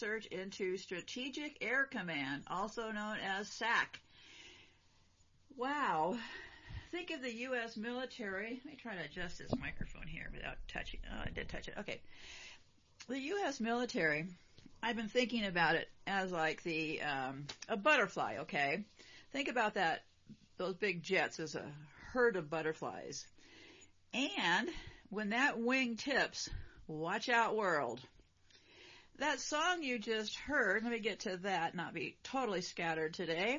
research 0.00 0.26
into 0.26 0.76
Strategic 0.76 1.58
Air 1.60 1.84
Command, 1.84 2.44
also 2.48 2.92
known 2.92 3.16
as 3.24 3.48
SAC. 3.48 3.98
Wow. 5.56 6.16
Think 6.92 7.10
of 7.10 7.20
the 7.20 7.34
U.S. 7.34 7.76
military. 7.76 8.60
Let 8.64 8.66
me 8.66 8.78
try 8.80 8.94
to 8.94 9.02
adjust 9.04 9.38
this 9.38 9.50
microphone 9.58 10.06
here 10.06 10.30
without 10.32 10.54
touching. 10.68 11.00
Oh, 11.12 11.22
I 11.26 11.30
did 11.30 11.48
touch 11.48 11.66
it. 11.66 11.74
Okay. 11.80 12.00
The 13.08 13.18
U.S. 13.18 13.58
military, 13.58 14.26
I've 14.84 14.94
been 14.94 15.08
thinking 15.08 15.44
about 15.44 15.74
it 15.74 15.88
as 16.06 16.30
like 16.30 16.62
the, 16.62 17.02
um, 17.02 17.46
a 17.68 17.76
butterfly, 17.76 18.36
okay? 18.42 18.84
Think 19.32 19.48
about 19.48 19.74
that, 19.74 20.04
those 20.58 20.74
big 20.74 21.02
jets 21.02 21.40
as 21.40 21.56
a 21.56 21.72
herd 22.12 22.36
of 22.36 22.48
butterflies. 22.48 23.26
And 24.14 24.68
when 25.10 25.30
that 25.30 25.58
wing 25.58 25.96
tips, 25.96 26.48
watch 26.86 27.28
out 27.28 27.56
world. 27.56 28.00
That 29.18 29.40
song 29.40 29.82
you 29.82 29.98
just 29.98 30.36
heard, 30.36 30.84
let 30.84 30.92
me 30.92 31.00
get 31.00 31.20
to 31.20 31.38
that, 31.38 31.74
not 31.74 31.92
be 31.92 32.16
totally 32.22 32.60
scattered 32.60 33.14
today, 33.14 33.58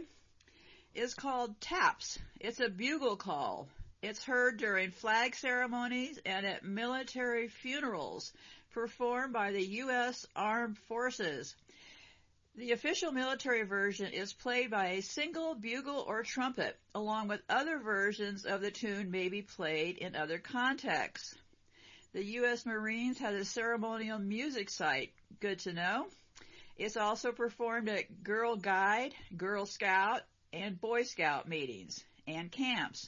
is 0.95 1.13
called 1.13 1.59
TAPS. 1.59 2.17
It's 2.39 2.61
a 2.61 2.69
bugle 2.69 3.17
call. 3.17 3.67
It's 4.02 4.23
heard 4.23 4.55
during 4.55 4.91
flag 4.91 5.35
ceremonies 5.35 6.17
and 6.25 6.45
at 6.45 6.63
military 6.63 7.49
funerals 7.49 8.31
performed 8.71 9.33
by 9.33 9.52
the 9.52 9.65
U.S. 9.65 10.25
Armed 10.33 10.77
Forces. 10.87 11.53
The 12.55 12.71
official 12.71 13.11
military 13.11 13.63
version 13.63 14.13
is 14.13 14.31
played 14.31 14.71
by 14.71 14.91
a 14.91 15.02
single 15.02 15.55
bugle 15.55 16.05
or 16.07 16.23
trumpet, 16.23 16.80
along 16.95 17.27
with 17.27 17.41
other 17.49 17.80
versions 17.80 18.45
of 18.45 18.61
the 18.61 18.71
tune 18.71 19.11
may 19.11 19.27
be 19.27 19.41
played 19.41 19.97
in 19.97 20.15
other 20.15 20.39
contexts. 20.39 21.35
The 22.11 22.25
U.S. 22.25 22.65
Marines 22.65 23.19
has 23.19 23.35
a 23.35 23.45
ceremonial 23.45 24.17
music 24.17 24.71
site. 24.71 25.11
Good 25.39 25.59
to 25.59 25.73
know. 25.73 26.08
It's 26.75 26.97
also 26.97 27.31
performed 27.31 27.87
at 27.87 28.23
Girl 28.23 28.55
Guide, 28.55 29.14
Girl 29.37 29.67
Scout, 29.67 30.21
and 30.52 30.81
Boy 30.81 31.03
Scout 31.03 31.47
meetings 31.47 32.03
and 32.25 32.52
camps. 32.52 33.08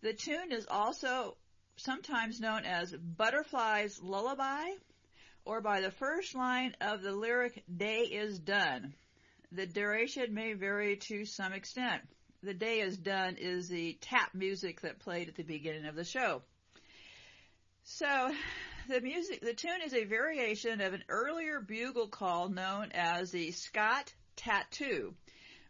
The 0.00 0.14
tune 0.14 0.50
is 0.50 0.66
also 0.68 1.36
sometimes 1.76 2.40
known 2.40 2.64
as 2.64 2.92
Butterfly's 2.92 4.00
Lullaby 4.02 4.64
or 5.44 5.60
by 5.60 5.80
the 5.80 5.92
first 5.92 6.34
line 6.34 6.74
of 6.80 7.02
the 7.02 7.12
lyric, 7.12 7.62
day 7.74 8.00
is 8.00 8.40
done. 8.40 8.94
The 9.52 9.66
duration 9.66 10.34
may 10.34 10.54
vary 10.54 10.96
to 10.96 11.24
some 11.24 11.52
extent. 11.52 12.02
The 12.42 12.54
day 12.54 12.80
is 12.80 12.96
done 12.96 13.36
is 13.36 13.68
the 13.68 13.96
tap 14.00 14.34
music 14.34 14.80
that 14.80 14.98
played 14.98 15.28
at 15.28 15.36
the 15.36 15.44
beginning 15.44 15.86
of 15.86 15.94
the 15.94 16.04
show. 16.04 16.42
So, 17.90 18.30
the 18.90 19.00
music, 19.00 19.40
the 19.40 19.54
tune 19.54 19.80
is 19.82 19.94
a 19.94 20.04
variation 20.04 20.82
of 20.82 20.92
an 20.92 21.04
earlier 21.08 21.58
bugle 21.58 22.06
call 22.06 22.50
known 22.50 22.90
as 22.92 23.30
the 23.30 23.50
Scott 23.50 24.12
Tattoo, 24.36 25.14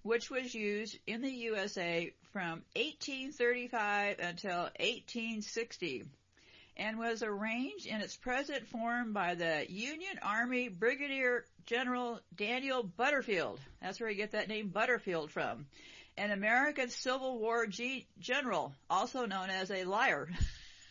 which 0.02 0.28
was 0.28 0.52
used 0.52 0.98
in 1.06 1.22
the 1.22 1.30
USA 1.30 2.12
from 2.32 2.64
1835 2.74 4.18
until 4.18 4.62
1860 4.80 6.06
and 6.76 6.98
was 6.98 7.22
arranged 7.22 7.86
in 7.86 8.00
its 8.00 8.16
present 8.16 8.66
form 8.66 9.12
by 9.12 9.36
the 9.36 9.64
Union 9.68 10.18
Army 10.20 10.68
Brigadier 10.68 11.44
General 11.66 12.18
Daniel 12.34 12.82
Butterfield. 12.82 13.60
That's 13.80 14.00
where 14.00 14.10
you 14.10 14.16
get 14.16 14.32
that 14.32 14.48
name 14.48 14.68
Butterfield 14.68 15.30
from. 15.30 15.66
An 16.16 16.32
American 16.32 16.90
Civil 16.90 17.38
War 17.38 17.66
G- 17.66 18.08
general, 18.18 18.74
also 18.90 19.24
known 19.24 19.50
as 19.50 19.70
a 19.70 19.84
liar. 19.84 20.28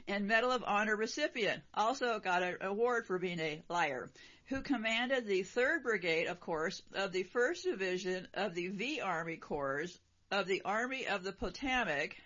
and 0.09 0.27
Medal 0.27 0.51
of 0.51 0.65
Honor 0.67 0.97
recipient, 0.97 1.63
also 1.75 2.19
got 2.19 2.43
an 2.43 2.57
award 2.61 3.07
for 3.07 3.19
being 3.19 3.41
a 3.41 3.63
liar, 3.69 4.11
who 4.47 4.61
commanded 4.61 5.27
the 5.27 5.43
3rd 5.43 5.83
Brigade, 5.83 6.27
of 6.27 6.41
course, 6.41 6.83
of 6.95 7.13
the 7.13 7.25
1st 7.25 7.63
Division 7.65 8.29
of 8.35 8.55
the 8.55 8.69
V 8.69 9.01
Army 9.01 9.37
Corps 9.37 9.87
of 10.31 10.47
the 10.47 10.63
Army 10.65 11.07
of 11.07 11.23
the 11.23 11.33
Potomac, 11.33 12.17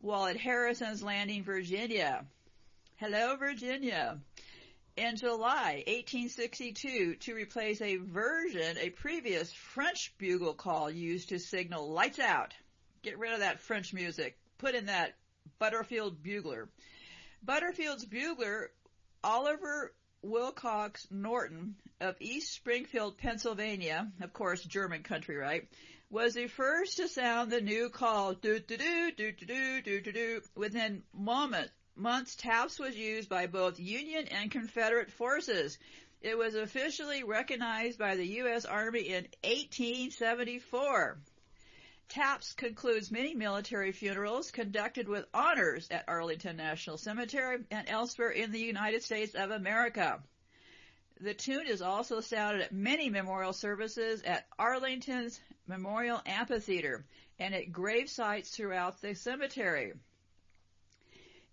while 0.00 0.26
at 0.26 0.36
Harrison's 0.36 1.02
Landing, 1.02 1.44
Virginia. 1.44 2.24
Hello, 2.96 3.36
Virginia. 3.36 4.18
In 4.96 5.16
July 5.16 5.84
1862, 5.86 7.14
to 7.14 7.34
replace 7.34 7.80
a 7.80 7.96
version, 7.96 8.76
a 8.78 8.90
previous 8.90 9.52
French 9.52 10.12
bugle 10.18 10.52
call 10.52 10.90
used 10.90 11.30
to 11.30 11.38
signal 11.38 11.90
lights 11.90 12.18
out. 12.18 12.52
Get 13.02 13.18
rid 13.18 13.32
of 13.32 13.38
that 13.38 13.60
French 13.60 13.94
music. 13.94 14.36
Put 14.58 14.74
in 14.74 14.86
that 14.86 15.14
Butterfield 15.58 16.22
bugler. 16.22 16.68
Butterfield's 17.42 18.04
bugler, 18.04 18.70
Oliver 19.24 19.92
Wilcox 20.22 21.06
Norton 21.10 21.76
of 22.00 22.16
East 22.20 22.52
Springfield, 22.52 23.18
Pennsylvania, 23.18 24.10
of 24.20 24.32
course, 24.32 24.62
German 24.62 25.02
country, 25.02 25.36
right? 25.36 25.68
was 26.10 26.34
the 26.34 26.48
first 26.48 26.96
to 26.96 27.08
sound 27.08 27.50
the 27.50 27.60
new 27.60 27.88
call, 27.88 28.34
do 28.34 28.58
do 28.58 28.76
do 28.76 29.12
do 29.12 29.32
do 29.32 29.80
do 29.80 30.00
do 30.00 30.12
do. 30.12 30.40
Within 30.56 31.04
moment, 31.14 31.70
months, 31.94 32.34
TAPS 32.34 32.80
was 32.80 32.96
used 32.96 33.28
by 33.28 33.46
both 33.46 33.78
Union 33.78 34.26
and 34.26 34.50
Confederate 34.50 35.12
forces. 35.12 35.78
It 36.20 36.36
was 36.36 36.54
officially 36.56 37.22
recognized 37.22 37.98
by 37.98 38.16
the 38.16 38.26
U.S. 38.26 38.64
Army 38.64 39.08
in 39.08 39.28
1874. 39.44 41.18
TAPS 42.10 42.54
concludes 42.54 43.12
many 43.12 43.34
military 43.34 43.92
funerals 43.92 44.50
conducted 44.50 45.08
with 45.08 45.26
honors 45.32 45.86
at 45.92 46.04
Arlington 46.08 46.56
National 46.56 46.98
Cemetery 46.98 47.58
and 47.70 47.88
elsewhere 47.88 48.30
in 48.30 48.50
the 48.50 48.58
United 48.58 49.04
States 49.04 49.36
of 49.36 49.52
America. 49.52 50.20
The 51.20 51.34
tune 51.34 51.68
is 51.68 51.82
also 51.82 52.20
sounded 52.20 52.62
at 52.62 52.72
many 52.72 53.10
memorial 53.10 53.52
services 53.52 54.22
at 54.22 54.48
Arlington's 54.58 55.40
Memorial 55.68 56.20
Amphitheater 56.26 57.04
and 57.38 57.54
at 57.54 57.70
grave 57.70 58.10
sites 58.10 58.50
throughout 58.50 59.00
the 59.00 59.14
cemetery. 59.14 59.92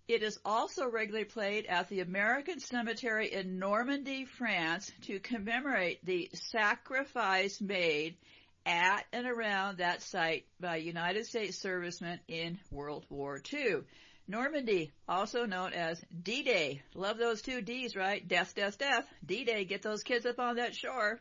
It 0.08 0.24
is 0.24 0.40
also 0.44 0.88
regularly 0.88 1.26
played 1.26 1.66
at 1.66 1.88
the 1.88 2.00
American 2.00 2.58
Cemetery 2.58 3.32
in 3.32 3.60
Normandy, 3.60 4.24
France 4.24 4.90
to 5.02 5.20
commemorate 5.20 6.04
the 6.04 6.30
sacrifice 6.32 7.60
made 7.60 8.16
at 8.68 9.06
and 9.12 9.26
around 9.26 9.78
that 9.78 10.02
site 10.02 10.44
by 10.60 10.76
United 10.76 11.26
States 11.26 11.58
servicemen 11.58 12.20
in 12.28 12.60
World 12.70 13.06
War 13.08 13.40
II. 13.52 13.78
Normandy, 14.28 14.92
also 15.08 15.46
known 15.46 15.72
as 15.72 15.98
D-Day. 16.22 16.82
Love 16.94 17.16
those 17.16 17.40
two 17.40 17.62
D's, 17.62 17.96
right? 17.96 18.26
Death, 18.28 18.54
death, 18.54 18.76
death. 18.76 19.06
D-Day, 19.24 19.64
get 19.64 19.80
those 19.80 20.02
kids 20.02 20.26
up 20.26 20.38
on 20.38 20.56
that 20.56 20.76
shore. 20.76 21.18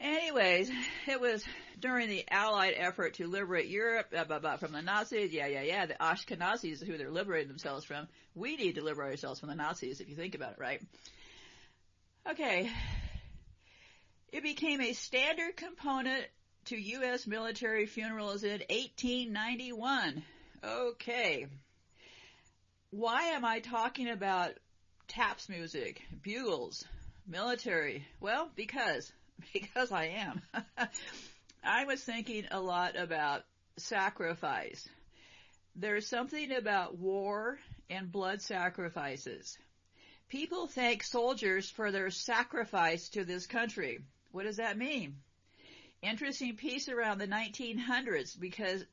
Anyways, 0.00 0.70
it 1.06 1.20
was 1.20 1.44
during 1.78 2.08
the 2.08 2.24
Allied 2.30 2.72
effort 2.74 3.14
to 3.14 3.26
liberate 3.26 3.68
Europe 3.68 4.10
blah, 4.10 4.24
blah, 4.24 4.38
blah, 4.38 4.56
from 4.56 4.72
the 4.72 4.80
Nazis. 4.80 5.30
Yeah, 5.30 5.46
yeah, 5.46 5.60
yeah. 5.60 5.84
The 5.84 5.96
Ashkenazis, 6.00 6.82
who 6.82 6.96
they're 6.96 7.10
liberating 7.10 7.48
themselves 7.48 7.84
from. 7.84 8.08
We 8.34 8.56
need 8.56 8.76
to 8.76 8.82
liberate 8.82 9.10
ourselves 9.10 9.40
from 9.40 9.50
the 9.50 9.56
Nazis, 9.56 10.00
if 10.00 10.08
you 10.08 10.16
think 10.16 10.34
about 10.34 10.52
it, 10.52 10.58
right? 10.58 10.80
Okay. 12.30 12.70
It 14.32 14.42
became 14.44 14.80
a 14.80 14.92
standard 14.92 15.56
component 15.56 16.24
to 16.66 16.76
U.S. 16.76 17.26
military 17.26 17.86
funerals 17.86 18.44
in 18.44 18.60
1891. 18.70 20.22
Okay. 20.62 21.46
Why 22.90 23.22
am 23.24 23.44
I 23.44 23.58
talking 23.58 24.08
about 24.08 24.52
taps 25.08 25.48
music, 25.48 26.00
bugles, 26.22 26.84
military? 27.26 28.06
Well, 28.20 28.50
because 28.54 29.12
because 29.52 29.90
I 29.90 30.06
am. 30.06 30.42
I 31.64 31.84
was 31.84 32.02
thinking 32.02 32.46
a 32.50 32.60
lot 32.60 32.96
about 32.96 33.42
sacrifice. 33.78 34.88
There's 35.74 36.06
something 36.06 36.52
about 36.52 36.96
war 36.96 37.58
and 37.88 38.12
blood 38.12 38.42
sacrifices. 38.42 39.58
People 40.28 40.68
thank 40.68 41.02
soldiers 41.02 41.68
for 41.68 41.90
their 41.90 42.10
sacrifice 42.10 43.08
to 43.10 43.24
this 43.24 43.46
country. 43.46 44.00
What 44.32 44.44
does 44.44 44.56
that 44.56 44.78
mean? 44.78 45.16
Interesting 46.02 46.56
piece 46.56 46.88
around 46.88 47.18
the 47.18 47.26
1900s 47.26 48.38
because 48.38 48.84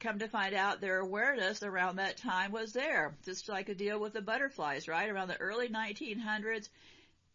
come 0.00 0.18
to 0.18 0.28
find 0.28 0.54
out 0.54 0.80
their 0.80 0.98
awareness 0.98 1.62
around 1.62 1.96
that 1.96 2.16
time 2.16 2.52
was 2.52 2.72
there. 2.72 3.16
Just 3.24 3.48
like 3.48 3.68
a 3.68 3.74
deal 3.74 3.98
with 3.98 4.12
the 4.12 4.20
butterflies, 4.20 4.88
right? 4.88 5.08
Around 5.08 5.28
the 5.28 5.40
early 5.40 5.68
1900s, 5.68 6.68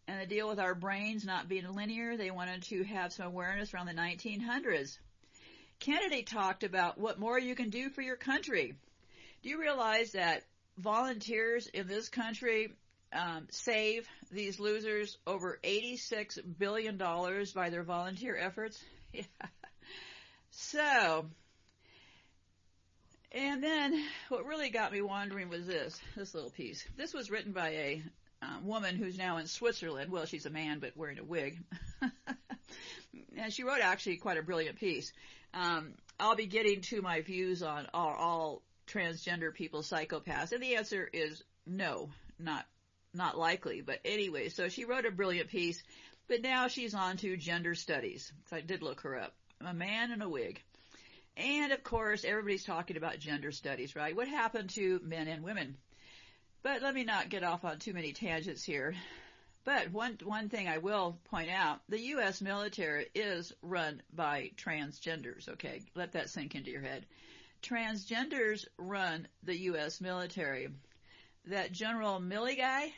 and 0.08 0.20
the 0.20 0.26
deal 0.26 0.48
with 0.48 0.58
our 0.58 0.74
brains 0.74 1.24
not 1.24 1.48
being 1.48 1.72
linear, 1.74 2.16
they 2.16 2.30
wanted 2.30 2.62
to 2.64 2.82
have 2.84 3.12
some 3.12 3.26
awareness 3.26 3.72
around 3.72 3.86
the 3.86 3.92
1900s. 3.94 4.98
Kennedy 5.78 6.22
talked 6.22 6.64
about 6.64 6.98
what 6.98 7.18
more 7.18 7.38
you 7.38 7.54
can 7.54 7.70
do 7.70 7.88
for 7.90 8.02
your 8.02 8.16
country. 8.16 8.74
Do 9.42 9.48
you 9.48 9.60
realize 9.60 10.12
that 10.12 10.44
volunteers 10.78 11.66
in 11.66 11.88
this 11.88 12.08
country 12.08 12.72
um, 13.12 13.46
save 13.50 14.08
these 14.30 14.58
losers 14.58 15.18
over 15.26 15.58
$86 15.62 16.38
billion 16.58 16.96
by 16.96 17.70
their 17.70 17.82
volunteer 17.82 18.36
efforts? 18.36 18.82
Yeah. 19.14 19.24
So, 20.52 21.26
And 23.32 23.62
then 23.62 24.02
what 24.28 24.44
really 24.46 24.68
got 24.68 24.92
me 24.92 25.00
wondering 25.00 25.48
was 25.48 25.66
this, 25.66 25.98
this 26.16 26.34
little 26.34 26.50
piece. 26.50 26.86
This 26.96 27.14
was 27.14 27.30
written 27.30 27.52
by 27.52 27.68
a 27.70 28.02
um, 28.42 28.66
woman 28.66 28.96
who's 28.96 29.16
now 29.16 29.38
in 29.38 29.46
Switzerland. 29.46 30.10
Well, 30.12 30.26
she's 30.26 30.44
a 30.44 30.50
man, 30.50 30.78
but 30.78 30.96
wearing 30.96 31.18
a 31.18 31.24
wig. 31.24 31.58
and 33.36 33.52
she 33.52 33.64
wrote 33.64 33.80
actually 33.80 34.18
quite 34.18 34.36
a 34.36 34.42
brilliant 34.42 34.78
piece. 34.78 35.12
Um, 35.54 35.94
I'll 36.20 36.36
be 36.36 36.46
getting 36.46 36.82
to 36.82 37.00
my 37.00 37.22
views 37.22 37.62
on 37.62 37.86
are 37.94 38.16
all 38.16 38.62
transgender 38.86 39.54
people 39.54 39.80
psychopaths, 39.82 40.52
and 40.52 40.62
the 40.62 40.76
answer 40.76 41.08
is 41.10 41.42
no, 41.66 42.10
not 42.38 42.66
not 43.14 43.38
likely. 43.38 43.80
But 43.80 44.00
anyway, 44.04 44.48
so 44.48 44.68
she 44.68 44.84
wrote 44.84 45.06
a 45.06 45.10
brilliant 45.10 45.48
piece, 45.48 45.82
but 46.28 46.42
now 46.42 46.68
she's 46.68 46.94
on 46.94 47.16
to 47.18 47.36
gender 47.36 47.74
studies. 47.74 48.32
I 48.50 48.60
did 48.60 48.82
look 48.82 49.00
her 49.02 49.18
up. 49.18 49.34
A 49.60 49.74
man 49.74 50.10
in 50.10 50.22
a 50.22 50.28
wig. 50.28 50.60
And 51.36 51.72
of 51.72 51.82
course, 51.82 52.24
everybody's 52.24 52.64
talking 52.64 52.96
about 52.96 53.18
gender 53.18 53.52
studies, 53.52 53.96
right? 53.96 54.14
What 54.14 54.28
happened 54.28 54.70
to 54.70 55.00
men 55.02 55.28
and 55.28 55.42
women? 55.42 55.76
But 56.62 56.82
let 56.82 56.94
me 56.94 57.04
not 57.04 57.28
get 57.28 57.44
off 57.44 57.64
on 57.64 57.78
too 57.78 57.92
many 57.92 58.12
tangents 58.12 58.64
here. 58.64 58.94
But 59.64 59.92
one 59.92 60.18
one 60.24 60.48
thing 60.48 60.68
I 60.68 60.78
will 60.78 61.18
point 61.24 61.48
out, 61.48 61.80
the 61.88 62.00
U.S. 62.00 62.40
military 62.40 63.06
is 63.14 63.52
run 63.62 64.02
by 64.12 64.50
transgenders. 64.56 65.48
Okay, 65.48 65.82
let 65.94 66.12
that 66.12 66.30
sink 66.30 66.54
into 66.54 66.70
your 66.70 66.82
head. 66.82 67.06
Transgenders 67.62 68.66
run 68.76 69.28
the 69.44 69.56
U.S. 69.58 70.00
military. 70.00 70.68
That 71.46 71.72
General 71.72 72.20
Millie 72.20 72.56
guy 72.56 72.92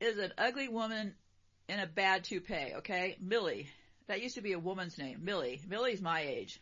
is 0.00 0.18
an 0.18 0.32
ugly 0.36 0.68
woman 0.68 1.14
in 1.68 1.80
a 1.80 1.86
bad 1.86 2.24
toupee. 2.24 2.74
Okay, 2.76 3.16
Millie. 3.20 3.68
That 4.06 4.22
used 4.22 4.34
to 4.34 4.42
be 4.42 4.52
a 4.52 4.58
woman's 4.58 4.98
name, 4.98 5.24
Millie. 5.24 5.60
Millie's 5.66 6.02
my 6.02 6.20
age. 6.20 6.60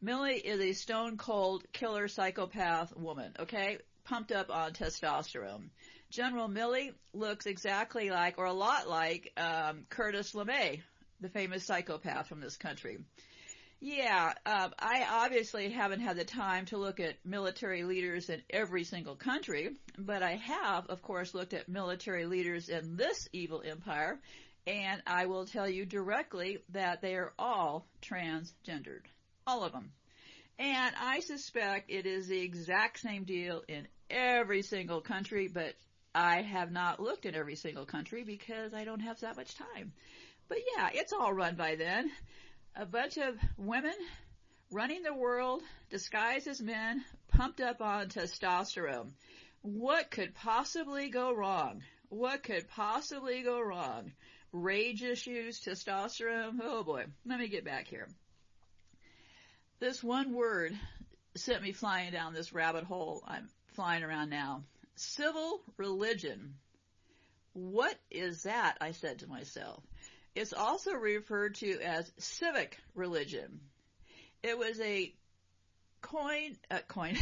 Millie 0.00 0.38
is 0.38 0.60
a 0.60 0.72
stone 0.72 1.18
cold 1.18 1.62
killer 1.72 2.08
psychopath 2.08 2.96
woman. 2.96 3.34
Okay, 3.38 3.78
pumped 4.04 4.32
up 4.32 4.48
on 4.48 4.72
testosterone. 4.72 5.68
General 6.10 6.48
Millie 6.48 6.92
looks 7.12 7.44
exactly 7.44 8.10
like, 8.10 8.38
or 8.38 8.46
a 8.46 8.52
lot 8.52 8.88
like, 8.88 9.32
um, 9.36 9.84
Curtis 9.90 10.32
LeMay, 10.32 10.80
the 11.20 11.28
famous 11.28 11.64
psychopath 11.64 12.28
from 12.28 12.40
this 12.40 12.56
country. 12.56 12.98
Yeah, 13.82 14.34
um, 14.44 14.74
I 14.78 15.06
obviously 15.10 15.70
haven't 15.70 16.00
had 16.00 16.16
the 16.16 16.24
time 16.24 16.66
to 16.66 16.76
look 16.76 17.00
at 17.00 17.24
military 17.24 17.82
leaders 17.82 18.28
in 18.28 18.42
every 18.50 18.84
single 18.84 19.16
country, 19.16 19.70
but 19.96 20.22
I 20.22 20.36
have, 20.36 20.86
of 20.88 21.00
course, 21.00 21.32
looked 21.32 21.54
at 21.54 21.66
military 21.66 22.26
leaders 22.26 22.68
in 22.68 22.96
this 22.96 23.26
evil 23.32 23.62
empire, 23.64 24.20
and 24.66 25.02
I 25.06 25.26
will 25.26 25.46
tell 25.46 25.66
you 25.66 25.86
directly 25.86 26.58
that 26.70 27.00
they 27.00 27.14
are 27.14 27.32
all 27.38 27.86
transgendered. 28.02 29.06
All 29.46 29.64
of 29.64 29.72
them. 29.72 29.92
And 30.58 30.94
I 31.00 31.20
suspect 31.20 31.90
it 31.90 32.04
is 32.04 32.28
the 32.28 32.42
exact 32.42 33.00
same 33.00 33.24
deal 33.24 33.62
in 33.66 33.88
every 34.10 34.60
single 34.60 35.00
country, 35.00 35.48
but 35.48 35.74
I 36.14 36.42
have 36.42 36.70
not 36.70 37.00
looked 37.00 37.24
at 37.24 37.34
every 37.34 37.56
single 37.56 37.86
country 37.86 38.24
because 38.24 38.74
I 38.74 38.84
don't 38.84 39.00
have 39.00 39.20
that 39.20 39.38
much 39.38 39.54
time. 39.54 39.94
But 40.48 40.58
yeah, 40.76 40.90
it's 40.92 41.14
all 41.14 41.32
run 41.32 41.54
by 41.54 41.76
then. 41.76 42.10
A 42.76 42.86
bunch 42.86 43.18
of 43.18 43.36
women 43.56 43.94
running 44.70 45.02
the 45.02 45.12
world, 45.12 45.62
disguised 45.90 46.46
as 46.46 46.62
men, 46.62 47.04
pumped 47.28 47.60
up 47.60 47.80
on 47.80 48.08
testosterone. 48.08 49.10
What 49.62 50.10
could 50.10 50.34
possibly 50.34 51.10
go 51.10 51.34
wrong? 51.34 51.82
What 52.08 52.42
could 52.42 52.68
possibly 52.68 53.42
go 53.42 53.60
wrong? 53.60 54.12
Rage 54.52 55.02
issues, 55.02 55.60
testosterone, 55.60 56.60
oh 56.62 56.84
boy. 56.84 57.06
Let 57.26 57.38
me 57.38 57.48
get 57.48 57.64
back 57.64 57.88
here. 57.88 58.08
This 59.80 60.02
one 60.02 60.32
word 60.32 60.78
sent 61.34 61.62
me 61.62 61.72
flying 61.72 62.12
down 62.12 62.34
this 62.34 62.52
rabbit 62.52 62.84
hole 62.84 63.22
I'm 63.26 63.48
flying 63.74 64.02
around 64.04 64.30
now. 64.30 64.62
Civil 64.94 65.60
religion. 65.76 66.54
What 67.52 67.98
is 68.10 68.44
that? 68.44 68.76
I 68.80 68.92
said 68.92 69.20
to 69.20 69.26
myself. 69.26 69.82
It's 70.34 70.52
also 70.52 70.92
referred 70.92 71.56
to 71.56 71.80
as 71.80 72.10
civic 72.18 72.78
religion. 72.94 73.60
It 74.42 74.56
was 74.56 74.80
a 74.80 75.12
coin, 76.02 76.56
uh, 76.70 76.78
coin. 76.88 77.16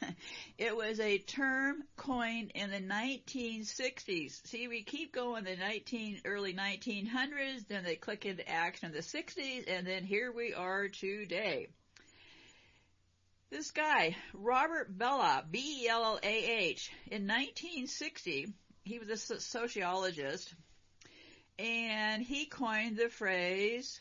it 0.58 0.74
was 0.74 0.98
a 0.98 1.18
term 1.18 1.84
coined 1.96 2.52
in 2.54 2.70
the 2.70 2.80
1960s. 2.80 4.46
See, 4.46 4.68
we 4.68 4.82
keep 4.82 5.12
going 5.14 5.44
the 5.44 5.56
19 5.56 6.22
early 6.24 6.54
1900s, 6.54 7.68
then 7.68 7.84
they 7.84 7.96
click 7.96 8.24
into 8.24 8.48
action 8.48 8.86
in 8.88 8.92
the 8.92 9.00
60s, 9.00 9.64
and 9.68 9.86
then 9.86 10.02
here 10.04 10.32
we 10.32 10.54
are 10.54 10.88
today. 10.88 11.68
This 13.50 13.70
guy, 13.70 14.16
Robert 14.32 14.98
Bellah, 14.98 15.44
B-E-L-L-A-H, 15.48 16.90
in 17.06 17.26
1960, 17.26 18.52
he 18.82 18.98
was 18.98 19.30
a 19.30 19.40
sociologist, 19.40 20.52
and 21.58 22.22
he 22.22 22.46
coined 22.46 22.96
the 22.96 23.08
phrase 23.08 24.00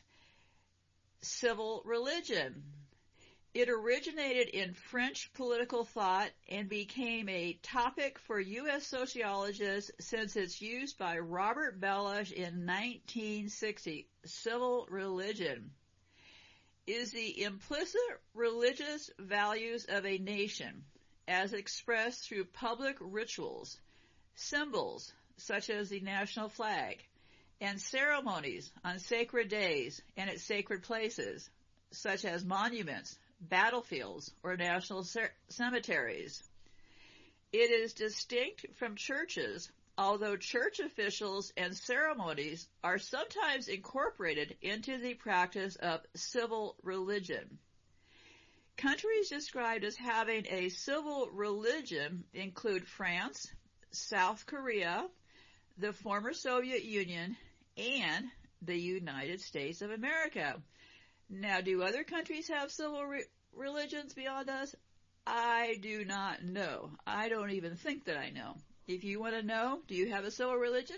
civil 1.22 1.82
religion. 1.86 2.64
It 3.54 3.70
originated 3.70 4.50
in 4.50 4.74
French 4.74 5.32
political 5.34 5.86
thought 5.86 6.32
and 6.50 6.68
became 6.68 7.30
a 7.30 7.54
topic 7.62 8.18
for 8.18 8.40
U.S. 8.40 8.88
sociologists 8.88 9.92
since 10.00 10.36
its 10.36 10.60
use 10.60 10.94
by 10.94 11.20
Robert 11.20 11.80
Bellah 11.80 12.32
in 12.32 12.66
1960. 12.66 14.08
Civil 14.26 14.88
religion 14.90 15.70
is 16.88 17.12
the 17.12 17.44
implicit 17.44 18.02
religious 18.34 19.12
values 19.20 19.86
of 19.88 20.06
a 20.06 20.18
nation 20.18 20.84
as 21.28 21.54
expressed 21.54 22.28
through 22.28 22.46
public 22.46 22.98
rituals, 23.00 23.78
symbols 24.36 25.14
such 25.38 25.70
as 25.70 25.90
the 25.90 26.00
national 26.00 26.50
flag, 26.50 27.04
and 27.62 27.80
ceremonies 27.80 28.72
on 28.84 29.00
sacred 29.00 29.48
days 29.48 30.02
and 30.18 30.30
at 30.30 30.40
sacred 30.40 30.84
places, 30.84 31.50
such 31.92 32.26
as 32.26 32.44
monuments, 32.44 33.18
battlefields, 33.40 34.32
or 34.44 34.58
national 34.58 35.06
cemeteries. 35.50 36.44
It 37.52 37.72
is 37.72 37.94
distinct 37.94 38.66
from 38.76 38.96
churches 38.96 39.72
although 39.98 40.36
church 40.36 40.80
officials 40.80 41.52
and 41.56 41.76
ceremonies 41.76 42.68
are 42.84 42.98
sometimes 42.98 43.68
incorporated 43.68 44.56
into 44.62 44.98
the 44.98 45.14
practice 45.14 45.76
of 45.76 46.02
civil 46.16 46.76
religion. 46.84 47.60
Countries 48.76 49.30
described 49.30 49.84
as 49.84 49.96
having 49.96 50.46
a 50.50 50.70
civil 50.70 51.30
religion 51.32 52.24
include 52.34 52.88
France, 52.88 53.52
South 53.92 54.48
Korea, 54.48 55.08
the 55.78 55.94
former 55.94 56.34
Soviet 56.34 56.84
Union, 56.84 57.36
and 57.78 58.26
the 58.62 58.78
United 58.78 59.42
States 59.42 59.82
of 59.82 59.92
America. 59.92 60.56
Now, 61.30 61.62
do 61.62 61.82
other 61.82 62.04
countries 62.04 62.48
have 62.50 62.72
civil 62.72 63.04
re- 63.06 63.26
religions 63.56 64.14
beyond 64.14 64.50
us? 64.50 64.76
I 65.26 65.78
do 65.82 66.06
not 66.06 66.44
know. 66.44 66.92
I 67.08 67.30
don't 67.30 67.52
even 67.52 67.76
think 67.76 68.06
that 68.06 68.18
I 68.18 68.30
know. 68.30 68.56
If 68.88 69.04
you 69.04 69.20
want 69.20 69.36
to 69.36 69.42
know, 69.42 69.80
do 69.88 69.96
you 69.96 70.12
have 70.12 70.26
a 70.26 70.32
civil 70.32 70.56
religion? 70.56 70.98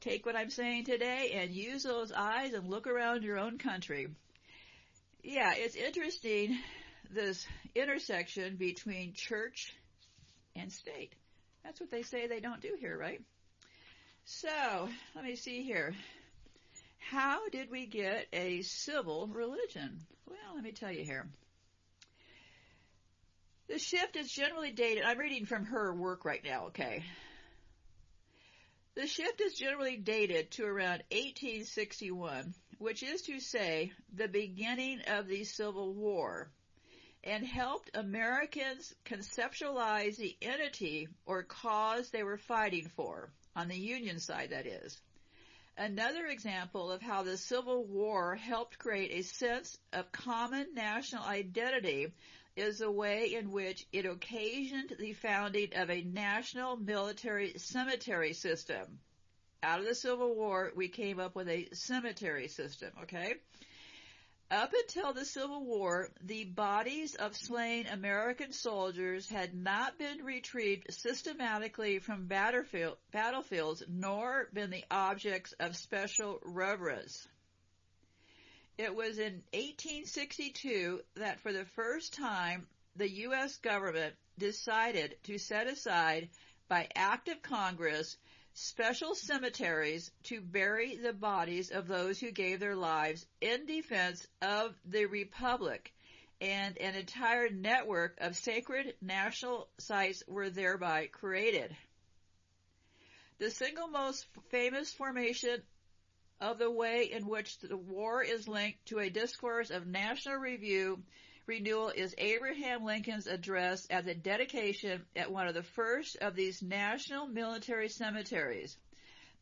Take 0.00 0.26
what 0.26 0.36
I'm 0.36 0.50
saying 0.50 0.86
today 0.86 1.32
and 1.34 1.50
use 1.50 1.82
those 1.82 2.12
eyes 2.12 2.52
and 2.52 2.68
look 2.68 2.86
around 2.86 3.22
your 3.22 3.38
own 3.38 3.58
country. 3.58 4.08
Yeah, 5.22 5.52
it's 5.54 5.76
interesting, 5.76 6.58
this 7.10 7.46
intersection 7.74 8.56
between 8.56 9.12
church 9.12 9.74
and 10.56 10.72
state. 10.72 11.12
That's 11.62 11.80
what 11.80 11.90
they 11.90 12.02
say 12.02 12.26
they 12.26 12.40
don't 12.40 12.62
do 12.62 12.74
here, 12.80 12.96
right? 12.98 13.20
So, 14.24 14.88
let 15.14 15.24
me 15.24 15.36
see 15.36 15.62
here. 15.62 15.94
How 16.98 17.48
did 17.48 17.70
we 17.70 17.86
get 17.86 18.26
a 18.32 18.62
civil 18.62 19.26
religion? 19.26 20.00
Well, 20.28 20.54
let 20.54 20.62
me 20.62 20.72
tell 20.72 20.92
you 20.92 21.04
here. 21.04 21.26
The 23.68 23.78
shift 23.78 24.16
is 24.16 24.30
generally 24.30 24.72
dated. 24.72 25.04
I'm 25.04 25.18
reading 25.18 25.46
from 25.46 25.66
her 25.66 25.94
work 25.94 26.24
right 26.24 26.42
now, 26.44 26.66
okay? 26.66 27.04
The 28.94 29.06
shift 29.06 29.40
is 29.40 29.54
generally 29.54 29.96
dated 29.96 30.50
to 30.52 30.64
around 30.64 31.02
1861, 31.10 32.54
which 32.78 33.02
is 33.02 33.22
to 33.22 33.40
say, 33.40 33.92
the 34.12 34.28
beginning 34.28 35.00
of 35.06 35.28
the 35.28 35.44
Civil 35.44 35.94
War, 35.94 36.50
and 37.22 37.46
helped 37.46 37.90
Americans 37.94 38.92
conceptualize 39.04 40.16
the 40.16 40.36
entity 40.42 41.08
or 41.26 41.42
cause 41.44 42.10
they 42.10 42.22
were 42.22 42.38
fighting 42.38 42.90
for, 42.96 43.30
on 43.56 43.68
the 43.68 43.76
Union 43.76 44.18
side 44.20 44.50
that 44.50 44.66
is. 44.66 45.00
Another 45.76 46.26
example 46.26 46.90
of 46.90 47.00
how 47.00 47.22
the 47.22 47.36
Civil 47.36 47.84
War 47.84 48.34
helped 48.34 48.78
create 48.78 49.12
a 49.12 49.22
sense 49.22 49.78
of 49.92 50.12
common 50.12 50.74
national 50.74 51.24
identity 51.24 52.12
is 52.56 52.78
the 52.78 52.90
way 52.90 53.34
in 53.34 53.50
which 53.50 53.86
it 53.92 54.04
occasioned 54.04 54.94
the 54.98 55.14
founding 55.14 55.68
of 55.74 55.88
a 55.90 56.02
national 56.02 56.76
military 56.76 57.54
cemetery 57.56 58.34
system. 58.34 58.98
Out 59.62 59.80
of 59.80 59.86
the 59.86 59.94
Civil 59.94 60.34
War, 60.34 60.72
we 60.74 60.88
came 60.88 61.20
up 61.20 61.34
with 61.34 61.48
a 61.48 61.68
cemetery 61.72 62.48
system, 62.48 62.90
okay? 63.02 63.34
Up 64.50 64.72
until 64.72 65.12
the 65.12 65.24
Civil 65.24 65.64
War, 65.64 66.10
the 66.22 66.42
bodies 66.42 67.14
of 67.14 67.36
slain 67.36 67.86
American 67.86 68.52
soldiers 68.52 69.28
had 69.28 69.54
not 69.54 69.96
been 69.96 70.24
retrieved 70.24 70.92
systematically 70.92 72.00
from 72.00 72.26
battlefields 72.26 73.84
nor 73.86 74.48
been 74.52 74.70
the 74.70 74.84
objects 74.90 75.52
of 75.60 75.76
special 75.76 76.40
reverence. 76.42 77.28
It 78.76 78.92
was 78.92 79.18
in 79.18 79.44
1862 79.52 81.00
that 81.14 81.38
for 81.38 81.52
the 81.52 81.66
first 81.66 82.14
time 82.14 82.66
the 82.96 83.08
U.S. 83.08 83.56
government 83.58 84.16
decided 84.36 85.16
to 85.24 85.38
set 85.38 85.68
aside 85.68 86.28
by 86.66 86.88
act 86.96 87.28
of 87.28 87.40
Congress 87.40 88.16
special 88.60 89.14
cemeteries 89.14 90.10
to 90.22 90.40
bury 90.42 90.96
the 90.96 91.14
bodies 91.14 91.70
of 91.70 91.88
those 91.88 92.20
who 92.20 92.30
gave 92.30 92.60
their 92.60 92.76
lives 92.76 93.24
in 93.40 93.64
defense 93.64 94.26
of 94.42 94.74
the 94.84 95.06
Republic, 95.06 95.90
and 96.42 96.76
an 96.76 96.94
entire 96.94 97.48
network 97.48 98.16
of 98.18 98.36
sacred 98.36 98.94
national 99.00 99.66
sites 99.78 100.22
were 100.28 100.50
thereby 100.50 101.06
created. 101.06 101.74
The 103.38 103.50
single 103.50 103.88
most 103.88 104.26
famous 104.50 104.92
formation 104.92 105.62
of 106.38 106.58
the 106.58 106.70
way 106.70 107.10
in 107.10 107.26
which 107.26 107.58
the 107.60 107.78
war 107.78 108.22
is 108.22 108.46
linked 108.46 108.84
to 108.86 108.98
a 108.98 109.08
discourse 109.08 109.70
of 109.70 109.86
national 109.86 110.36
review 110.36 111.02
renewal 111.50 111.88
is 111.88 112.14
Abraham 112.16 112.84
Lincoln's 112.84 113.26
address 113.26 113.84
at 113.90 114.04
the 114.04 114.14
dedication 114.14 115.02
at 115.16 115.32
one 115.32 115.48
of 115.48 115.54
the 115.54 115.64
first 115.64 116.16
of 116.20 116.36
these 116.36 116.62
national 116.62 117.26
military 117.26 117.88
cemeteries. 117.88 118.76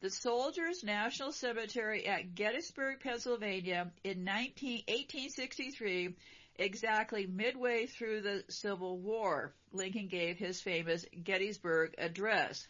The 0.00 0.08
Soldiers 0.08 0.82
National 0.82 1.32
Cemetery 1.32 2.06
at 2.06 2.34
Gettysburg, 2.34 3.00
Pennsylvania 3.00 3.92
in 4.04 4.24
19, 4.24 4.84
1863, 4.88 6.16
exactly 6.56 7.26
midway 7.26 7.84
through 7.84 8.22
the 8.22 8.42
Civil 8.48 8.98
War. 9.00 9.52
Lincoln 9.74 10.08
gave 10.08 10.38
his 10.38 10.62
famous 10.62 11.04
Gettysburg 11.22 11.94
Address. 11.98 12.66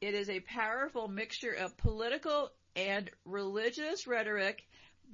It 0.00 0.14
is 0.14 0.30
a 0.30 0.40
powerful 0.40 1.06
mixture 1.06 1.52
of 1.52 1.76
political 1.76 2.50
and 2.74 3.10
religious 3.26 4.06
rhetoric 4.06 4.64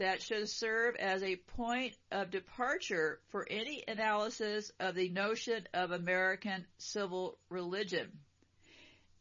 that 0.00 0.22
should 0.22 0.48
serve 0.48 0.96
as 0.96 1.22
a 1.22 1.36
point 1.36 1.94
of 2.10 2.30
departure 2.30 3.20
for 3.28 3.46
any 3.50 3.84
analysis 3.86 4.72
of 4.80 4.94
the 4.94 5.10
notion 5.10 5.68
of 5.74 5.90
American 5.90 6.64
civil 6.78 7.36
religion. 7.50 8.10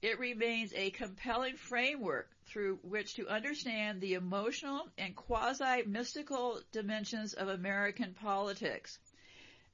It 0.02 0.20
remains 0.20 0.72
a 0.74 0.92
compelling 0.92 1.58
framework 1.58 2.30
through 2.46 2.80
which 2.82 3.16
to 3.16 3.28
understand 3.28 4.00
the 4.00 4.14
emotional 4.14 4.88
and 4.98 5.14
quasi-mystical 5.14 6.62
dimensions 6.72 7.34
of 7.34 7.50
American 7.50 8.14
politics. 8.14 8.98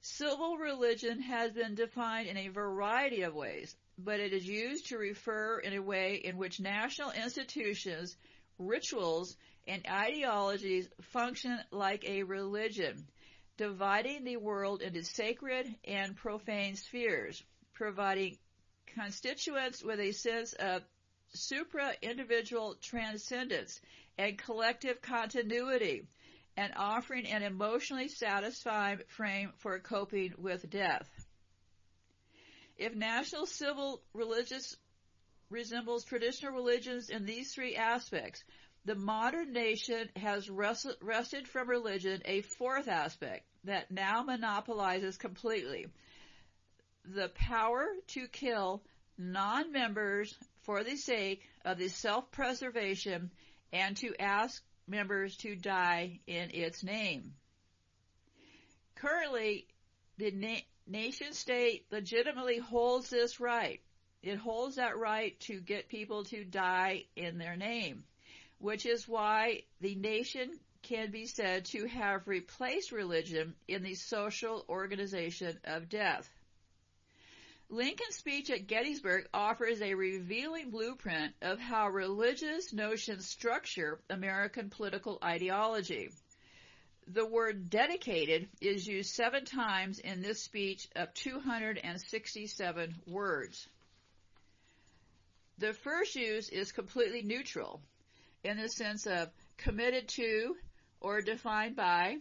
Civil 0.01 0.57
religion 0.57 1.21
has 1.21 1.51
been 1.51 1.75
defined 1.75 2.27
in 2.27 2.38
a 2.38 2.47
variety 2.47 3.21
of 3.21 3.35
ways, 3.35 3.75
but 4.00 4.19
it 4.19 4.33
is 4.33 4.47
used 4.47 4.88
to 4.88 4.97
refer 4.97 5.59
in 5.59 5.74
a 5.74 5.83
way 5.83 6.15
in 6.15 6.38
which 6.38 6.59
national 6.59 7.12
institutions, 7.12 8.17
rituals, 8.57 9.38
and 9.67 9.86
ideologies 9.89 10.88
function 11.01 11.57
like 11.72 12.07
a 12.07 12.24
religion, 12.24 13.07
dividing 13.57 14.24
the 14.24 14.38
world 14.38 14.81
into 14.81 15.03
sacred 15.03 15.74
and 15.86 16.15
profane 16.15 16.75
spheres, 16.75 17.41
providing 17.74 18.38
constituents 18.93 19.84
with 19.84 20.00
a 20.00 20.12
sense 20.12 20.53
of 20.53 20.84
supra-individual 21.34 22.75
transcendence 22.81 23.81
and 24.17 24.38
collective 24.38 25.01
continuity, 25.01 26.07
and 26.57 26.72
offering 26.77 27.27
an 27.27 27.43
emotionally 27.43 28.07
satisfying 28.07 29.00
frame 29.10 29.51
for 29.57 29.79
coping 29.79 30.34
with 30.38 30.69
death. 30.69 31.10
If 32.77 32.93
national 32.95 33.45
civil 33.45 34.01
religious 34.13 34.77
resembles 35.50 36.05
traditional 36.05 36.53
religions 36.53 37.10
in 37.10 37.25
these 37.25 37.53
three 37.53 37.75
aspects, 37.75 38.43
the 38.86 38.96
modern 38.96 39.51
nation 39.51 40.10
has 40.15 40.48
wrested 40.48 41.48
from 41.48 41.68
religion 41.68 42.22
a 42.25 42.42
fourth 42.42 42.88
aspect 42.88 43.44
that 43.63 43.89
now 43.89 44.22
monopolizes 44.22 45.18
completely. 45.18 45.88
The 47.04 47.30
power 47.30 47.88
to 48.10 48.27
kill 48.27 48.84
non-members 49.18 50.36
for 50.62 50.84
the 50.84 50.98
sake 50.98 51.42
of 51.63 51.80
the 51.80 51.88
self-preservation 51.88 53.32
and 53.74 53.98
to 53.98 54.13
ask 54.20 54.63
members 54.88 55.36
to 55.38 55.56
die 55.56 56.20
in 56.27 56.51
its 56.51 56.84
name. 56.84 57.34
Currently, 58.96 59.65
the 60.18 60.32
na- 60.32 60.65
nation 60.86 61.34
state 61.34 61.86
legitimately 61.92 62.60
holds 62.60 63.10
this 63.10 63.39
right. 63.39 63.82
It 64.22 64.38
holds 64.38 64.75
that 64.75 64.98
right 64.98 65.39
to 65.42 65.60
get 65.60 65.89
people 65.89 66.24
to 66.25 66.44
die 66.44 67.06
in 67.15 67.39
their 67.39 67.56
name 67.56 68.04
which 68.59 68.85
is 68.85 69.07
why 69.07 69.62
the 69.81 69.95
nation 69.95 70.59
can 70.81 71.12
be 71.12 71.25
said 71.25 71.65
to 71.65 71.88
have 71.88 72.27
replaced 72.27 72.91
religion 72.91 73.55
in 73.67 73.83
the 73.83 73.95
social 73.95 74.63
organization 74.69 75.57
of 75.63 75.89
death. 75.89 76.29
Lincoln's 77.69 78.15
speech 78.15 78.51
at 78.51 78.67
Gettysburg 78.67 79.27
offers 79.33 79.81
a 79.81 79.95
revealing 79.95 80.69
blueprint 80.69 81.33
of 81.41 81.59
how 81.59 81.89
religious 81.89 82.71
notions 82.71 83.27
structure 83.27 84.00
American 84.09 84.69
political 84.69 85.17
ideology. 85.24 86.12
The 87.07 87.25
word 87.25 87.69
dedicated 87.69 88.47
is 88.62 88.88
used 88.88 89.13
seven 89.13 89.45
times 89.45 89.97
in 89.97 90.21
this 90.21 90.43
speech 90.43 90.88
of 90.95 91.13
267 91.15 92.95
words. 93.07 93.67
The 95.57 95.74
first 95.74 96.15
use 96.15 96.50
is 96.50 96.71
completely 96.71 97.24
neutral 97.24 97.81
in 98.45 98.57
the 98.57 98.69
sense 98.69 99.07
of 99.07 99.29
committed 99.57 100.07
to 100.07 100.55
or 101.01 101.21
defined 101.21 101.75
by. 101.75 102.17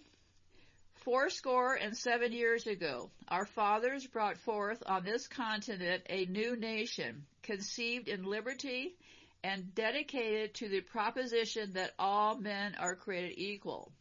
Fourscore 1.05 1.75
and 1.75 1.95
seven 1.95 2.33
years 2.33 2.67
ago, 2.67 3.11
our 3.29 3.45
fathers 3.45 4.07
brought 4.07 4.39
forth 4.39 4.83
on 4.87 5.05
this 5.05 5.29
continent 5.29 6.03
a 6.09 6.25
new 6.25 6.57
nation, 6.57 7.27
conceived 7.43 8.09
in 8.09 8.25
liberty 8.25 8.95
and 9.43 9.75
dedicated 9.75 10.55
to 10.55 10.69
the 10.71 10.81
proposition 10.81 11.75
that 11.75 11.93
all 11.99 12.39
men 12.39 12.75
are 12.79 12.95
created 12.95 13.39
equal. 13.39 13.93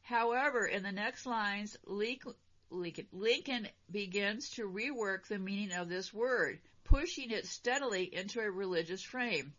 However, 0.00 0.64
in 0.64 0.82
the 0.82 0.92
next 0.92 1.26
lines, 1.26 1.76
Lincoln 1.84 3.68
begins 3.90 4.50
to 4.50 4.62
rework 4.62 5.26
the 5.28 5.38
meaning 5.38 5.72
of 5.72 5.90
this 5.90 6.14
word, 6.14 6.60
pushing 6.84 7.30
it 7.30 7.46
steadily 7.46 8.04
into 8.10 8.40
a 8.40 8.50
religious 8.50 9.02
frame. 9.02 9.52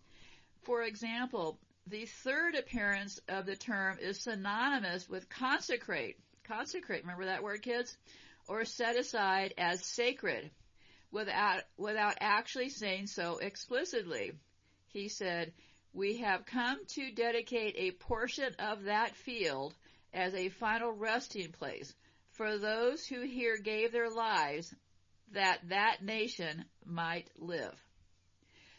For 0.63 0.81
example, 0.81 1.60
the 1.89 2.06
third 2.06 2.56
appearance 2.56 3.20
of 3.29 3.46
the 3.46 3.56
term 3.56 3.98
is 4.01 4.22
synonymous 4.22 5.08
with 5.08 5.29
consecrate. 5.29 6.17
Consecrate, 6.46 7.03
remember 7.03 7.25
that 7.25 7.44
word, 7.44 7.62
kids? 7.62 7.96
Or 8.48 8.65
set 8.65 8.98
aside 8.98 9.53
as 9.58 9.84
sacred 9.86 10.50
without, 11.12 11.62
without 11.77 12.15
actually 12.20 12.70
saying 12.70 13.08
so 13.08 13.38
explicitly. 13.38 14.34
He 14.88 15.10
said, 15.10 15.53
we 15.94 16.17
have 16.17 16.46
come 16.46 16.77
to 16.96 17.12
dedicate 17.12 17.75
a 17.77 17.91
portion 17.91 18.53
of 18.60 18.84
that 18.84 19.15
field 19.15 19.74
as 20.13 20.34
a 20.34 20.50
final 20.50 20.91
resting 20.91 21.51
place 21.51 21.94
for 22.32 22.58
those 22.58 23.06
who 23.06 23.22
here 23.22 23.58
gave 23.58 23.91
their 23.91 24.10
lives 24.10 24.74
that 25.34 25.60
that 25.70 26.03
nation 26.03 26.65
might 26.86 27.29
live. 27.38 27.75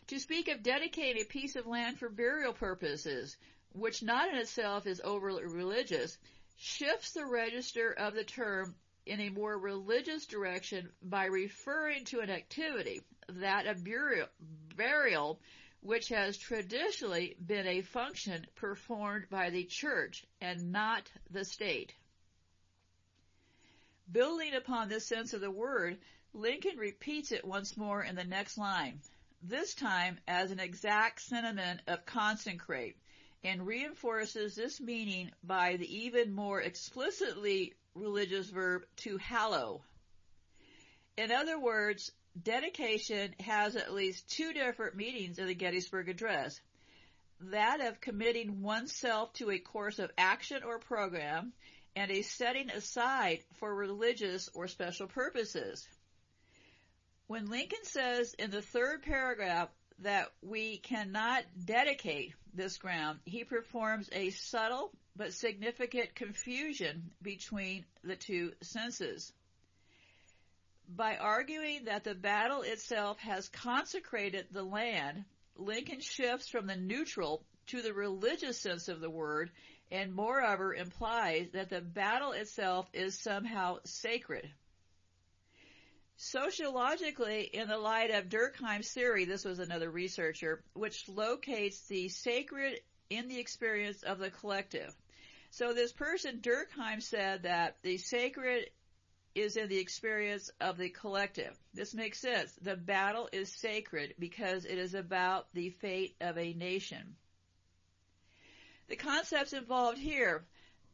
To 0.08 0.18
speak 0.18 0.48
of 0.48 0.62
dedicating 0.62 1.20
a 1.20 1.26
piece 1.26 1.54
of 1.54 1.66
land 1.66 1.98
for 1.98 2.08
burial 2.08 2.54
purposes, 2.54 3.36
which 3.74 4.02
not 4.02 4.30
in 4.30 4.36
itself 4.36 4.86
is 4.86 5.02
overly 5.04 5.44
religious, 5.44 6.16
shifts 6.56 7.12
the 7.12 7.26
register 7.26 7.92
of 7.92 8.14
the 8.14 8.24
term 8.24 8.74
in 9.04 9.20
a 9.20 9.28
more 9.28 9.58
religious 9.58 10.24
direction 10.24 10.90
by 11.02 11.26
referring 11.26 12.06
to 12.06 12.20
an 12.20 12.30
activity, 12.30 13.02
that 13.28 13.66
of 13.66 13.84
burial, 13.84 14.28
burial, 14.74 15.42
which 15.80 16.08
has 16.08 16.38
traditionally 16.38 17.36
been 17.44 17.66
a 17.66 17.82
function 17.82 18.46
performed 18.54 19.28
by 19.28 19.50
the 19.50 19.64
church 19.64 20.24
and 20.40 20.72
not 20.72 21.12
the 21.30 21.44
state. 21.44 21.94
Building 24.10 24.54
upon 24.54 24.88
this 24.88 25.04
sense 25.04 25.34
of 25.34 25.42
the 25.42 25.50
word, 25.50 25.98
Lincoln 26.32 26.78
repeats 26.78 27.30
it 27.30 27.44
once 27.44 27.76
more 27.76 28.02
in 28.02 28.16
the 28.16 28.24
next 28.24 28.56
line 28.56 29.02
this 29.42 29.74
time 29.74 30.18
as 30.26 30.50
an 30.50 30.60
exact 30.60 31.20
sentiment 31.20 31.80
of 31.86 32.04
consecrate, 32.06 32.96
and 33.44 33.66
reinforces 33.66 34.54
this 34.54 34.80
meaning 34.80 35.30
by 35.44 35.76
the 35.76 35.98
even 35.98 36.32
more 36.32 36.60
explicitly 36.60 37.74
religious 37.94 38.50
verb 38.50 38.82
to 38.96 39.16
hallow. 39.18 39.82
In 41.16 41.30
other 41.32 41.58
words, 41.58 42.12
dedication 42.40 43.34
has 43.40 43.76
at 43.76 43.92
least 43.92 44.28
two 44.28 44.52
different 44.52 44.96
meanings 44.96 45.38
in 45.38 45.46
the 45.46 45.54
Gettysburg 45.54 46.08
Address. 46.08 46.60
That 47.40 47.80
of 47.80 48.00
committing 48.00 48.62
oneself 48.62 49.32
to 49.34 49.50
a 49.50 49.58
course 49.58 49.98
of 49.98 50.10
action 50.18 50.62
or 50.64 50.78
program, 50.78 51.52
and 51.94 52.10
a 52.10 52.22
setting 52.22 52.70
aside 52.70 53.40
for 53.58 53.74
religious 53.74 54.48
or 54.54 54.68
special 54.68 55.06
purposes. 55.06 55.86
When 57.28 57.50
Lincoln 57.50 57.84
says 57.84 58.32
in 58.38 58.50
the 58.50 58.62
third 58.62 59.02
paragraph 59.02 59.68
that 59.98 60.32
we 60.40 60.78
cannot 60.78 61.44
dedicate 61.62 62.32
this 62.54 62.78
ground, 62.78 63.20
he 63.26 63.44
performs 63.44 64.08
a 64.12 64.30
subtle 64.30 64.90
but 65.14 65.34
significant 65.34 66.14
confusion 66.14 67.10
between 67.20 67.84
the 68.02 68.16
two 68.16 68.54
senses. 68.62 69.30
By 70.88 71.18
arguing 71.18 71.84
that 71.84 72.04
the 72.04 72.14
battle 72.14 72.62
itself 72.62 73.18
has 73.18 73.50
consecrated 73.50 74.46
the 74.50 74.62
land, 74.62 75.26
Lincoln 75.54 76.00
shifts 76.00 76.48
from 76.48 76.66
the 76.66 76.76
neutral 76.76 77.44
to 77.66 77.82
the 77.82 77.92
religious 77.92 78.58
sense 78.58 78.88
of 78.88 79.00
the 79.00 79.10
word 79.10 79.50
and 79.90 80.14
moreover 80.14 80.74
implies 80.74 81.50
that 81.52 81.68
the 81.68 81.82
battle 81.82 82.32
itself 82.32 82.88
is 82.94 83.18
somehow 83.18 83.80
sacred. 83.84 84.50
Sociologically, 86.20 87.44
in 87.44 87.68
the 87.68 87.78
light 87.78 88.10
of 88.10 88.28
Durkheim's 88.28 88.92
theory, 88.92 89.24
this 89.24 89.44
was 89.44 89.60
another 89.60 89.88
researcher, 89.88 90.64
which 90.72 91.08
locates 91.08 91.82
the 91.82 92.08
sacred 92.08 92.80
in 93.08 93.28
the 93.28 93.38
experience 93.38 94.02
of 94.02 94.18
the 94.18 94.28
collective. 94.28 94.92
So 95.52 95.72
this 95.72 95.92
person, 95.92 96.40
Durkheim, 96.40 97.00
said 97.00 97.44
that 97.44 97.76
the 97.82 97.98
sacred 97.98 98.68
is 99.36 99.56
in 99.56 99.68
the 99.68 99.78
experience 99.78 100.50
of 100.60 100.76
the 100.76 100.88
collective. 100.88 101.56
This 101.72 101.94
makes 101.94 102.18
sense. 102.18 102.52
The 102.62 102.76
battle 102.76 103.28
is 103.32 103.52
sacred 103.52 104.14
because 104.18 104.64
it 104.64 104.76
is 104.76 104.94
about 104.94 105.46
the 105.54 105.70
fate 105.70 106.16
of 106.20 106.36
a 106.36 106.52
nation. 106.52 107.14
The 108.88 108.96
concepts 108.96 109.52
involved 109.52 109.98
here, 109.98 110.44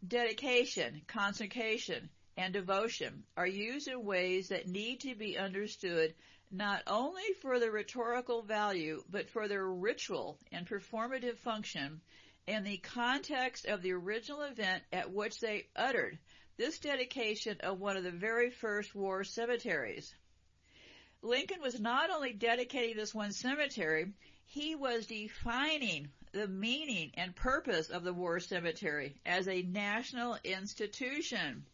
dedication, 0.06 1.00
consecration, 1.06 2.10
and 2.36 2.52
devotion, 2.52 3.24
are 3.36 3.46
used 3.46 3.88
in 3.88 4.04
ways 4.04 4.48
that 4.48 4.68
need 4.68 5.00
to 5.00 5.14
be 5.14 5.38
understood 5.38 6.14
not 6.50 6.82
only 6.86 7.32
for 7.40 7.58
their 7.58 7.70
rhetorical 7.70 8.42
value, 8.42 9.02
but 9.10 9.28
for 9.30 9.48
their 9.48 9.66
ritual 9.66 10.38
and 10.52 10.66
performative 10.68 11.38
function 11.38 12.00
in 12.46 12.62
the 12.64 12.76
context 12.78 13.66
of 13.66 13.82
the 13.82 13.92
original 13.92 14.42
event 14.42 14.82
at 14.92 15.10
which 15.10 15.40
they 15.40 15.66
uttered 15.74 16.18
this 16.56 16.78
dedication 16.78 17.58
of 17.60 17.80
one 17.80 17.96
of 17.96 18.04
the 18.04 18.10
very 18.10 18.50
first 18.50 18.94
war 18.94 19.24
cemeteries. 19.24 20.14
Lincoln 21.22 21.60
was 21.62 21.80
not 21.80 22.10
only 22.10 22.32
dedicating 22.32 22.96
this 22.96 23.14
one 23.14 23.32
cemetery, 23.32 24.12
he 24.44 24.74
was 24.74 25.06
defining 25.06 26.10
the 26.32 26.46
meaning 26.46 27.12
and 27.14 27.34
purpose 27.34 27.88
of 27.88 28.04
the 28.04 28.12
war 28.12 28.40
cemetery 28.40 29.16
as 29.24 29.48
a 29.48 29.62
national 29.62 30.36
institution. 30.44 31.64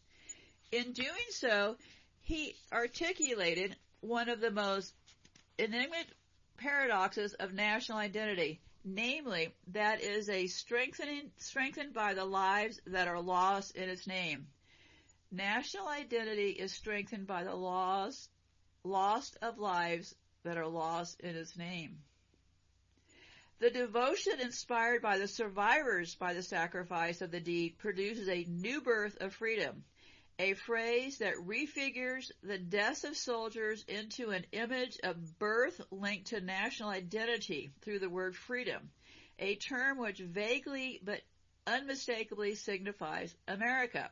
In 0.71 0.93
doing 0.93 1.29
so, 1.31 1.75
he 2.21 2.55
articulated 2.71 3.75
one 3.99 4.29
of 4.29 4.39
the 4.39 4.51
most 4.51 4.93
enigmatic 5.59 6.07
paradoxes 6.57 7.33
of 7.33 7.53
national 7.53 7.97
identity, 7.97 8.61
namely 8.85 9.53
that 9.67 10.01
is 10.01 10.29
a 10.29 10.47
strengthening 10.47 11.31
strengthened 11.37 11.93
by 11.93 12.13
the 12.13 12.23
lives 12.23 12.79
that 12.87 13.09
are 13.09 13.21
lost 13.21 13.75
in 13.75 13.89
its 13.89 14.07
name. 14.07 14.47
National 15.29 15.87
identity 15.87 16.51
is 16.51 16.71
strengthened 16.71 17.27
by 17.27 17.43
the 17.43 17.55
loss 17.55 18.29
lost 18.83 19.37
of 19.41 19.59
lives 19.59 20.15
that 20.43 20.57
are 20.57 20.67
lost 20.67 21.19
in 21.19 21.35
its 21.35 21.57
name. 21.57 21.99
The 23.59 23.69
devotion 23.69 24.39
inspired 24.39 25.01
by 25.01 25.19
the 25.19 25.27
survivors 25.27 26.15
by 26.15 26.33
the 26.33 26.41
sacrifice 26.41 27.21
of 27.21 27.29
the 27.29 27.39
deed 27.39 27.77
produces 27.77 28.27
a 28.27 28.45
new 28.47 28.81
birth 28.81 29.17
of 29.21 29.35
freedom, 29.35 29.83
a 30.39 30.53
phrase 30.53 31.19
that 31.19 31.35
refigures 31.35 32.31
the 32.41 32.57
deaths 32.57 33.03
of 33.03 33.15
soldiers 33.15 33.83
into 33.87 34.31
an 34.31 34.45
image 34.51 34.97
of 35.03 35.37
birth 35.37 35.79
linked 35.91 36.27
to 36.27 36.41
national 36.41 36.89
identity 36.89 37.71
through 37.81 37.99
the 37.99 38.09
word 38.09 38.35
freedom, 38.35 38.89
a 39.39 39.55
term 39.55 39.97
which 39.97 40.19
vaguely 40.19 40.99
but 41.03 41.21
unmistakably 41.67 42.55
signifies 42.55 43.35
America. 43.47 44.09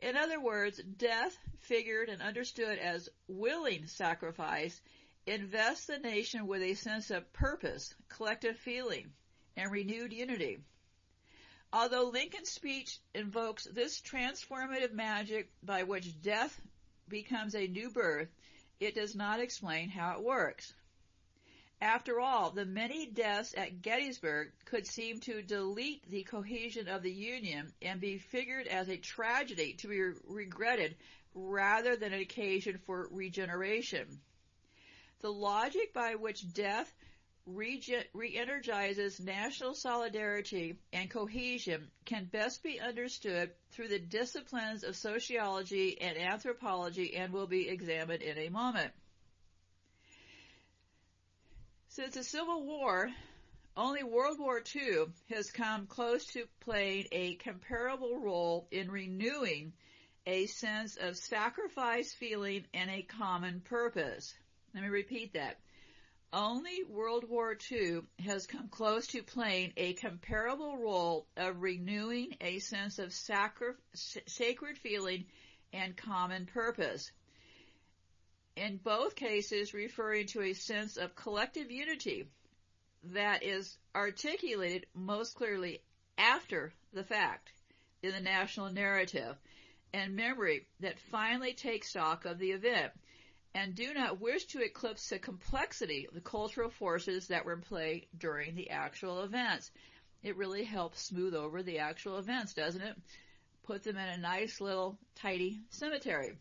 In 0.00 0.16
other 0.16 0.40
words, 0.40 0.80
death, 0.96 1.36
figured 1.60 2.08
and 2.08 2.22
understood 2.22 2.78
as 2.78 3.08
willing 3.26 3.86
sacrifice, 3.86 4.80
invests 5.26 5.86
the 5.86 5.98
nation 5.98 6.46
with 6.46 6.62
a 6.62 6.74
sense 6.74 7.10
of 7.10 7.32
purpose, 7.32 7.94
collective 8.08 8.56
feeling, 8.58 9.12
and 9.56 9.70
renewed 9.70 10.12
unity. 10.12 10.58
Although 11.70 12.08
Lincoln's 12.08 12.48
speech 12.48 12.98
invokes 13.14 13.64
this 13.64 14.00
transformative 14.00 14.92
magic 14.92 15.50
by 15.62 15.82
which 15.82 16.20
death 16.22 16.58
becomes 17.08 17.54
a 17.54 17.66
new 17.66 17.90
birth, 17.90 18.28
it 18.80 18.94
does 18.94 19.14
not 19.14 19.40
explain 19.40 19.90
how 19.90 20.16
it 20.16 20.22
works. 20.22 20.72
After 21.80 22.20
all, 22.20 22.50
the 22.50 22.64
many 22.64 23.06
deaths 23.06 23.54
at 23.54 23.82
Gettysburg 23.82 24.52
could 24.64 24.86
seem 24.86 25.20
to 25.20 25.42
delete 25.42 26.08
the 26.08 26.24
cohesion 26.24 26.88
of 26.88 27.02
the 27.02 27.12
Union 27.12 27.72
and 27.82 28.00
be 28.00 28.18
figured 28.18 28.66
as 28.66 28.88
a 28.88 28.96
tragedy 28.96 29.74
to 29.74 29.88
be 29.88 30.00
regretted 30.24 30.96
rather 31.34 31.96
than 31.96 32.12
an 32.14 32.20
occasion 32.20 32.78
for 32.78 33.08
regeneration. 33.10 34.20
The 35.20 35.32
logic 35.32 35.92
by 35.92 36.14
which 36.14 36.52
death 36.52 36.92
re-energizes 37.54 39.20
national 39.20 39.74
solidarity 39.74 40.76
and 40.92 41.10
cohesion 41.10 41.88
can 42.04 42.24
best 42.24 42.62
be 42.62 42.80
understood 42.80 43.50
through 43.72 43.88
the 43.88 43.98
disciplines 43.98 44.84
of 44.84 44.96
sociology 44.96 46.00
and 46.00 46.16
anthropology 46.18 47.16
and 47.16 47.32
will 47.32 47.46
be 47.46 47.68
examined 47.68 48.22
in 48.22 48.38
a 48.38 48.48
moment. 48.48 48.92
Since 51.88 52.14
the 52.14 52.24
Civil 52.24 52.64
War, 52.64 53.08
only 53.76 54.02
World 54.02 54.38
War 54.38 54.62
II 54.74 55.06
has 55.30 55.50
come 55.50 55.86
close 55.86 56.24
to 56.26 56.44
playing 56.60 57.06
a 57.12 57.34
comparable 57.36 58.18
role 58.18 58.68
in 58.70 58.90
renewing 58.90 59.72
a 60.26 60.46
sense 60.46 60.96
of 60.96 61.16
sacrifice 61.16 62.12
feeling 62.12 62.64
and 62.74 62.90
a 62.90 63.02
common 63.02 63.60
purpose. 63.60 64.34
Let 64.74 64.82
me 64.82 64.90
repeat 64.90 65.32
that. 65.32 65.58
Only 66.32 66.84
World 66.84 67.24
War 67.26 67.56
II 67.70 68.02
has 68.18 68.46
come 68.46 68.68
close 68.68 69.06
to 69.08 69.22
playing 69.22 69.72
a 69.78 69.94
comparable 69.94 70.76
role 70.76 71.26
of 71.38 71.62
renewing 71.62 72.36
a 72.42 72.58
sense 72.58 72.98
of 72.98 73.14
sacri- 73.14 73.74
sacred 73.94 74.76
feeling 74.76 75.24
and 75.72 75.96
common 75.96 76.44
purpose. 76.44 77.10
In 78.56 78.76
both 78.76 79.14
cases 79.14 79.72
referring 79.72 80.26
to 80.28 80.42
a 80.42 80.52
sense 80.52 80.98
of 80.98 81.14
collective 81.14 81.70
unity 81.70 82.28
that 83.04 83.42
is 83.42 83.78
articulated 83.94 84.86
most 84.94 85.34
clearly 85.34 85.80
after 86.18 86.74
the 86.92 87.04
fact 87.04 87.52
in 88.02 88.12
the 88.12 88.20
national 88.20 88.70
narrative 88.70 89.36
and 89.94 90.14
memory 90.14 90.66
that 90.80 90.98
finally 90.98 91.54
takes 91.54 91.88
stock 91.88 92.26
of 92.26 92.38
the 92.38 92.50
event 92.50 92.92
and 93.58 93.74
do 93.74 93.92
not 93.92 94.20
wish 94.20 94.44
to 94.44 94.62
eclipse 94.62 95.08
the 95.08 95.18
complexity 95.18 96.06
of 96.06 96.14
the 96.14 96.20
cultural 96.20 96.70
forces 96.70 97.26
that 97.26 97.44
were 97.44 97.54
in 97.54 97.60
play 97.60 98.06
during 98.16 98.54
the 98.54 98.70
actual 98.70 99.24
events. 99.24 99.72
It 100.22 100.36
really 100.36 100.62
helps 100.62 101.02
smooth 101.02 101.34
over 101.34 101.64
the 101.64 101.80
actual 101.80 102.18
events, 102.18 102.54
doesn't 102.54 102.80
it? 102.80 102.96
Put 103.64 103.82
them 103.82 103.96
in 103.96 104.08
a 104.08 104.16
nice 104.16 104.60
little 104.60 104.96
tidy 105.16 105.60
cemetery. 105.70 106.38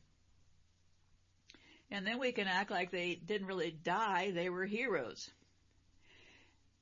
And 1.90 2.06
then 2.06 2.20
we 2.20 2.34
can 2.34 2.48
act 2.48 2.70
like 2.70 2.92
they 2.92 3.16
didn't 3.16 3.48
really 3.48 3.72
die, 3.72 4.30
they 4.30 4.52
were 4.52 4.66
heroes. 4.66 5.28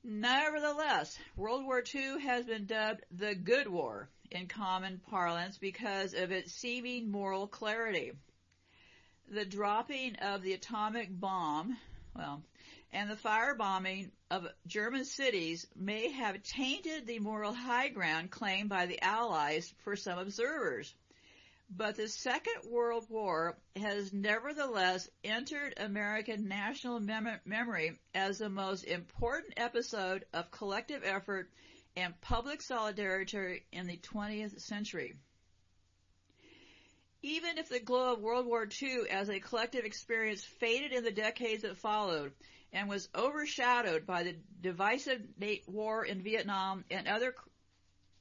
Nevertheless, 0.04 1.16
World 1.34 1.64
War 1.64 1.82
II 1.94 2.20
has 2.20 2.44
been 2.44 2.66
dubbed 2.66 3.04
the 3.10 3.34
Good 3.34 3.68
War 3.68 4.10
in 4.30 4.48
common 4.48 5.00
parlance 5.08 5.56
because 5.56 6.12
of 6.12 6.30
its 6.30 6.52
seeming 6.52 7.10
moral 7.10 7.46
clarity 7.46 8.12
the 9.28 9.44
dropping 9.44 10.16
of 10.16 10.42
the 10.42 10.52
atomic 10.52 11.08
bomb, 11.10 11.76
well, 12.14 12.42
and 12.92 13.10
the 13.10 13.16
firebombing 13.16 14.10
of 14.30 14.46
German 14.66 15.04
cities 15.04 15.66
may 15.74 16.10
have 16.10 16.42
tainted 16.42 17.06
the 17.06 17.18
moral 17.18 17.52
high 17.52 17.88
ground 17.88 18.30
claimed 18.30 18.68
by 18.68 18.86
the 18.86 19.02
Allies 19.02 19.72
for 19.84 19.96
some 19.96 20.18
observers. 20.18 20.94
But 21.68 21.96
the 21.96 22.08
Second 22.08 22.70
World 22.70 23.06
War 23.10 23.58
has 23.74 24.12
nevertheless 24.12 25.08
entered 25.24 25.74
American 25.78 26.46
national 26.46 27.00
mem- 27.00 27.40
memory 27.44 27.98
as 28.14 28.38
the 28.38 28.48
most 28.48 28.84
important 28.84 29.54
episode 29.56 30.24
of 30.32 30.52
collective 30.52 31.02
effort 31.04 31.50
and 31.96 32.18
public 32.20 32.62
solidarity 32.62 33.64
in 33.72 33.86
the 33.88 33.96
20th 33.96 34.60
century. 34.60 35.16
Even 37.26 37.58
if 37.58 37.68
the 37.68 37.80
glow 37.80 38.12
of 38.12 38.20
World 38.20 38.46
War 38.46 38.68
II 38.80 39.10
as 39.10 39.28
a 39.28 39.40
collective 39.40 39.84
experience 39.84 40.44
faded 40.44 40.92
in 40.92 41.02
the 41.02 41.10
decades 41.10 41.62
that 41.62 41.76
followed 41.76 42.32
and 42.72 42.88
was 42.88 43.08
overshadowed 43.16 44.06
by 44.06 44.22
the 44.22 44.36
divisive 44.60 45.22
war 45.66 46.04
in 46.04 46.22
Vietnam 46.22 46.84
and 46.88 47.08
other 47.08 47.34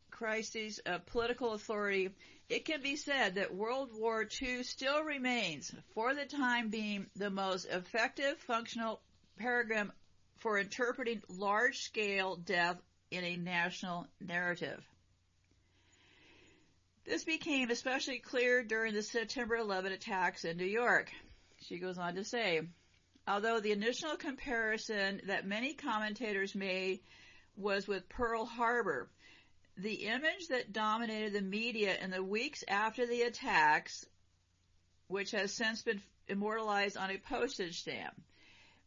crises 0.10 0.80
of 0.88 1.06
political 1.06 1.54
authority, 1.54 2.10
it 2.50 2.65
can 2.65 2.82
be 2.82 2.96
said 2.96 3.36
that 3.36 3.54
World 3.54 3.91
War 3.94 4.28
II 4.41 4.63
still 4.63 5.04
remains, 5.04 5.72
for 5.94 6.15
the 6.15 6.26
time 6.26 6.70
being, 6.70 7.06
the 7.15 7.30
most 7.30 7.65
effective 7.65 8.39
functional 8.39 9.02
paradigm 9.38 9.91
for 10.38 10.58
interpreting 10.58 11.22
large-scale 11.30 12.38
death 12.38 12.82
in 13.12 13.24
a 13.24 13.38
national 13.38 14.08
narrative. 14.20 14.84
This 17.06 17.24
became 17.24 17.70
especially 17.70 18.18
clear 18.18 18.63
during 18.63 18.96
the 18.96 19.04
September 19.04 19.56
11 19.56 19.91
attacks 19.91 20.44
in 20.44 20.58
New 20.58 20.65
York. 20.65 21.12
She 21.62 21.78
goes 21.78 22.00
on 22.00 22.15
to 22.15 22.24
say, 22.24 22.62
although 23.28 23.60
the 23.60 23.72
initial 23.72 24.18
comparison 24.18 25.22
that 25.28 25.46
many 25.46 25.76
commentators 25.76 26.56
made 26.56 27.02
was 27.56 27.88
with 27.88 28.10
Pearl 28.10 28.46
Harbor, 28.46 29.08
the 29.78 30.08
image 30.08 30.48
that 30.50 30.74
dominated 30.74 31.34
the 31.34 31.41
media 31.41 31.96
in 32.02 32.10
the 32.10 32.24
weeks 32.24 32.63
after 32.68 33.06
the 33.06 33.22
attacks, 33.22 34.06
which 35.08 35.30
has 35.32 35.54
since 35.54 35.84
been 35.84 36.02
immortalized 36.28 36.98
on 36.98 37.12
a 37.12 37.20
postage 37.20 37.82
stamp, 37.82 38.20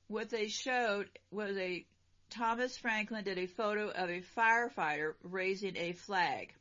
what 0.09 0.29
they 0.29 0.49
showed 0.49 1.09
was 1.31 1.57
a 1.57 1.87
Thomas 2.31 2.77
Franklin 2.77 3.25
did 3.25 3.39
a 3.39 3.47
photo 3.47 3.91
of 3.91 4.11
a 4.11 4.23
firefighter 4.37 5.15
raising 5.23 5.77
a 5.77 5.93
flag. 5.93 6.53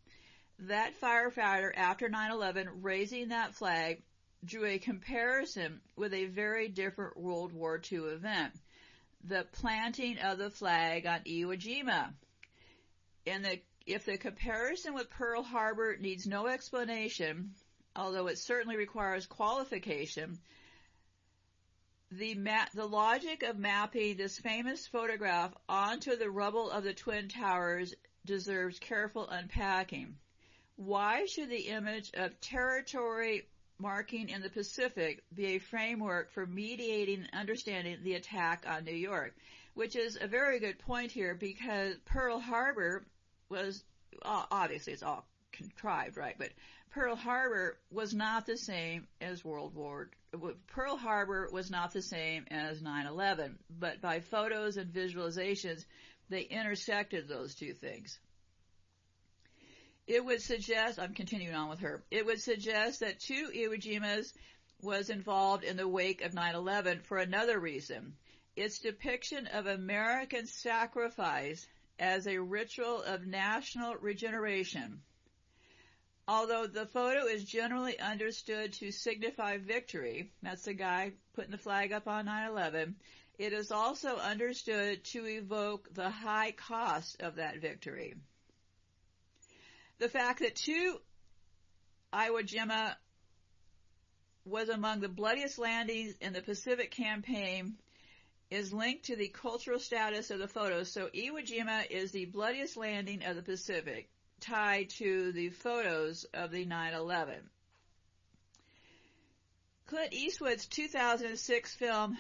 That 0.60 1.00
firefighter, 1.00 1.72
after 1.76 2.10
9-11, 2.10 2.68
raising 2.82 3.30
that 3.30 3.54
flag, 3.54 4.02
drew 4.44 4.66
a 4.66 4.80
comparison 4.80 5.82
with 5.96 6.14
a 6.14 6.26
very 6.26 6.68
different 6.68 7.16
World 7.16 7.54
War 7.54 7.80
II 7.92 8.00
event. 8.00 8.54
The 9.24 9.46
planting 9.52 10.18
of 10.20 10.38
the 10.38 10.50
flag 10.50 11.06
on 11.06 11.22
Iwo 11.22 11.58
Jima. 11.58 12.14
And 13.28 13.46
the, 13.46 13.60
if 13.86 14.06
the 14.06 14.18
comparison 14.18 14.94
with 14.94 15.10
Pearl 15.10 15.44
Harbor 15.44 15.96
needs 15.98 16.26
no 16.26 16.48
explanation, 16.48 17.54
although 17.96 18.28
it 18.28 18.40
certainly 18.40 18.78
requires 18.78 19.28
qualification, 19.28 20.40
the 22.12 22.36
ma- 22.36 22.66
the 22.74 22.88
logic 22.88 23.44
of 23.44 23.58
mapping 23.58 24.18
this 24.18 24.40
famous 24.40 24.88
photograph 24.88 25.54
onto 25.68 26.16
the 26.16 26.30
rubble 26.30 26.72
of 26.72 26.84
the 26.84 26.94
Twin 26.94 27.28
Towers 27.28 27.94
deserves 28.26 28.80
careful 28.80 29.28
unpacking. 29.28 30.18
Why 30.78 31.26
should 31.26 31.50
the 31.50 31.68
image 31.68 32.12
of 32.14 32.40
territory 32.40 33.48
marking 33.80 34.30
in 34.30 34.42
the 34.42 34.50
Pacific 34.50 35.24
be 35.34 35.56
a 35.56 35.60
framework 35.60 36.32
for 36.32 36.46
mediating 36.46 37.22
and 37.22 37.30
understanding 37.34 37.98
the 38.04 38.14
attack 38.14 38.66
on 38.68 38.86
New 38.86 38.96
York? 38.96 39.36
Which 39.74 39.96
is 39.96 40.18
a 40.20 40.28
very 40.28 40.60
good 40.60 40.80
point 40.80 41.12
here 41.12 41.36
because 41.36 41.96
Pearl 42.06 42.40
Harbor 42.40 43.06
was, 43.50 43.84
obviously 44.24 44.94
it's 44.94 45.04
all 45.04 45.28
contrived, 45.52 46.16
right? 46.16 46.36
But 46.38 46.52
Pearl 46.92 47.16
Harbor 47.16 47.78
was 47.92 48.14
not 48.14 48.46
the 48.46 48.58
same 48.58 49.08
as 49.20 49.44
World 49.44 49.76
War 49.76 50.10
Pearl 50.68 50.98
Harbor 50.98 51.50
was 51.52 51.72
not 51.72 51.94
the 51.94 52.02
same 52.02 52.46
as 52.52 52.82
9/11, 52.82 53.56
but 53.70 54.02
by 54.02 54.20
photos 54.20 54.78
and 54.78 54.94
visualizations, 54.94 55.86
they 56.30 56.42
intersected 56.42 57.28
those 57.28 57.56
two 57.56 57.74
things. 57.74 58.20
It 60.08 60.24
would 60.24 60.42
suggest, 60.42 61.00
I'm 61.00 61.14
continuing 61.14 61.54
on 61.54 61.70
with 61.70 61.80
her, 61.82 62.04
it 62.10 62.26
would 62.26 62.42
suggest 62.42 63.02
that 63.02 63.20
two 63.20 63.50
Iwo 63.54 63.78
Jimas 63.80 64.34
was 64.82 65.10
involved 65.10 65.64
in 65.64 65.78
the 65.78 65.88
wake 65.88 66.22
of 66.22 66.34
9/11 66.34 67.04
for 67.04 67.18
another 67.18 67.60
reason. 67.60 68.16
Its 68.56 68.80
depiction 68.80 69.48
of 69.48 69.68
American 69.68 70.48
sacrifice 70.48 71.68
as 72.00 72.26
a 72.26 72.40
ritual 72.40 73.04
of 73.04 73.28
national 73.28 73.96
regeneration 73.96 75.02
Although 76.30 76.68
the 76.68 76.86
photo 76.86 77.26
is 77.26 77.46
generally 77.46 77.98
understood 78.00 78.74
to 78.74 78.92
signify 78.92 79.58
victory, 79.60 80.30
that's 80.42 80.64
the 80.64 80.74
guy 80.74 81.14
putting 81.34 81.52
the 81.52 81.58
flag 81.58 81.94
up 81.94 82.06
on 82.06 82.26
9-11, 82.26 82.96
it 83.40 83.54
is 83.54 83.72
also 83.72 84.18
understood 84.18 85.06
to 85.06 85.26
evoke 85.26 85.88
the 85.94 86.10
high 86.10 86.52
cost 86.52 87.22
of 87.22 87.36
that 87.36 87.60
victory. 87.60 88.14
The 90.00 90.10
fact 90.10 90.40
that 90.40 90.56
two 90.56 91.00
Iwo 92.14 92.42
Jima 92.42 92.96
was 94.46 94.70
among 94.70 95.00
the 95.00 95.10
bloodiest 95.10 95.58
landings 95.58 96.16
in 96.22 96.34
the 96.34 96.42
Pacific 96.42 96.92
campaign 96.92 97.78
is 98.50 98.72
linked 98.72 99.06
to 99.06 99.16
the 99.16 99.28
cultural 99.28 99.80
status 99.80 100.32
of 100.32 100.40
the 100.40 100.48
photos. 100.48 100.92
So 100.92 101.08
Iwo 101.08 101.46
Jima 101.46 101.90
is 101.90 102.12
the 102.12 102.26
bloodiest 102.26 102.78
landing 102.78 103.24
of 103.24 103.36
the 103.36 103.42
Pacific 103.42 104.10
tied 104.40 104.90
to 104.92 105.32
the 105.32 105.50
photos 105.50 106.26
of 106.34 106.52
the 106.52 106.66
9-11. 106.66 107.40
Clint 109.88 110.14
Eastwood's 110.14 110.68
2006 110.68 111.76
film 111.76 112.18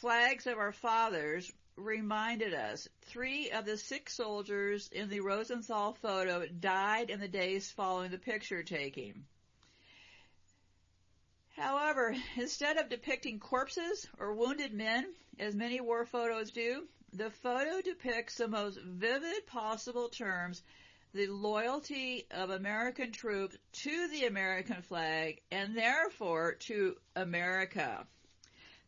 Flags 0.00 0.46
of 0.46 0.56
Our 0.56 0.72
Fathers 0.72 1.52
reminded 1.78 2.52
us 2.54 2.88
three 3.02 3.50
of 3.50 3.64
the 3.64 3.78
six 3.78 4.14
soldiers 4.14 4.88
in 4.92 5.08
the 5.08 5.20
Rosenthal 5.20 5.94
photo 5.94 6.46
died 6.46 7.08
in 7.08 7.20
the 7.20 7.28
days 7.28 7.70
following 7.70 8.10
the 8.10 8.18
picture 8.18 8.62
taking. 8.62 9.24
However, 11.56 12.14
instead 12.36 12.76
of 12.76 12.88
depicting 12.88 13.38
corpses 13.38 14.06
or 14.18 14.34
wounded 14.34 14.72
men, 14.72 15.06
as 15.38 15.54
many 15.54 15.80
war 15.80 16.04
photos 16.04 16.50
do, 16.50 16.86
the 17.12 17.30
photo 17.30 17.80
depicts 17.80 18.36
the 18.36 18.48
most 18.48 18.78
vivid 18.80 19.46
possible 19.46 20.08
terms 20.08 20.62
the 21.14 21.26
loyalty 21.26 22.26
of 22.30 22.50
American 22.50 23.12
troops 23.12 23.56
to 23.72 24.08
the 24.08 24.26
American 24.26 24.82
flag 24.82 25.40
and 25.50 25.76
therefore 25.76 26.54
to 26.54 26.96
America. 27.16 28.06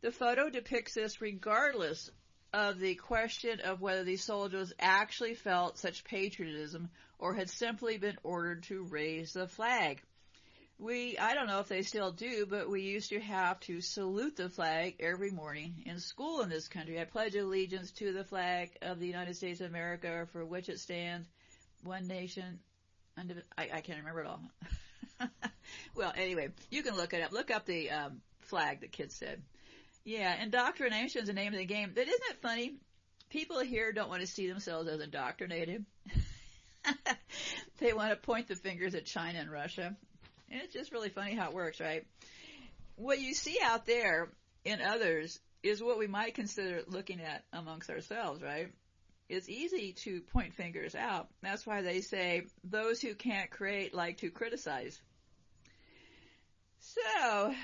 The 0.03 0.13
photo 0.13 0.51
depicts 0.51 0.95
this 0.95 1.21
regardless 1.21 2.11
of 2.53 2.79
the 2.79 2.95
question 2.97 3.61
of 3.61 3.81
whether 3.81 4.05
these 4.05 4.25
soldiers 4.25 4.73
actually 4.79 5.35
felt 5.35 5.79
such 5.79 6.05
patriotism 6.05 6.91
or 7.19 7.35
had 7.35 7.51
simply 7.51 7.99
been 7.99 8.17
ordered 8.23 8.65
to 8.65 8.85
raise 8.85 9.33
the 9.33 9.47
flag. 9.47 10.01
We, 10.79 11.19
I 11.19 11.35
don't 11.35 11.47
know 11.47 11.61
if 11.61 11.69
they 11.69 11.83
still 11.83 12.11
do, 12.11 12.47
but 12.49 12.71
we 12.71 12.81
used 12.81 13.11
to 13.11 13.21
have 13.21 13.61
to 13.61 13.83
salute 13.83 14.37
the 14.37 14.49
flag 14.49 14.97
every 14.99 15.31
morning 15.31 15.83
in 15.85 16.01
school 16.01 16.41
in 16.41 16.49
this 16.49 16.69
country. 16.69 16.99
I 16.99 17.05
pledge 17.05 17.35
allegiance 17.37 17.91
to 17.93 18.13
the 18.15 18.25
flag 18.25 18.71
of 18.81 18.99
the 18.99 19.07
United 19.07 19.37
States 19.37 19.61
of 19.61 19.67
America 19.67 20.27
for 20.33 20.45
which 20.45 20.71
it 20.71 20.81
stands, 20.81 21.29
one 21.85 22.07
nation, 22.07 22.61
under, 23.19 23.43
I, 23.59 23.69
I 23.75 23.81
can't 23.83 23.99
remember 23.99 24.23
it 24.23 24.27
all. 24.27 24.41
well, 25.95 26.13
anyway, 26.17 26.49
you 26.71 26.83
can 26.83 26.97
look 26.97 27.13
it 27.13 27.23
up. 27.23 27.33
Look 27.33 27.51
up 27.51 27.67
the 27.67 27.91
um, 27.91 28.23
flag 28.41 28.81
that 28.81 28.91
kids 28.91 29.15
said. 29.15 29.43
Yeah, 30.11 30.43
indoctrination 30.43 31.21
is 31.21 31.29
the 31.29 31.33
name 31.33 31.53
of 31.53 31.59
the 31.61 31.65
game. 31.65 31.93
But 31.95 32.09
isn't 32.09 32.31
it 32.31 32.43
funny? 32.43 32.75
People 33.29 33.61
here 33.61 33.93
don't 33.93 34.09
want 34.09 34.23
to 34.23 34.27
see 34.27 34.49
themselves 34.49 34.89
as 34.89 35.01
indoctrinated. 35.01 35.85
they 37.79 37.93
want 37.93 38.11
to 38.11 38.17
point 38.17 38.49
the 38.49 38.57
fingers 38.57 38.97
at 38.97 39.07
China 39.07 39.39
and 39.39 39.53
Russia. 39.53 39.95
And 40.51 40.63
it's 40.63 40.73
just 40.73 40.91
really 40.91 41.11
funny 41.11 41.37
how 41.37 41.51
it 41.51 41.55
works, 41.55 41.79
right? 41.79 42.05
What 42.97 43.21
you 43.21 43.35
see 43.35 43.59
out 43.63 43.87
there 43.87 44.33
in 44.65 44.83
others 44.83 45.39
is 45.63 45.81
what 45.81 45.97
we 45.97 46.09
might 46.09 46.35
consider 46.35 46.83
looking 46.89 47.21
at 47.21 47.45
amongst 47.53 47.89
ourselves, 47.89 48.43
right? 48.43 48.73
it's 49.29 49.49
easy 49.49 49.93
to 49.93 50.23
point 50.33 50.55
fingers 50.55 50.97
out. 50.97 51.29
That's 51.41 51.65
why 51.65 51.83
they 51.83 52.01
say 52.01 52.47
those 52.65 53.01
who 53.01 53.15
can't 53.15 53.49
create 53.49 53.95
like 53.95 54.17
to 54.19 54.31
criticize. 54.31 55.01
So, 56.81 57.55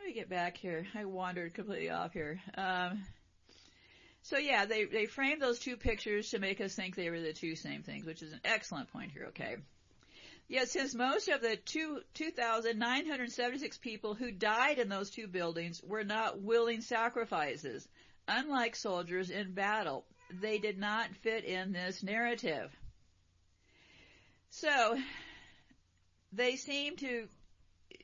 let 0.00 0.06
me 0.06 0.14
get 0.14 0.30
back 0.30 0.56
here. 0.56 0.86
I 0.94 1.04
wandered 1.04 1.52
completely 1.52 1.90
off 1.90 2.14
here. 2.14 2.40
Um, 2.56 3.04
so 4.22 4.38
yeah, 4.38 4.64
they, 4.64 4.84
they 4.84 5.04
framed 5.04 5.42
those 5.42 5.58
two 5.58 5.76
pictures 5.76 6.30
to 6.30 6.38
make 6.38 6.60
us 6.60 6.74
think 6.74 6.96
they 6.96 7.10
were 7.10 7.20
the 7.20 7.34
two 7.34 7.54
same 7.54 7.82
things, 7.82 8.06
which 8.06 8.22
is 8.22 8.32
an 8.32 8.40
excellent 8.44 8.90
point 8.92 9.12
here, 9.12 9.26
okay? 9.28 9.56
Yet 10.48 10.68
since 10.68 10.94
most 10.94 11.28
of 11.28 11.42
the 11.42 11.56
two, 11.56 12.00
2,976 12.14 13.78
people 13.78 14.14
who 14.14 14.30
died 14.32 14.78
in 14.78 14.88
those 14.88 15.10
two 15.10 15.26
buildings 15.26 15.82
were 15.82 16.04
not 16.04 16.40
willing 16.40 16.80
sacrifices, 16.80 17.86
unlike 18.26 18.76
soldiers 18.76 19.28
in 19.28 19.52
battle, 19.52 20.06
they 20.40 20.58
did 20.58 20.78
not 20.78 21.14
fit 21.22 21.44
in 21.44 21.72
this 21.72 22.02
narrative. 22.02 22.70
So, 24.50 24.98
they 26.32 26.56
seem 26.56 26.96
to, 26.96 27.28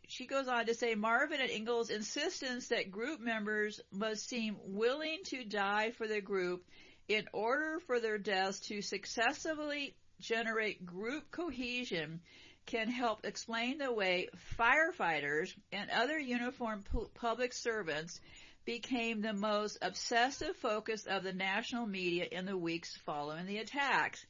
she 0.06 0.26
goes 0.26 0.48
on 0.48 0.66
to 0.66 0.74
say, 0.74 0.94
Marvin 0.94 1.40
and 1.40 1.50
Ingle's 1.50 1.90
insistence 1.90 2.68
that 2.68 2.90
group 2.90 3.20
members 3.20 3.80
must 3.90 4.28
seem 4.28 4.56
willing 4.64 5.18
to 5.26 5.44
die 5.44 5.90
for 5.90 6.06
the 6.06 6.20
group 6.20 6.64
in 7.08 7.24
order 7.32 7.78
for 7.86 8.00
their 8.00 8.18
deaths 8.18 8.60
to 8.68 8.82
successfully 8.82 9.94
generate 10.20 10.84
group 10.84 11.30
cohesion 11.30 12.20
can 12.66 12.88
help 12.88 13.24
explain 13.24 13.78
the 13.78 13.92
way 13.92 14.28
firefighters 14.58 15.52
and 15.70 15.90
other 15.90 16.18
uniformed 16.18 16.84
public 17.14 17.52
servants 17.52 18.20
became 18.64 19.20
the 19.20 19.32
most 19.32 19.78
obsessive 19.82 20.56
focus 20.56 21.06
of 21.06 21.22
the 21.22 21.32
national 21.32 21.86
media 21.86 22.26
in 22.30 22.44
the 22.44 22.56
weeks 22.56 22.96
following 23.06 23.46
the 23.46 23.58
attacks. 23.58 24.24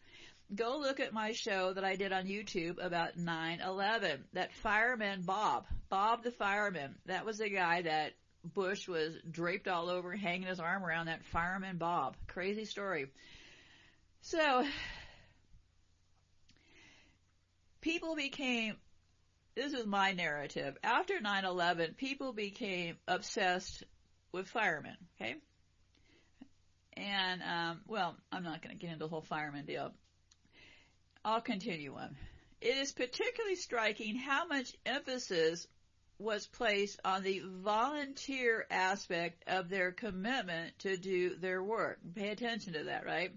Go 0.55 0.79
look 0.79 1.01
at 1.01 1.13
my 1.13 1.33
show 1.33 1.73
that 1.73 1.85
I 1.85 1.97
did 1.97 2.13
on 2.13 2.25
YouTube 2.27 2.85
about 2.85 3.17
9-11. 3.17 4.19
That 4.35 4.55
fireman 4.55 5.23
Bob, 5.23 5.67
Bob 5.89 6.23
the 6.23 6.31
fireman, 6.31 6.95
that 7.07 7.25
was 7.25 7.39
the 7.39 7.49
guy 7.49 7.83
that 7.83 8.13
Bush 8.45 8.87
was 8.87 9.17
draped 9.29 9.67
all 9.67 9.89
over, 9.89 10.15
hanging 10.15 10.47
his 10.47 10.61
arm 10.61 10.85
around 10.85 11.07
that 11.07 11.25
fireman 11.25 11.79
Bob. 11.79 12.17
Crazy 12.29 12.65
story. 12.65 13.07
So, 14.21 14.65
people 17.81 18.15
became, 18.15 18.77
this 19.57 19.73
is 19.73 19.87
my 19.87 20.13
narrative. 20.13 20.77
After 20.83 21.15
9-11, 21.15 21.97
people 21.97 22.33
became 22.33 22.97
obsessed 23.09 23.83
with 24.33 24.49
firemen, 24.49 24.97
okay? 25.21 25.37
And, 26.97 27.43
um, 27.43 27.81
well, 27.87 28.17
I'm 28.33 28.45
not 28.45 28.63
going 28.63 28.77
to 28.77 28.81
get 28.81 28.93
into 28.93 29.05
the 29.05 29.09
whole 29.09 29.23
fireman 29.23 29.67
deal. 29.67 29.93
I'll 31.27 31.41
continue 31.41 31.93
on. 31.97 32.17
It 32.61 32.77
is 32.77 32.93
particularly 32.93 33.57
striking 33.57 34.15
how 34.15 34.47
much 34.47 34.73
emphasis 34.87 35.67
was 36.21 36.47
placed 36.47 37.01
on 37.05 37.25
the 37.25 37.43
volunteer 37.45 38.65
aspect 38.71 39.43
of 39.49 39.69
their 39.69 39.91
commitment 39.91 40.79
to 40.79 40.97
do 40.97 41.35
their 41.35 41.61
work. 41.61 41.99
Pay 42.15 42.29
attention 42.29 42.75
to 42.75 42.85
that, 42.85 43.05
right? 43.05 43.33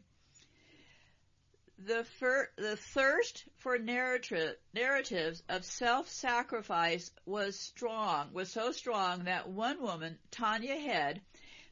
The, 1.79 2.03
fir- 2.19 2.51
the 2.57 2.75
thirst 2.75 3.43
for 3.57 3.79
narrative- 3.79 4.57
narratives 4.71 5.41
of 5.49 5.65
self-sacrifice 5.65 7.09
was 7.25 7.59
strong, 7.59 8.33
was 8.33 8.51
so 8.51 8.71
strong 8.71 9.23
that 9.23 9.49
one 9.49 9.81
woman, 9.81 10.19
Tania 10.29 10.75
Head, 10.75 11.21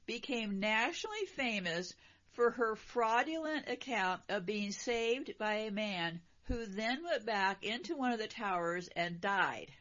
became 0.07 0.59
nationally 0.59 1.25
famous 1.35 1.93
for 2.37 2.51
her 2.51 2.75
fraudulent 2.75 3.67
account 3.67 4.21
of 4.29 4.45
being 4.45 4.71
saved 4.71 5.33
by 5.39 5.55
a 5.55 5.71
man 5.71 6.21
who 6.43 6.67
then 6.67 7.03
went 7.03 7.25
back 7.25 7.63
into 7.63 7.97
one 7.97 8.13
of 8.13 8.19
the 8.19 8.27
towers 8.27 8.87
and 8.95 9.19
died. 9.19 9.71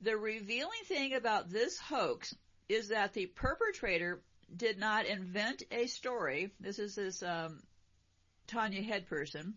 The 0.00 0.16
revealing 0.16 0.82
thing 0.86 1.14
about 1.14 1.48
this 1.48 1.78
hoax 1.78 2.34
is 2.68 2.88
that 2.88 3.12
the 3.12 3.26
perpetrator 3.26 4.20
did 4.54 4.80
not 4.80 5.06
invent 5.06 5.62
a 5.70 5.86
story. 5.86 6.50
This 6.58 6.80
is 6.80 6.96
this 6.96 7.22
um, 7.22 7.62
Tania 8.48 8.82
Head 8.82 9.06
person. 9.06 9.54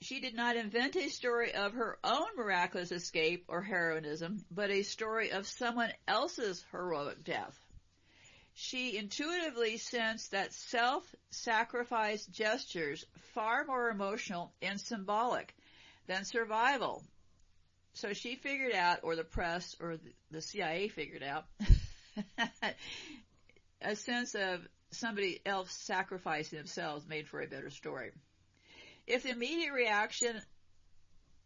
She 0.00 0.18
did 0.18 0.34
not 0.34 0.56
invent 0.56 0.96
a 0.96 1.08
story 1.08 1.54
of 1.54 1.74
her 1.74 1.98
own 2.02 2.26
miraculous 2.36 2.90
escape 2.90 3.44
or 3.46 3.62
heroism, 3.62 4.44
but 4.50 4.70
a 4.70 4.82
story 4.82 5.30
of 5.30 5.46
someone 5.46 5.92
else's 6.08 6.64
heroic 6.72 7.22
death. 7.22 7.56
She 8.60 8.96
intuitively 8.96 9.78
sensed 9.78 10.30
that 10.30 10.52
self-sacrifice 10.52 12.26
gestures 12.26 13.04
far 13.34 13.64
more 13.64 13.88
emotional 13.88 14.52
and 14.60 14.80
symbolic 14.80 15.54
than 16.06 16.24
survival 16.24 17.02
so 17.94 18.12
she 18.12 18.36
figured 18.36 18.74
out, 18.74 19.00
or 19.02 19.16
the 19.16 19.24
press, 19.24 19.76
or 19.80 19.98
the 20.30 20.40
CIA 20.40 20.88
figured 20.88 21.22
out, 21.22 21.46
a 23.82 23.96
sense 23.96 24.34
of 24.34 24.66
somebody 24.90 25.40
else 25.44 25.72
sacrificing 25.72 26.58
themselves 26.58 27.06
made 27.06 27.28
for 27.28 27.40
a 27.40 27.46
better 27.46 27.70
story. 27.70 28.12
If 29.06 29.24
the 29.24 29.30
immediate 29.30 29.72
reaction 29.72 30.40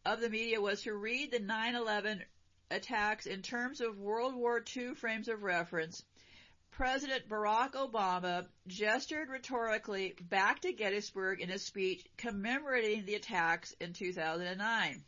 of 0.05 0.21
the 0.21 0.29
media 0.31 0.61
was 0.61 0.83
to 0.83 0.93
read 0.93 1.31
the 1.31 1.41
9-11 1.41 2.23
attacks 2.71 3.27
in 3.27 3.43
terms 3.43 3.81
of 3.81 3.99
World 3.99 4.35
War 4.35 4.63
II 4.77 4.95
frames 4.95 5.29
of 5.29 5.43
reference, 5.43 6.05
President 6.77 7.29
Barack 7.29 7.75
Obama 7.75 8.47
gestured 8.67 9.29
rhetorically 9.29 10.17
back 10.21 10.59
to 10.61 10.73
Gettysburg 10.73 11.41
in 11.41 11.51
a 11.51 11.59
speech 11.59 12.05
commemorating 12.17 13.05
the 13.05 13.15
attacks 13.15 13.73
in 13.81 13.93
2009. 13.93 15.05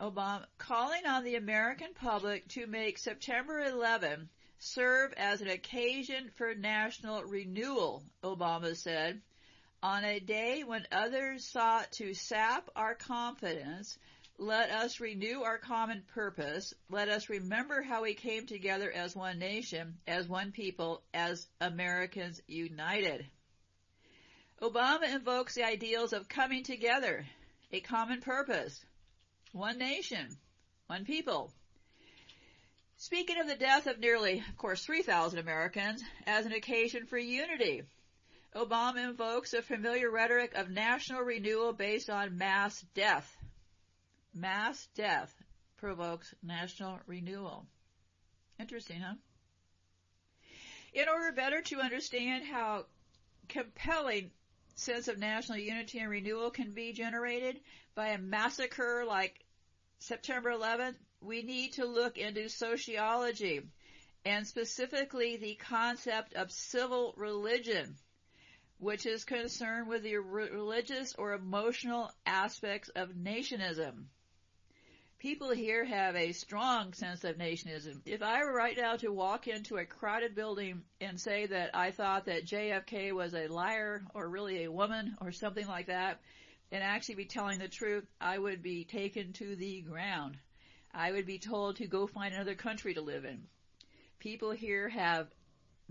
Obama 0.00 0.46
calling 0.56 1.04
on 1.04 1.24
the 1.24 1.34
American 1.34 1.88
public 1.94 2.46
to 2.46 2.68
make 2.68 2.96
September 2.96 3.58
11 3.58 4.28
serve 4.60 5.12
as 5.16 5.40
an 5.40 5.48
occasion 5.48 6.30
for 6.36 6.54
national 6.54 7.24
renewal, 7.24 8.04
Obama 8.22 8.76
said. 8.76 9.20
On 9.82 10.04
a 10.04 10.20
day 10.20 10.62
when 10.62 10.86
others 10.92 11.44
sought 11.44 11.90
to 11.92 12.14
sap 12.14 12.70
our 12.76 12.94
confidence, 12.94 13.98
let 14.40 14.70
us 14.70 15.00
renew 15.00 15.42
our 15.42 15.58
common 15.58 16.02
purpose. 16.14 16.72
Let 16.88 17.10
us 17.10 17.28
remember 17.28 17.82
how 17.82 18.02
we 18.02 18.14
came 18.14 18.46
together 18.46 18.90
as 18.90 19.14
one 19.14 19.38
nation, 19.38 19.98
as 20.06 20.26
one 20.26 20.50
people, 20.50 21.02
as 21.12 21.46
Americans 21.60 22.40
united. 22.46 23.26
Obama 24.62 25.14
invokes 25.14 25.54
the 25.54 25.64
ideals 25.64 26.14
of 26.14 26.26
coming 26.26 26.64
together, 26.64 27.26
a 27.70 27.80
common 27.80 28.22
purpose, 28.22 28.82
one 29.52 29.76
nation, 29.76 30.26
one 30.86 31.04
people. 31.04 31.52
Speaking 32.96 33.38
of 33.38 33.46
the 33.46 33.56
death 33.56 33.86
of 33.86 33.98
nearly, 33.98 34.42
of 34.48 34.56
course, 34.56 34.82
3,000 34.82 35.38
Americans 35.38 36.02
as 36.26 36.46
an 36.46 36.52
occasion 36.52 37.04
for 37.04 37.18
unity, 37.18 37.82
Obama 38.56 39.04
invokes 39.04 39.52
a 39.52 39.60
familiar 39.60 40.10
rhetoric 40.10 40.54
of 40.54 40.70
national 40.70 41.20
renewal 41.20 41.74
based 41.74 42.08
on 42.08 42.38
mass 42.38 42.82
death. 42.94 43.36
Mass 44.32 44.86
death 44.94 45.34
provokes 45.76 46.32
national 46.42 47.00
renewal. 47.06 47.66
Interesting, 48.58 49.00
huh? 49.00 49.14
In 50.94 51.08
order 51.08 51.32
better 51.32 51.60
to 51.62 51.80
understand 51.80 52.44
how 52.44 52.86
compelling 53.48 54.30
sense 54.76 55.08
of 55.08 55.18
national 55.18 55.58
unity 55.58 55.98
and 55.98 56.08
renewal 56.08 56.50
can 56.50 56.72
be 56.72 56.92
generated 56.92 57.60
by 57.94 58.08
a 58.08 58.18
massacre 58.18 59.04
like 59.06 59.44
September 59.98 60.50
11th, 60.50 60.96
we 61.20 61.42
need 61.42 61.74
to 61.74 61.84
look 61.84 62.16
into 62.16 62.48
sociology 62.48 63.60
and 64.24 64.46
specifically 64.46 65.36
the 65.36 65.54
concept 65.56 66.34
of 66.34 66.52
civil 66.52 67.14
religion, 67.16 67.96
which 68.78 69.06
is 69.06 69.24
concerned 69.24 69.88
with 69.88 70.02
the 70.02 70.16
religious 70.16 71.14
or 71.16 71.32
emotional 71.32 72.10
aspects 72.24 72.88
of 72.90 73.10
nationism. 73.10 74.08
People 75.20 75.50
here 75.50 75.84
have 75.84 76.16
a 76.16 76.32
strong 76.32 76.94
sense 76.94 77.24
of 77.24 77.36
nationism. 77.36 78.00
If 78.06 78.22
I 78.22 78.42
were 78.42 78.54
right 78.54 78.74
now 78.74 78.96
to 78.96 79.12
walk 79.12 79.48
into 79.48 79.76
a 79.76 79.84
crowded 79.84 80.34
building 80.34 80.80
and 80.98 81.20
say 81.20 81.44
that 81.44 81.72
I 81.74 81.90
thought 81.90 82.24
that 82.24 82.46
JFK 82.46 83.12
was 83.12 83.34
a 83.34 83.46
liar 83.48 84.02
or 84.14 84.30
really 84.30 84.64
a 84.64 84.72
woman 84.72 85.18
or 85.20 85.30
something 85.30 85.66
like 85.66 85.88
that, 85.88 86.22
and 86.72 86.82
actually 86.82 87.16
be 87.16 87.26
telling 87.26 87.58
the 87.58 87.68
truth, 87.68 88.06
I 88.18 88.38
would 88.38 88.62
be 88.62 88.84
taken 88.84 89.34
to 89.34 89.56
the 89.56 89.82
ground. 89.82 90.38
I 90.94 91.12
would 91.12 91.26
be 91.26 91.38
told 91.38 91.76
to 91.76 91.86
go 91.86 92.06
find 92.06 92.32
another 92.32 92.54
country 92.54 92.94
to 92.94 93.02
live 93.02 93.26
in. 93.26 93.42
People 94.20 94.52
here 94.52 94.88
have 94.88 95.26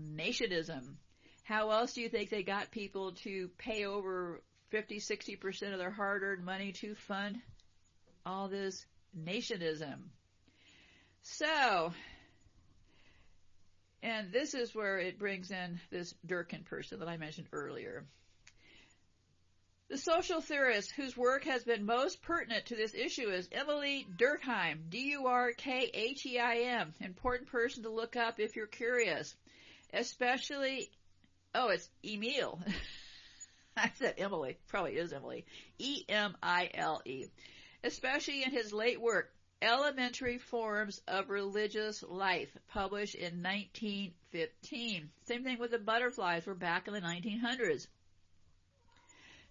nationism. 0.02 0.96
How 1.44 1.70
else 1.70 1.92
do 1.92 2.00
you 2.00 2.08
think 2.08 2.30
they 2.30 2.42
got 2.42 2.72
people 2.72 3.12
to 3.22 3.48
pay 3.58 3.84
over 3.84 4.42
50, 4.70 4.98
60% 4.98 5.72
of 5.72 5.78
their 5.78 5.92
hard-earned 5.92 6.44
money 6.44 6.72
to 6.80 6.96
fund 6.96 7.36
all 8.26 8.48
this 8.48 8.84
nationism? 9.18 9.98
So, 11.22 11.92
and 14.02 14.32
this 14.32 14.54
is 14.54 14.74
where 14.74 14.98
it 14.98 15.18
brings 15.18 15.50
in 15.50 15.80
this 15.90 16.14
Durkheim 16.26 16.64
person 16.64 17.00
that 17.00 17.08
I 17.08 17.16
mentioned 17.16 17.48
earlier. 17.52 18.04
The 19.90 19.98
social 19.98 20.40
theorist 20.40 20.92
whose 20.92 21.16
work 21.16 21.44
has 21.44 21.64
been 21.64 21.84
most 21.84 22.22
pertinent 22.22 22.66
to 22.66 22.76
this 22.76 22.94
issue 22.94 23.28
is 23.28 23.48
Emily 23.50 24.06
Durkheim, 24.16 24.88
D-U-R-K-H-E-I-M. 24.88 25.34
Important 27.00 27.50
person 27.50 27.82
to 27.82 27.90
look 27.90 28.14
up 28.14 28.38
if 28.38 28.54
you're 28.54 28.68
curious. 28.68 29.34
Especially, 29.92 30.88
oh, 31.56 31.70
it's 31.70 31.90
Emile. 32.04 32.60
I 33.76 33.90
said 33.96 34.14
Emily. 34.18 34.58
Probably 34.68 34.92
is 34.92 35.12
Emily. 35.12 35.44
E-M-I-L-E. 35.78 37.26
Especially 37.82 38.42
in 38.42 38.50
his 38.50 38.72
late 38.72 39.00
work, 39.00 39.32
Elementary 39.62 40.38
Forms 40.38 41.00
of 41.06 41.30
Religious 41.30 42.02
Life, 42.02 42.56
published 42.68 43.14
in 43.14 43.42
1915. 43.42 45.10
Same 45.24 45.44
thing 45.44 45.58
with 45.58 45.70
the 45.70 45.78
butterflies. 45.78 46.46
We're 46.46 46.54
back 46.54 46.88
in 46.88 46.94
the 46.94 47.00
1900s. 47.00 47.86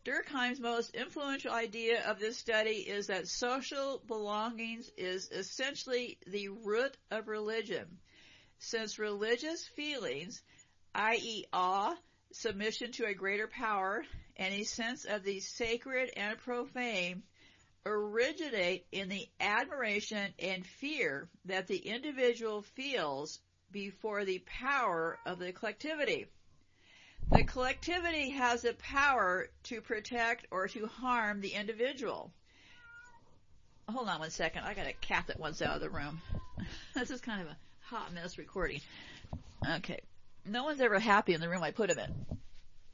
Durkheim's 0.05 0.59
most 0.59 0.95
influential 0.95 1.51
idea 1.51 2.03
of 2.07 2.19
this 2.19 2.37
study 2.37 2.77
is 2.87 3.07
that 3.07 3.27
social 3.27 4.01
belongings 4.07 4.89
is 4.97 5.29
essentially 5.31 6.17
the 6.25 6.47
root 6.47 6.95
of 7.11 7.27
religion. 7.27 7.99
Since 8.59 8.97
religious 8.97 9.67
feelings, 9.67 10.41
i.e. 10.95 11.45
awe, 11.51 11.95
submission 12.31 12.91
to 12.93 13.05
a 13.05 13.13
greater 13.13 13.47
power, 13.47 14.03
and 14.37 14.53
a 14.53 14.63
sense 14.63 15.05
of 15.05 15.23
the 15.23 15.39
sacred 15.39 16.11
and 16.15 16.37
profane, 16.37 17.23
originate 17.85 18.85
in 18.91 19.09
the 19.09 19.27
admiration 19.39 20.33
and 20.39 20.65
fear 20.65 21.29
that 21.45 21.67
the 21.67 21.77
individual 21.77 22.61
feels 22.61 23.39
before 23.71 24.25
the 24.25 24.43
power 24.45 25.17
of 25.25 25.39
the 25.39 25.51
collectivity. 25.51 26.27
The 27.31 27.43
collectivity 27.43 28.31
has 28.31 28.63
the 28.63 28.73
power 28.73 29.49
to 29.63 29.81
protect 29.81 30.47
or 30.51 30.67
to 30.69 30.87
harm 30.87 31.41
the 31.41 31.53
individual. 31.53 32.31
Hold 33.87 34.09
on 34.09 34.19
one 34.19 34.29
second. 34.29 34.63
I 34.63 34.73
got 34.73 34.87
a 34.87 34.93
cat 34.93 35.25
that 35.27 35.39
wants 35.39 35.61
out 35.61 35.75
of 35.75 35.81
the 35.81 35.89
room. 35.89 36.21
this 36.95 37.11
is 37.11 37.21
kind 37.21 37.41
of 37.41 37.47
a 37.47 37.57
hot 37.81 38.13
mess 38.13 38.37
recording. 38.37 38.81
Okay. 39.77 39.99
No 40.45 40.63
one's 40.63 40.81
ever 40.81 40.99
happy 40.99 41.33
in 41.33 41.41
the 41.41 41.49
room 41.49 41.63
I 41.63 41.71
put 41.71 41.89
him 41.89 41.99
in. 41.99 42.37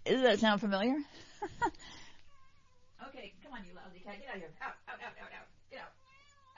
Does 0.06 0.22
that 0.22 0.40
sound 0.40 0.62
familiar? 0.62 0.98
okay, 3.16 3.34
come 3.44 3.54
on, 3.54 3.64
you 3.66 3.72
lousy 3.74 4.00
cat. 4.04 4.20
Get 4.20 4.30
out 4.30 4.36
of 4.36 4.42
here. 4.42 4.52
Out, 4.62 4.76
out, 4.90 5.00
out, 5.00 5.14
out, 5.22 5.32
out. 5.32 5.48
Get 5.72 5.80
out. 5.80 5.92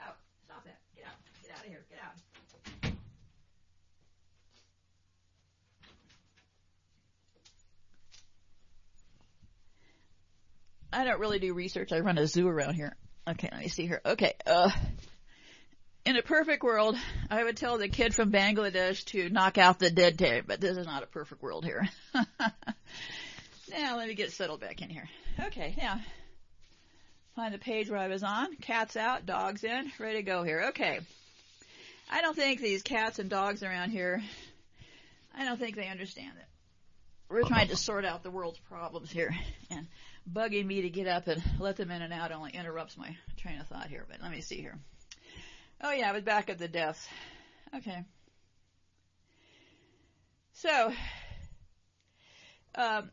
Out. 0.08 0.18
Stop 0.46 0.64
that. 0.66 0.80
Get 0.96 1.06
out. 1.06 1.18
Get 1.44 1.52
out 1.52 1.64
of 1.64 1.70
here. 1.70 1.86
Get 1.90 2.00
out. 2.02 2.14
I 10.92 11.04
don't 11.04 11.20
really 11.20 11.40
do 11.40 11.54
research. 11.54 11.92
I 11.92 12.00
run 12.00 12.18
a 12.18 12.26
zoo 12.26 12.48
around 12.48 12.74
here. 12.74 12.96
Okay, 13.28 13.50
let 13.52 13.62
me 13.62 13.68
see 13.68 13.86
here. 13.86 14.02
Okay, 14.06 14.34
uh, 14.48 14.72
in 16.06 16.16
a 16.16 16.24
perfect 16.24 16.64
world, 16.64 16.96
I 17.30 17.44
would 17.44 17.58
tell 17.58 17.78
the 17.78 17.90
kid 17.90 18.16
from 18.16 18.32
Bangladesh 18.32 19.04
to 19.08 19.30
knock 19.30 19.58
out 19.58 19.80
the 19.80 19.92
dead 19.92 20.18
tape, 20.18 20.46
but 20.48 20.62
this 20.62 20.78
is 20.78 20.88
not 20.88 21.04
a 21.04 21.08
perfect 21.08 21.44
world 21.44 21.66
here. 21.66 21.88
now 23.70 23.98
let 23.98 24.08
me 24.08 24.16
get 24.16 24.32
settled 24.32 24.62
back 24.62 24.82
in 24.82 24.90
here. 24.90 25.10
Okay, 25.48 25.76
now 25.78 26.00
find 27.38 27.54
the 27.54 27.60
page 27.60 27.88
where 27.88 28.00
I 28.00 28.08
was 28.08 28.24
on. 28.24 28.56
Cats 28.56 28.98
out, 28.98 29.28
dogs 29.28 29.64
in, 29.64 29.92
ready 30.00 30.18
to 30.18 30.24
go 30.24 30.42
here. 30.42 30.70
Okay. 30.70 31.00
I 32.10 32.22
don't 32.22 32.36
think 32.36 32.60
these 32.60 32.82
cats 32.82 33.20
and 33.20 33.30
dogs 33.30 33.62
around 33.62 33.92
here, 33.92 34.24
I 35.36 35.46
don't 35.46 35.60
think 35.60 35.76
they 35.76 35.88
understand 35.88 36.32
it. 36.36 36.46
We're 37.30 37.44
trying 37.44 37.68
to 37.68 37.76
sort 37.76 38.06
out 38.06 38.24
the 38.24 38.32
world's 38.32 38.58
problems 38.58 39.12
here, 39.12 39.36
and 39.70 39.86
bugging 40.28 40.66
me 40.66 40.82
to 40.82 40.90
get 40.90 41.08
up 41.08 41.28
and 41.28 41.44
let 41.60 41.76
them 41.76 41.92
in 41.92 42.02
and 42.02 42.12
out 42.12 42.32
only 42.32 42.52
interrupts 42.56 42.98
my 42.98 43.16
train 43.38 43.60
of 43.60 43.68
thought 43.68 43.88
here. 43.88 44.06
But 44.10 44.20
let 44.24 44.32
me 44.32 44.42
see 44.42 44.60
here. 44.60 44.80
Oh 45.84 45.92
yeah, 45.92 46.10
I 46.10 46.14
was 46.14 46.24
back 46.24 46.50
at 46.50 46.58
the 46.58 46.68
deaths. 46.68 47.08
Okay. 47.76 48.04
So, 50.54 50.92
um, 52.74 53.12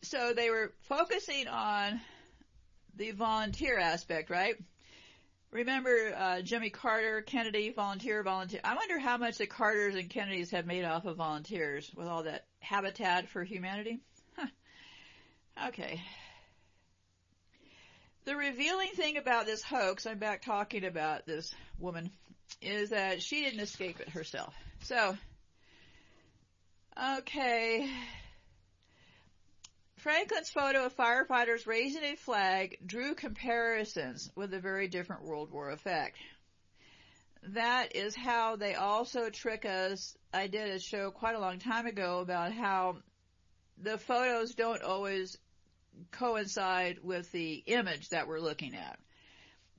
so 0.00 0.32
they 0.32 0.48
were 0.48 0.72
focusing 0.88 1.48
on 1.48 2.00
the 2.96 3.12
volunteer 3.12 3.78
aspect, 3.78 4.30
right? 4.30 4.56
Remember 5.50 6.14
uh, 6.16 6.40
Jimmy 6.40 6.70
Carter, 6.70 7.20
Kennedy, 7.20 7.70
volunteer, 7.70 8.22
volunteer. 8.22 8.60
I 8.64 8.74
wonder 8.74 8.98
how 8.98 9.18
much 9.18 9.36
the 9.36 9.46
Carters 9.46 9.94
and 9.94 10.08
Kennedys 10.08 10.50
have 10.52 10.66
made 10.66 10.84
off 10.84 11.04
of 11.04 11.16
volunteers 11.16 11.90
with 11.94 12.06
all 12.06 12.22
that 12.22 12.46
Habitat 12.60 13.28
for 13.28 13.44
Humanity. 13.44 14.00
Huh. 14.36 14.46
Okay. 15.68 16.00
The 18.24 18.34
revealing 18.34 18.90
thing 18.94 19.18
about 19.18 19.44
this 19.44 19.62
hoax, 19.62 20.06
I'm 20.06 20.18
back 20.18 20.42
talking 20.42 20.84
about 20.84 21.26
this 21.26 21.52
woman, 21.78 22.10
is 22.62 22.90
that 22.90 23.22
she 23.22 23.42
didn't 23.42 23.60
escape 23.60 24.00
it 24.00 24.08
herself. 24.08 24.54
So, 24.84 25.18
okay. 27.18 27.90
Franklin's 30.02 30.50
photo 30.50 30.86
of 30.86 30.96
firefighters 30.96 31.64
raising 31.64 32.02
a 32.02 32.16
flag 32.16 32.76
drew 32.84 33.14
comparisons 33.14 34.32
with 34.34 34.52
a 34.52 34.58
very 34.58 34.88
different 34.88 35.22
World 35.22 35.52
War 35.52 35.70
effect. 35.70 36.18
That 37.44 37.94
is 37.94 38.16
how 38.16 38.56
they 38.56 38.74
also 38.74 39.30
trick 39.30 39.64
us. 39.64 40.18
I 40.34 40.48
did 40.48 40.70
a 40.70 40.80
show 40.80 41.12
quite 41.12 41.36
a 41.36 41.40
long 41.40 41.60
time 41.60 41.86
ago 41.86 42.18
about 42.18 42.52
how 42.52 42.96
the 43.78 43.96
photos 43.96 44.56
don't 44.56 44.82
always 44.82 45.38
coincide 46.10 46.98
with 47.04 47.30
the 47.30 47.62
image 47.66 48.08
that 48.08 48.26
we're 48.26 48.40
looking 48.40 48.74
at. 48.74 48.98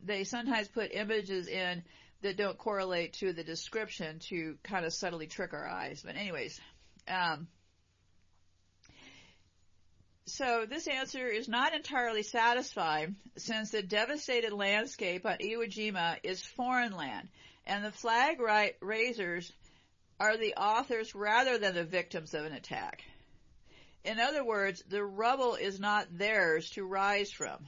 They 0.05 0.23
sometimes 0.23 0.69
put 0.69 0.93
images 0.93 1.49
in 1.49 1.83
that 2.21 2.37
don't 2.37 2.57
correlate 2.57 3.11
to 3.15 3.33
the 3.33 3.43
description 3.43 4.19
to 4.29 4.57
kind 4.63 4.85
of 4.85 4.93
subtly 4.93 5.27
trick 5.27 5.51
our 5.51 5.67
eyes. 5.67 6.01
But 6.01 6.15
anyways, 6.15 6.61
um, 7.09 7.49
so 10.25 10.65
this 10.67 10.87
answer 10.87 11.27
is 11.27 11.47
not 11.47 11.73
entirely 11.73 12.23
satisfied 12.23 13.13
since 13.37 13.71
the 13.71 13.83
devastated 13.83 14.53
landscape 14.53 15.25
on 15.25 15.37
Iwo 15.37 15.67
Jima 15.67 16.17
is 16.23 16.41
foreign 16.41 16.95
land 16.95 17.29
and 17.65 17.83
the 17.83 17.91
flag 17.91 18.39
right 18.39 18.75
raisers 18.81 19.51
are 20.19 20.37
the 20.37 20.53
authors 20.55 21.15
rather 21.15 21.57
than 21.57 21.75
the 21.75 21.83
victims 21.83 22.33
of 22.33 22.45
an 22.45 22.53
attack. 22.53 23.03
In 24.03 24.19
other 24.19 24.43
words, 24.43 24.83
the 24.87 25.03
rubble 25.03 25.55
is 25.55 25.79
not 25.79 26.17
theirs 26.17 26.69
to 26.71 26.85
rise 26.85 27.31
from. 27.31 27.65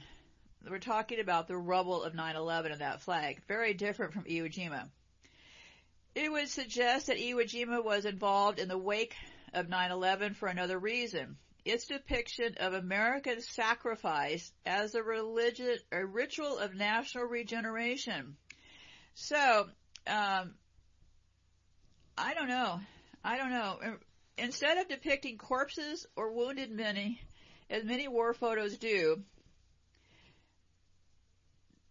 We're 0.68 0.78
talking 0.78 1.20
about 1.20 1.48
the 1.48 1.56
rubble 1.56 2.02
of 2.02 2.12
9-11 2.12 2.72
and 2.72 2.80
that 2.80 3.02
flag. 3.02 3.40
Very 3.46 3.74
different 3.74 4.12
from 4.12 4.24
Iwo 4.24 4.52
Jima. 4.52 4.88
It 6.14 6.30
would 6.30 6.48
suggest 6.48 7.06
that 7.06 7.18
Iwo 7.18 7.44
Jima 7.44 7.84
was 7.84 8.04
involved 8.04 8.58
in 8.58 8.68
the 8.68 8.78
wake 8.78 9.14
of 9.54 9.68
9-11 9.68 10.34
for 10.36 10.48
another 10.48 10.78
reason. 10.78 11.36
Its 11.66 11.88
depiction 11.88 12.54
of 12.60 12.74
American 12.74 13.40
sacrifice 13.40 14.52
as 14.64 14.94
a 14.94 15.02
religion, 15.02 15.76
a 15.90 16.06
ritual 16.06 16.58
of 16.58 16.76
national 16.76 17.24
regeneration. 17.24 18.36
So, 19.14 19.68
um, 20.06 20.54
I 22.16 22.34
don't 22.34 22.46
know. 22.46 22.80
I 23.24 23.36
don't 23.36 23.50
know. 23.50 23.80
Instead 24.38 24.78
of 24.78 24.88
depicting 24.88 25.38
corpses 25.38 26.06
or 26.14 26.32
wounded 26.32 26.70
men, 26.70 27.18
as 27.68 27.82
many 27.82 28.06
war 28.06 28.32
photos 28.32 28.78
do, 28.78 29.24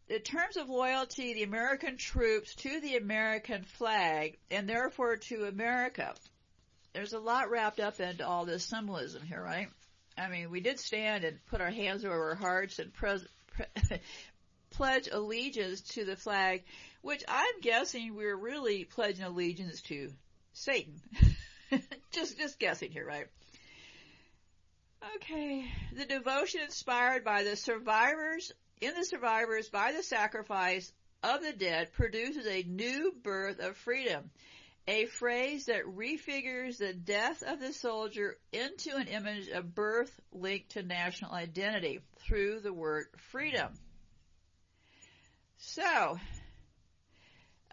in 0.08 0.22
terms 0.22 0.56
of 0.56 0.70
loyalty, 0.70 1.34
the 1.34 1.44
American 1.44 1.98
troops 1.98 2.56
to 2.56 2.80
the 2.80 2.96
American 2.96 3.64
flag 3.64 4.38
and 4.50 4.70
therefore 4.70 5.18
to 5.18 5.44
America, 5.44 6.14
there's 6.96 7.14
a 7.14 7.20
lot 7.20 7.52
wrapped 7.52 7.82
up 7.82 8.00
into 8.00 8.26
all 8.26 8.46
this 8.46 8.64
symbolism 8.64 9.22
here, 9.22 9.44
right? 9.44 9.68
I 10.18 10.30
mean, 10.30 10.50
we 10.50 10.62
did 10.62 10.80
stand 10.80 11.26
and 11.26 11.46
put 11.48 11.60
our 11.60 11.70
hands 11.70 12.06
over 12.06 12.30
our 12.30 12.36
hearts 12.36 12.80
and 12.80 12.94
pre- 12.94 13.20
pledge 14.70 15.10
allegiance 15.12 15.82
to 15.82 16.06
the 16.06 16.16
flag, 16.16 16.64
which 17.02 17.22
I'm 17.28 17.60
guessing 17.62 18.16
we're 18.16 18.38
really 18.38 18.86
pledging 18.86 19.26
allegiance 19.26 19.82
to 19.84 20.10
Satan. 20.54 21.02
just, 22.12 22.38
just 22.38 22.60
guessing 22.60 22.92
here, 22.92 23.06
right? 23.06 23.28
Okay. 25.18 25.66
The 25.98 26.06
devotion 26.06 26.62
inspired 26.62 27.26
by 27.26 27.44
the 27.44 27.58
survivors, 27.58 28.54
in 28.80 28.94
the 28.96 29.04
survivors 29.04 29.68
by 29.68 29.92
the 29.92 30.02
sacrifice 30.02 30.94
of 31.22 31.44
the 31.44 31.52
dead 31.52 31.92
produces 31.92 32.48
a 32.48 32.64
new 32.64 33.14
birth 33.22 33.60
of 33.60 33.76
freedom. 33.76 34.32
A 34.88 35.06
phrase 35.08 35.66
that 35.66 35.86
refigures 35.86 36.78
the 36.78 36.94
death 36.94 37.42
of 37.42 37.60
the 37.60 37.74
soldier 37.74 38.38
into 38.52 38.96
an 38.96 39.08
image 39.08 39.48
of 39.50 39.74
birth 39.74 40.12
linked 40.32 40.72
to 40.72 40.84
national 40.84 41.32
identity 41.32 42.02
through 42.20 42.60
the 42.60 42.72
word 42.72 43.08
freedom. 43.32 43.74
So, 45.58 46.20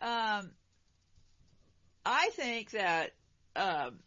um, 0.01 0.51
I 2.07 2.31
think 2.33 2.71
that 2.71 3.13
um, 3.57 3.99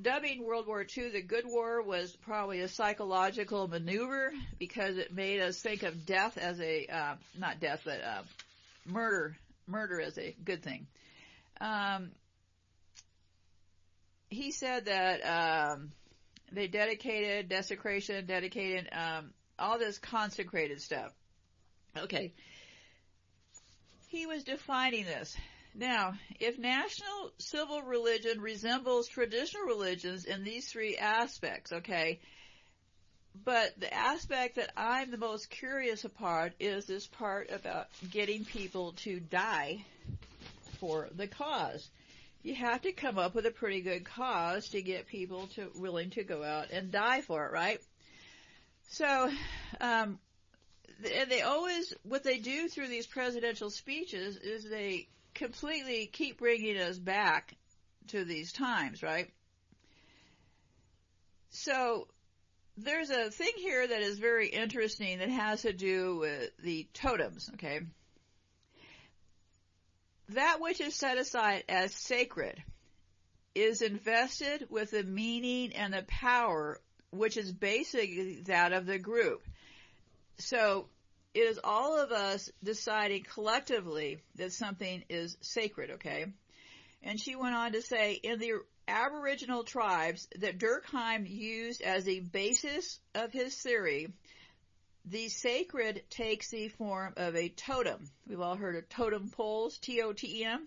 dubbing 0.00 0.44
World 0.44 0.66
War 0.66 0.84
II 0.96 1.10
the 1.10 1.22
Good 1.22 1.44
War 1.46 1.82
was 1.82 2.14
probably 2.16 2.60
a 2.60 2.68
psychological 2.68 3.68
maneuver 3.68 4.32
because 4.58 4.98
it 4.98 5.14
made 5.14 5.40
us 5.40 5.60
think 5.60 5.82
of 5.82 6.04
death 6.04 6.36
as 6.36 6.60
a 6.60 6.86
uh, 6.86 7.14
not 7.38 7.60
death 7.60 7.80
but 7.84 8.02
uh, 8.02 8.22
murder 8.84 9.36
murder 9.66 10.00
as 10.00 10.18
a 10.18 10.36
good 10.44 10.62
thing. 10.62 10.86
Um, 11.60 12.10
he 14.30 14.50
said 14.50 14.86
that 14.86 15.20
um, 15.20 15.92
they 16.52 16.66
dedicated 16.66 17.48
desecration, 17.48 18.26
dedicated 18.26 18.88
um, 18.92 19.30
all 19.58 19.78
this 19.78 19.98
consecrated 19.98 20.80
stuff. 20.80 21.12
Okay, 21.96 22.32
he 24.08 24.26
was 24.26 24.44
defining 24.44 25.04
this. 25.04 25.36
Now, 25.74 26.14
if 26.38 26.56
national 26.56 27.32
civil 27.38 27.82
religion 27.82 28.40
resembles 28.40 29.08
traditional 29.08 29.64
religions 29.64 30.24
in 30.24 30.44
these 30.44 30.68
three 30.70 30.96
aspects, 30.96 31.72
okay, 31.72 32.20
but 33.44 33.72
the 33.78 33.92
aspect 33.92 34.56
that 34.56 34.70
I'm 34.76 35.10
the 35.10 35.18
most 35.18 35.50
curious 35.50 36.04
about 36.04 36.52
is 36.60 36.86
this 36.86 37.08
part 37.08 37.50
about 37.50 37.88
getting 38.12 38.44
people 38.44 38.92
to 39.04 39.18
die 39.18 39.84
for 40.78 41.08
the 41.12 41.26
cause. 41.26 41.90
You 42.44 42.54
have 42.54 42.82
to 42.82 42.92
come 42.92 43.18
up 43.18 43.34
with 43.34 43.46
a 43.46 43.50
pretty 43.50 43.80
good 43.80 44.04
cause 44.04 44.68
to 44.68 44.82
get 44.82 45.06
people 45.06 45.46
to 45.54 45.70
willing 45.76 46.10
to 46.10 46.24
go 46.24 46.44
out 46.44 46.70
and 46.70 46.90
die 46.90 47.22
for 47.22 47.46
it, 47.46 47.52
right? 47.52 47.80
So, 48.90 49.30
um, 49.80 50.18
and 51.10 51.30
they 51.30 51.40
always 51.40 51.94
what 52.02 52.22
they 52.22 52.38
do 52.38 52.68
through 52.68 52.88
these 52.88 53.06
presidential 53.06 53.70
speeches 53.70 54.36
is 54.36 54.68
they 54.68 55.08
completely 55.32 56.06
keep 56.12 56.38
bringing 56.38 56.76
us 56.76 56.98
back 56.98 57.56
to 58.08 58.26
these 58.26 58.52
times, 58.52 59.02
right? 59.02 59.30
So 61.48 62.08
there's 62.76 63.08
a 63.08 63.30
thing 63.30 63.52
here 63.56 63.86
that 63.86 64.02
is 64.02 64.18
very 64.18 64.48
interesting 64.48 65.18
that 65.20 65.30
has 65.30 65.62
to 65.62 65.72
do 65.72 66.18
with 66.18 66.50
the 66.62 66.86
totems, 66.92 67.48
okay? 67.54 67.80
That 70.30 70.60
which 70.60 70.80
is 70.80 70.94
set 70.94 71.18
aside 71.18 71.64
as 71.68 71.94
sacred 71.94 72.62
is 73.54 73.82
invested 73.82 74.66
with 74.70 74.90
the 74.90 75.04
meaning 75.04 75.74
and 75.74 75.92
the 75.92 76.04
power 76.08 76.80
which 77.10 77.36
is 77.36 77.52
basically 77.52 78.42
that 78.46 78.72
of 78.72 78.86
the 78.86 78.98
group. 78.98 79.42
So 80.38 80.88
it 81.32 81.40
is 81.40 81.60
all 81.62 82.00
of 82.00 82.10
us 82.10 82.50
deciding 82.62 83.24
collectively 83.24 84.18
that 84.36 84.52
something 84.52 85.04
is 85.08 85.36
sacred, 85.40 85.92
okay? 85.92 86.26
And 87.02 87.20
she 87.20 87.36
went 87.36 87.54
on 87.54 87.72
to 87.72 87.82
say, 87.82 88.14
in 88.14 88.38
the 88.40 88.54
Aboriginal 88.88 89.64
tribes 89.64 90.28
that 90.40 90.58
Durkheim 90.58 91.26
used 91.28 91.82
as 91.82 92.04
the 92.04 92.20
basis 92.20 92.98
of 93.14 93.32
his 93.32 93.54
theory, 93.54 94.12
the 95.04 95.28
sacred 95.28 96.02
takes 96.10 96.50
the 96.50 96.68
form 96.68 97.12
of 97.16 97.36
a 97.36 97.48
totem. 97.50 98.08
We've 98.26 98.40
all 98.40 98.56
heard 98.56 98.76
of 98.76 98.88
totem 98.88 99.30
poles, 99.30 99.78
T-O-T-E-M. 99.78 100.66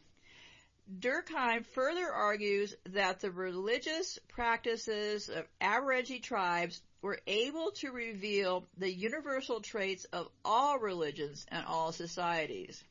Durkheim 0.99 1.65
further 1.73 2.09
argues 2.09 2.75
that 2.91 3.19
the 3.19 3.31
religious 3.31 4.19
practices 4.29 5.27
of 5.27 5.45
Aboriginal 5.59 6.21
tribes 6.21 6.81
were 7.01 7.19
able 7.27 7.71
to 7.71 7.91
reveal 7.91 8.65
the 8.77 8.91
universal 8.91 9.59
traits 9.59 10.05
of 10.05 10.29
all 10.45 10.79
religions 10.79 11.45
and 11.49 11.65
all 11.65 11.91
societies. 11.91 12.83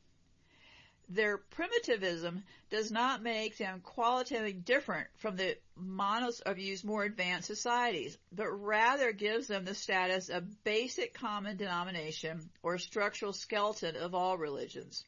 Their 1.09 1.37
primitivism 1.37 2.43
does 2.69 2.91
not 2.91 3.23
make 3.23 3.55
them 3.57 3.79
qualitatively 3.79 4.51
different 4.51 5.07
from 5.15 5.37
the 5.37 5.57
monos 5.75 6.41
of 6.41 6.59
used 6.59 6.83
more 6.83 7.05
advanced 7.05 7.47
societies, 7.47 8.17
but 8.33 8.49
rather 8.49 9.13
gives 9.13 9.47
them 9.47 9.63
the 9.63 9.73
status 9.73 10.27
of 10.27 10.63
basic 10.65 11.13
common 11.13 11.55
denomination 11.55 12.49
or 12.61 12.77
structural 12.77 13.31
skeleton 13.31 13.95
of 13.95 14.13
all 14.13 14.37
religions. 14.37 15.05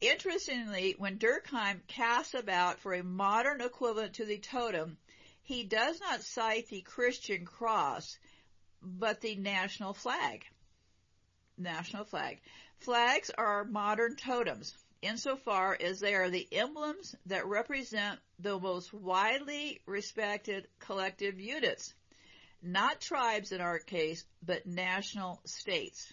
Interestingly, 0.00 0.94
when 0.98 1.18
Durkheim 1.18 1.82
casts 1.88 2.34
about 2.34 2.78
for 2.78 2.94
a 2.94 3.02
modern 3.02 3.60
equivalent 3.60 4.14
to 4.14 4.24
the 4.24 4.38
totem, 4.38 4.98
he 5.42 5.64
does 5.64 5.98
not 5.98 6.22
cite 6.22 6.68
the 6.68 6.82
Christian 6.82 7.44
cross, 7.44 8.18
but 8.80 9.20
the 9.20 9.34
national 9.34 9.94
flag. 9.94 10.44
National 11.58 12.04
flag. 12.04 12.40
Flags 12.78 13.30
are 13.30 13.64
modern 13.64 14.14
totems 14.14 14.76
insofar 15.04 15.76
as 15.78 16.00
they 16.00 16.14
are 16.14 16.30
the 16.30 16.48
emblems 16.52 17.14
that 17.26 17.46
represent 17.46 18.18
the 18.38 18.58
most 18.58 18.92
widely 18.92 19.80
respected 19.86 20.66
collective 20.80 21.38
units. 21.38 21.92
Not 22.62 23.00
tribes 23.00 23.52
in 23.52 23.60
our 23.60 23.78
case, 23.78 24.24
but 24.42 24.66
national 24.66 25.40
states. 25.44 26.10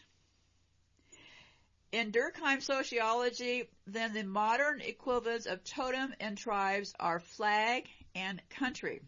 In 1.94 2.12
Durkheim 2.12 2.62
sociology, 2.62 3.70
then 3.88 4.14
the 4.14 4.24
modern 4.24 4.82
equivalents 4.82 5.46
of 5.46 5.64
totem 5.64 6.14
and 6.20 6.38
tribes 6.38 6.94
are 7.00 7.20
flag 7.20 7.88
and 8.14 8.42
country. 8.50 9.02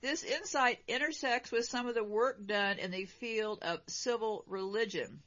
This 0.00 0.22
insight 0.22 0.80
intersects 0.86 1.50
with 1.50 1.64
some 1.64 1.86
of 1.86 1.94
the 1.94 2.04
work 2.04 2.44
done 2.46 2.78
in 2.78 2.90
the 2.90 3.06
field 3.06 3.60
of 3.62 3.80
civil 3.86 4.44
religion. 4.46 5.22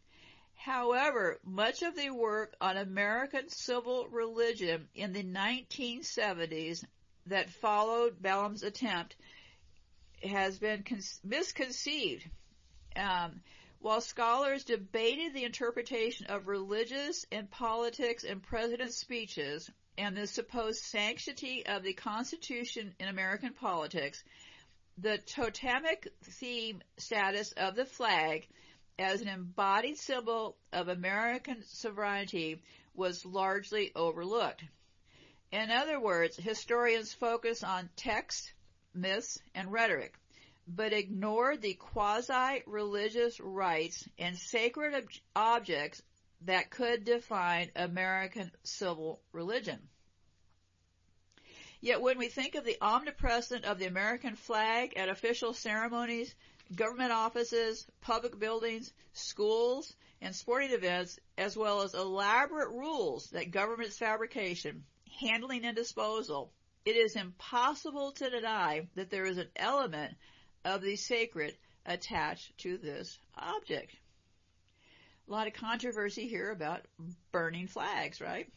However, 0.57 1.39
much 1.45 1.81
of 1.81 1.95
the 1.95 2.09
work 2.09 2.55
on 2.59 2.77
American 2.77 3.47
civil 3.49 4.07
religion 4.09 4.89
in 4.95 5.13
the 5.13 5.23
1970s 5.23 6.83
that 7.27 7.49
followed 7.49 8.21
Bellah's 8.21 8.63
attempt 8.63 9.15
has 10.23 10.57
been 10.59 10.83
con- 10.83 11.01
misconceived. 11.23 12.27
Um, 12.95 13.41
while 13.79 14.01
scholars 14.01 14.63
debated 14.63 15.33
the 15.33 15.43
interpretation 15.43 16.25
of 16.25 16.47
religious 16.47 17.25
and 17.31 17.49
politics 17.49 18.23
in 18.23 18.39
president's 18.39 18.97
speeches 18.97 19.69
and 19.97 20.17
the 20.17 20.27
supposed 20.27 20.83
sanctity 20.83 21.65
of 21.65 21.83
the 21.83 21.93
Constitution 21.93 22.95
in 22.99 23.07
American 23.07 23.53
politics, 23.53 24.23
the 24.97 25.19
totemic 25.19 26.07
theme 26.23 26.81
status 26.97 27.51
of 27.51 27.75
the 27.75 27.85
flag 27.85 28.47
as 28.99 29.21
an 29.21 29.27
embodied 29.27 29.97
symbol 29.97 30.57
of 30.73 30.87
American 30.87 31.63
sovereignty 31.63 32.61
was 32.93 33.25
largely 33.25 33.91
overlooked. 33.95 34.63
In 35.51 35.71
other 35.71 35.99
words, 35.99 36.37
historians 36.37 37.13
focus 37.13 37.63
on 37.63 37.89
text, 37.95 38.51
myths, 38.93 39.39
and 39.53 39.71
rhetoric 39.71 40.13
but 40.67 40.91
ignore 40.91 41.55
the 41.55 41.73
quasi-religious 41.75 43.39
rites 43.39 44.03
and 44.19 44.37
sacred 44.37 44.93
ob- 44.93 45.09
objects 45.35 46.01
that 46.41 46.69
could 46.69 47.05
define 47.05 47.71
American 47.75 48.51
civil 48.63 49.21
religion. 49.31 49.79
Yet 51.79 52.01
when 52.01 52.17
we 52.17 52.27
think 52.27 52.55
of 52.55 52.65
the 52.65 52.77
omnipresence 52.81 53.65
of 53.65 53.79
the 53.79 53.85
American 53.85 54.35
flag 54.35 54.97
at 54.97 55.09
official 55.09 55.53
ceremonies, 55.53 56.33
government 56.75 57.11
offices, 57.11 57.85
public 58.01 58.37
buildings, 58.37 58.93
schools, 59.13 59.95
and 60.21 60.35
sporting 60.35 60.71
events, 60.71 61.19
as 61.37 61.55
well 61.55 61.81
as 61.81 61.93
elaborate 61.93 62.69
rules 62.69 63.29
that 63.31 63.51
govern 63.51 63.81
its 63.81 63.97
fabrication, 63.97 64.83
handling, 65.19 65.65
and 65.65 65.75
disposal, 65.75 66.51
it 66.85 66.95
is 66.95 67.15
impossible 67.15 68.11
to 68.13 68.29
deny 68.29 68.87
that 68.95 69.09
there 69.09 69.25
is 69.25 69.37
an 69.37 69.49
element 69.55 70.15
of 70.63 70.81
the 70.81 70.95
sacred 70.95 71.55
attached 71.85 72.57
to 72.59 72.77
this 72.77 73.17
object. 73.37 73.95
A 75.27 75.31
lot 75.31 75.47
of 75.47 75.53
controversy 75.53 76.27
here 76.27 76.51
about 76.51 76.85
burning 77.31 77.67
flags, 77.67 78.21
right? 78.21 78.49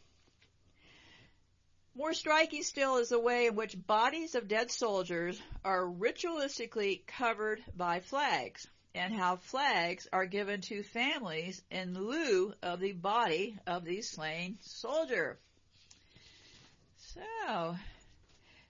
More 1.93 2.13
striking 2.13 2.63
still 2.63 2.97
is 2.97 3.09
the 3.09 3.19
way 3.19 3.47
in 3.47 3.55
which 3.55 3.75
bodies 3.85 4.35
of 4.35 4.47
dead 4.47 4.71
soldiers 4.71 5.41
are 5.65 5.83
ritualistically 5.85 7.05
covered 7.05 7.61
by 7.75 7.99
flags 7.99 8.65
and 8.95 9.13
how 9.13 9.35
flags 9.35 10.07
are 10.13 10.25
given 10.25 10.61
to 10.61 10.83
families 10.83 11.61
in 11.69 11.93
lieu 11.93 12.53
of 12.61 12.79
the 12.79 12.93
body 12.93 13.57
of 13.67 13.83
the 13.83 14.01
slain 14.01 14.57
soldier. 14.61 15.37
So, 16.97 17.75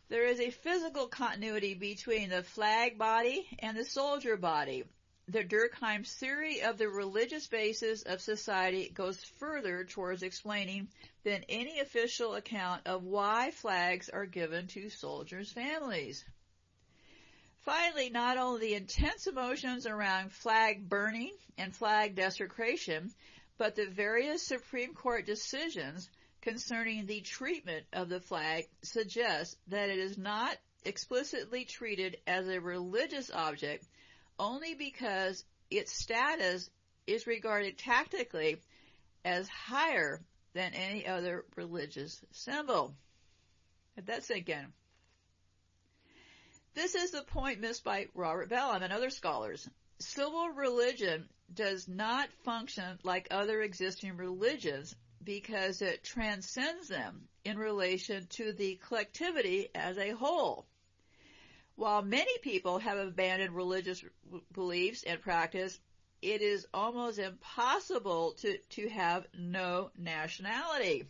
there 0.10 0.26
is 0.26 0.40
a 0.40 0.50
physical 0.50 1.08
continuity 1.08 1.76
between 1.76 2.30
the 2.30 2.44
flag 2.44 2.98
body 2.98 3.48
and 3.60 3.78
the 3.78 3.86
soldier 3.86 4.36
body. 4.36 4.84
The 5.28 5.44
Durkheim's 5.44 6.14
theory 6.14 6.62
of 6.62 6.78
the 6.78 6.90
religious 6.90 7.48
basis 7.48 8.02
of 8.02 8.22
society 8.22 8.90
goes 8.90 9.24
further 9.24 9.86
towards 9.86 10.24
explaining 10.24 10.90
than 11.24 11.46
any 11.48 11.80
official 11.80 12.34
account 12.36 12.88
of 12.88 13.04
why 13.04 13.52
flags 13.52 14.10
are 14.10 14.26
given 14.26 14.68
to 14.70 14.90
soldiers' 14.90 15.52
families. 15.52 16.26
Finally, 17.60 18.10
not 18.10 18.38
only 18.38 18.70
the 18.70 18.74
intense 18.74 19.28
emotions 19.28 19.86
around 19.86 20.34
flag 20.34 20.90
burning 20.90 21.38
and 21.58 21.76
flag 21.76 22.16
desecration, 22.16 23.14
but 23.58 23.76
the 23.76 23.86
various 23.86 24.42
Supreme 24.42 24.96
Court 24.96 25.26
decisions 25.28 26.10
concerning 26.42 27.06
the 27.06 27.22
treatment 27.22 27.86
of 27.94 28.10
the 28.10 28.20
flag 28.20 28.68
suggests 28.82 29.56
that 29.68 29.90
it 29.90 30.00
is 30.00 30.18
not 30.18 30.58
explicitly 30.84 31.66
treated 31.66 32.18
as 32.26 32.48
a 32.48 32.60
religious 32.60 33.30
object 33.30 33.86
only 34.42 34.74
because 34.74 35.46
its 35.70 35.94
status 35.94 36.70
is 37.06 37.28
regarded 37.28 37.78
tactically 37.78 38.58
as 39.24 39.48
higher 39.48 40.20
than 40.54 40.74
any 40.74 41.08
other 41.08 41.46
religious 41.56 42.20
symbol. 42.32 42.96
Let 43.96 44.08
that 44.08 44.24
sink 44.24 44.50
in. 44.50 44.74
This 46.74 46.96
is 46.96 47.12
the 47.12 47.22
point 47.22 47.62
missed 47.62 47.84
by 47.84 48.08
Robert 48.16 48.50
Bellah 48.50 48.82
and 48.82 48.92
other 48.92 49.12
scholars. 49.12 49.70
Civil 50.00 50.50
religion 50.50 51.30
does 51.54 51.88
not 51.88 52.30
function 52.44 52.98
like 53.04 53.28
other 53.30 53.62
existing 53.62 54.18
religions 54.18 54.96
because 55.24 55.84
it 55.84 56.04
transcends 56.04 56.88
them 56.88 57.28
in 57.46 57.60
relation 57.60 58.26
to 58.32 58.54
the 58.54 58.80
collectivity 58.88 59.70
as 59.76 59.98
a 60.00 60.12
whole. 60.12 60.66
While 61.82 62.04
many 62.04 62.38
people 62.44 62.78
have 62.78 63.00
abandoned 63.00 63.56
religious 63.56 64.06
beliefs 64.54 65.02
and 65.02 65.20
practice, 65.20 65.80
it 66.22 66.44
is 66.44 66.68
almost 66.76 67.18
impossible 67.18 68.34
to, 68.42 68.60
to 68.60 68.88
have 68.90 69.26
no 69.36 69.90
nationality. 69.98 71.06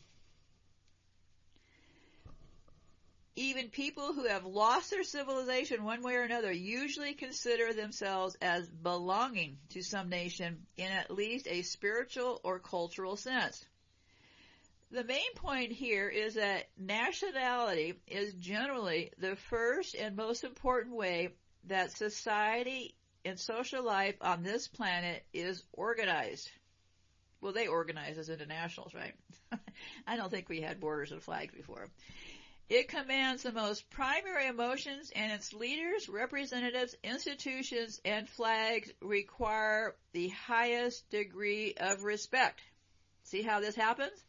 Even 3.36 3.68
people 3.68 4.14
who 4.14 4.30
have 4.30 4.46
lost 4.46 4.92
their 4.92 5.04
civilization 5.04 5.84
one 5.84 6.02
way 6.04 6.16
or 6.16 6.22
another 6.22 6.54
usually 6.54 7.16
consider 7.16 7.74
themselves 7.74 8.38
as 8.42 8.70
belonging 8.70 9.58
to 9.72 9.82
some 9.82 10.08
nation 10.08 10.66
in 10.78 10.90
at 10.90 11.12
least 11.12 11.50
a 11.50 11.64
spiritual 11.64 12.40
or 12.46 12.60
cultural 12.60 13.18
sense. 13.18 13.66
The 14.92 15.04
main 15.06 15.34
point 15.36 15.72
here 15.72 16.10
is 16.10 16.34
that 16.34 16.68
nationality 16.78 17.94
is 18.08 18.34
generally 18.34 19.12
the 19.18 19.38
first 19.38 19.96
and 19.96 20.18
most 20.18 20.44
important 20.44 20.98
way 20.98 21.30
that 21.68 21.96
society 21.96 22.94
and 23.24 23.40
social 23.40 23.86
life 23.86 24.16
on 24.20 24.44
this 24.44 24.68
planet 24.68 25.24
is 25.32 25.64
organized. 25.72 26.52
Well, 27.40 27.54
they 27.54 27.68
organize 27.68 28.18
as 28.18 28.30
internationals, 28.30 28.94
right? 28.94 29.14
I 30.08 30.18
don't 30.18 30.30
think 30.30 30.50
we 30.50 30.60
had 30.60 30.82
borders 30.82 31.14
and 31.14 31.24
flags 31.24 31.56
before. 31.56 31.88
It 32.70 32.90
commands 32.90 33.44
the 33.44 33.54
most 33.54 33.90
primary 33.92 34.48
emotions 34.48 35.10
and 35.16 35.32
its 35.32 35.54
leaders, 35.54 36.10
representatives, 36.10 36.96
institutions, 37.02 38.02
and 38.04 38.28
flags 38.28 38.92
require 39.02 39.96
the 40.12 40.30
highest 40.30 41.10
degree 41.10 41.76
of 41.78 42.04
respect. 42.04 42.60
See 43.24 43.42
how 43.42 43.62
this 43.62 43.76
happens? 43.76 44.22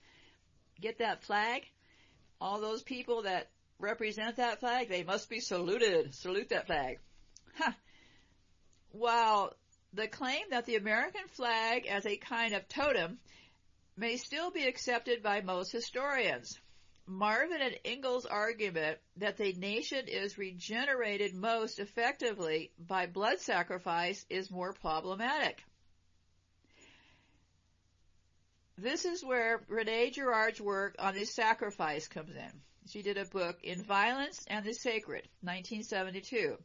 Get 0.82 0.98
that 0.98 1.22
flag? 1.22 1.62
All 2.40 2.60
those 2.60 2.82
people 2.82 3.22
that 3.22 3.48
represent 3.78 4.36
that 4.36 4.58
flag, 4.58 4.88
they 4.88 5.04
must 5.04 5.30
be 5.30 5.38
saluted. 5.38 6.12
Salute 6.12 6.48
that 6.48 6.66
flag. 6.66 6.98
Huh. 7.54 7.72
While 8.90 9.54
the 9.92 10.08
claim 10.08 10.42
that 10.50 10.66
the 10.66 10.74
American 10.74 11.28
flag 11.28 11.86
as 11.86 12.04
a 12.04 12.16
kind 12.16 12.52
of 12.54 12.68
totem 12.68 13.18
may 13.96 14.16
still 14.16 14.50
be 14.50 14.64
accepted 14.64 15.22
by 15.22 15.40
most 15.40 15.70
historians. 15.70 16.58
Marvin 17.06 17.60
and 17.60 17.78
Ingle's 17.84 18.26
argument 18.26 18.98
that 19.18 19.36
the 19.36 19.52
nation 19.52 20.08
is 20.08 20.36
regenerated 20.36 21.34
most 21.34 21.78
effectively 21.78 22.72
by 22.78 23.06
blood 23.06 23.38
sacrifice 23.38 24.24
is 24.28 24.50
more 24.50 24.72
problematic. 24.72 25.62
This 28.82 29.04
is 29.04 29.24
where 29.24 29.62
Rene 29.68 30.10
Girard's 30.10 30.60
work 30.60 30.96
on 30.98 31.14
the 31.14 31.24
sacrifice 31.24 32.08
comes 32.08 32.34
in. 32.34 32.62
She 32.88 33.02
did 33.02 33.16
a 33.16 33.24
book, 33.24 33.60
In 33.62 33.84
Violence 33.84 34.44
and 34.48 34.66
the 34.66 34.74
Sacred, 34.74 35.28
1972. 35.42 36.58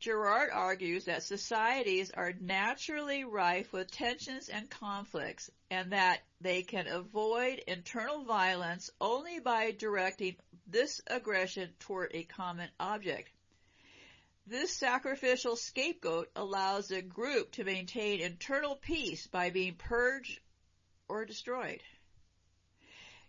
Girard 0.00 0.50
argues 0.52 1.06
that 1.06 1.22
societies 1.22 2.10
are 2.10 2.34
naturally 2.38 3.24
rife 3.24 3.72
with 3.72 3.90
tensions 3.90 4.50
and 4.50 4.68
conflicts 4.68 5.50
and 5.70 5.92
that 5.92 6.20
they 6.42 6.62
can 6.62 6.86
avoid 6.88 7.60
internal 7.66 8.24
violence 8.24 8.90
only 9.00 9.40
by 9.40 9.70
directing 9.70 10.36
this 10.66 11.00
aggression 11.06 11.72
toward 11.78 12.10
a 12.12 12.24
common 12.24 12.68
object. 12.78 13.30
This 14.46 14.76
sacrificial 14.76 15.56
scapegoat 15.56 16.28
allows 16.36 16.90
a 16.90 17.00
group 17.00 17.52
to 17.52 17.64
maintain 17.64 18.20
internal 18.20 18.76
peace 18.76 19.26
by 19.26 19.48
being 19.48 19.76
purged 19.76 20.38
or 21.08 21.24
destroyed. 21.24 21.80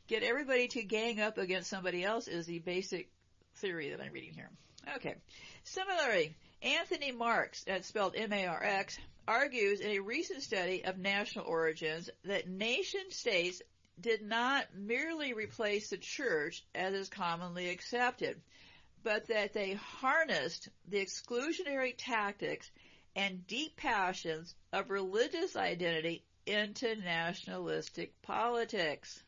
Get 0.08 0.24
everybody 0.24 0.68
to 0.70 0.84
gang 0.84 1.20
up 1.20 1.38
against 1.38 1.70
somebody 1.70 2.04
else 2.04 2.28
is 2.28 2.46
the 2.46 2.60
basic 2.60 3.10
theory 3.56 3.90
that 3.90 4.02
I'm 4.02 4.14
reading 4.14 4.34
here. 4.34 4.50
Okay. 4.96 5.16
Similarly, 5.64 6.34
Anthony 6.62 7.12
Marx, 7.12 7.64
that's 7.66 7.88
spelled 7.88 8.16
M-A-R-X, 8.16 8.98
argues 9.28 9.82
in 9.82 9.92
a 9.92 10.00
recent 10.00 10.42
study 10.42 10.86
of 10.86 10.98
national 10.98 11.46
origins 11.46 12.10
that 12.24 12.48
nation 12.48 13.02
states 13.10 13.62
did 14.00 14.22
not 14.22 14.66
merely 14.76 15.34
replace 15.34 15.90
the 15.90 15.98
church 15.98 16.64
as 16.74 16.94
is 16.94 17.10
commonly 17.10 17.70
accepted, 17.70 18.40
but 19.04 19.28
that 19.28 19.54
they 19.54 19.74
harnessed 19.74 20.70
the 20.88 21.04
exclusionary 21.04 21.94
tactics 21.98 22.70
and 23.16 23.46
deep 23.48 23.76
passions 23.76 24.54
of 24.72 24.90
religious 24.90 25.56
identity 25.56 26.24
into 26.48 26.96
nationalistic 26.96 28.22
politics. 28.22 29.22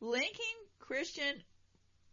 Linking 0.00 0.56
Christian 0.78 1.42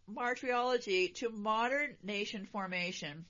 martyrology 0.08 1.10
to 1.10 1.30
modern 1.30 1.96
nation 2.04 2.48
formation, 2.52 3.26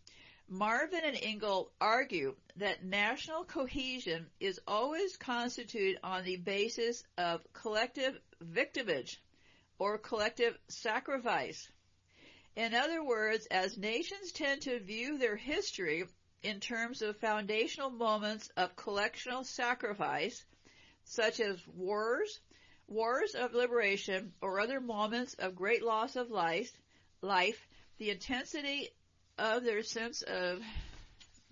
Marvin 0.47 1.01
and 1.03 1.21
Ingle 1.21 1.71
argue 1.79 2.35
that 2.55 2.83
national 2.83 3.43
cohesion 3.43 4.25
is 4.39 4.59
always 4.67 5.15
constituted 5.17 5.99
on 6.03 6.23
the 6.23 6.37
basis 6.37 7.03
of 7.17 7.41
collective 7.53 8.17
victimage 8.41 9.21
or 9.77 9.97
collective 9.97 10.57
sacrifice. 10.67 11.69
In 12.55 12.73
other 12.73 13.03
words, 13.03 13.45
as 13.51 13.77
nations 13.77 14.31
tend 14.31 14.61
to 14.63 14.79
view 14.79 15.17
their 15.17 15.35
history 15.35 16.03
in 16.43 16.59
terms 16.59 17.01
of 17.01 17.17
foundational 17.17 17.89
moments 17.89 18.49
of 18.55 18.75
collectional 18.75 19.45
sacrifice, 19.45 20.43
such 21.03 21.39
as 21.39 21.57
wars, 21.75 22.39
wars 22.87 23.35
of 23.35 23.53
liberation, 23.53 24.31
or 24.41 24.59
other 24.59 24.79
moments 24.79 25.35
of 25.35 25.55
great 25.55 25.83
loss 25.83 26.15
of 26.15 26.31
life, 26.31 26.71
life, 27.21 27.67
the 27.97 28.09
intensity 28.09 28.89
of 29.37 29.63
their 29.63 29.83
sense 29.83 30.21
of, 30.21 30.61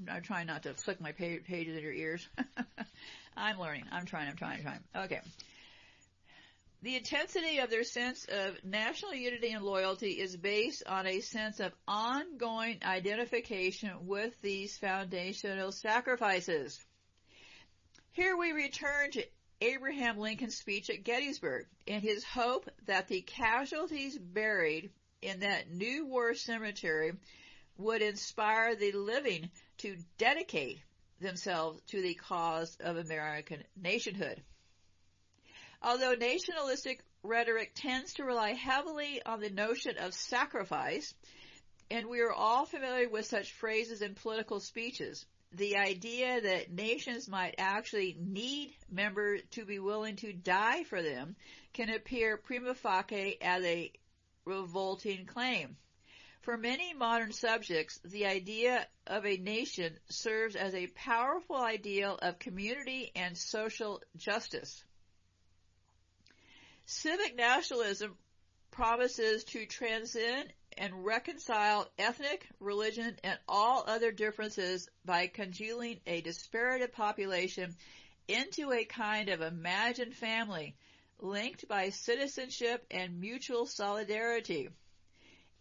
I'm 0.09 0.21
trying 0.21 0.47
not 0.47 0.63
to 0.63 0.73
flick 0.73 1.01
my 1.01 1.11
pages 1.11 1.75
in 1.75 1.83
your 1.83 1.93
ears. 1.93 2.27
I'm 3.38 3.59
learning. 3.59 3.85
I'm 3.91 4.05
trying, 4.05 4.29
I'm 4.29 4.35
trying, 4.35 4.57
I'm 4.57 4.63
trying. 4.63 5.05
Okay. 5.05 5.21
The 6.88 6.95
intensity 6.95 7.57
of 7.57 7.69
their 7.69 7.83
sense 7.83 8.23
of 8.29 8.63
national 8.63 9.13
unity 9.13 9.51
and 9.51 9.61
loyalty 9.61 10.11
is 10.11 10.38
based 10.38 10.83
on 10.88 11.05
a 11.05 11.19
sense 11.19 11.59
of 11.59 11.73
ongoing 11.85 12.79
identification 12.81 14.07
with 14.07 14.33
these 14.41 14.77
foundational 14.77 15.73
sacrifices. 15.73 16.79
Here 18.13 18.38
we 18.38 18.53
return 18.53 19.11
to 19.11 19.25
Abraham 19.59 20.17
Lincoln's 20.17 20.55
speech 20.55 20.89
at 20.89 21.03
Gettysburg 21.03 21.65
and 21.89 22.01
his 22.01 22.23
hope 22.23 22.69
that 22.85 23.09
the 23.09 23.19
casualties 23.19 24.17
buried 24.17 24.89
in 25.21 25.41
that 25.41 25.69
new 25.69 26.05
war 26.05 26.35
cemetery 26.35 27.11
would 27.77 28.01
inspire 28.01 28.77
the 28.77 28.93
living 28.93 29.49
to 29.79 29.97
dedicate 30.17 30.79
themselves 31.19 31.81
to 31.88 32.01
the 32.01 32.13
cause 32.13 32.77
of 32.79 32.95
American 32.95 33.65
nationhood. 33.75 34.41
Although 35.82 36.15
nationalistic 36.15 37.03
rhetoric 37.23 37.73
tends 37.75 38.13
to 38.13 38.23
rely 38.23 38.53
heavily 38.53 39.21
on 39.23 39.39
the 39.39 39.49
notion 39.49 39.97
of 39.97 40.13
sacrifice, 40.13 41.13
and 41.91 42.07
we 42.07 42.21
are 42.21 42.34
all 42.34 42.65
familiar 42.65 43.07
with 43.09 43.25
such 43.25 43.53
phrases 43.53 44.01
in 44.01 44.15
political 44.15 44.59
speeches, 44.59 45.25
the 45.51 45.78
idea 45.78 46.41
that 46.41 46.71
nations 46.71 47.30
might 47.30 47.55
actually 47.57 48.17
need 48.19 48.75
members 48.89 49.41
to 49.51 49.65
be 49.65 49.80
willing 49.80 50.15
to 50.17 50.34
die 50.34 50.84
for 50.84 51.01
them 51.01 51.36
can 51.73 51.89
appear 51.89 52.38
prima 52.38 52.73
facie 52.73 53.38
as 53.41 53.63
a 53.63 53.91
revolting 54.45 55.25
claim. 55.25 55.78
For 56.41 56.57
many 56.57 56.93
modern 56.93 57.34
subjects, 57.34 57.99
the 58.03 58.25
idea 58.25 58.88
of 59.05 59.25
a 59.25 59.38
nation 59.38 59.97
serves 60.09 60.55
as 60.55 60.73
a 60.73 60.88
powerful 60.88 61.57
ideal 61.57 62.17
of 62.21 62.39
community 62.39 63.11
and 63.15 63.38
social 63.38 64.01
justice. 64.15 64.84
Civic 66.89 67.35
nationalism 67.35 68.17
promises 68.71 69.43
to 69.43 69.65
transcend 69.65 70.53
and 70.77 71.03
reconcile 71.03 71.91
ethnic, 71.97 72.47
religion, 72.61 73.19
and 73.25 73.38
all 73.45 73.83
other 73.85 74.13
differences 74.13 74.88
by 75.03 75.27
congealing 75.27 75.99
a 76.07 76.21
disparate 76.21 76.93
population 76.93 77.75
into 78.29 78.71
a 78.71 78.85
kind 78.85 79.27
of 79.27 79.41
imagined 79.41 80.15
family 80.15 80.77
linked 81.19 81.67
by 81.67 81.89
citizenship 81.89 82.85
and 82.89 83.19
mutual 83.19 83.65
solidarity. 83.65 84.69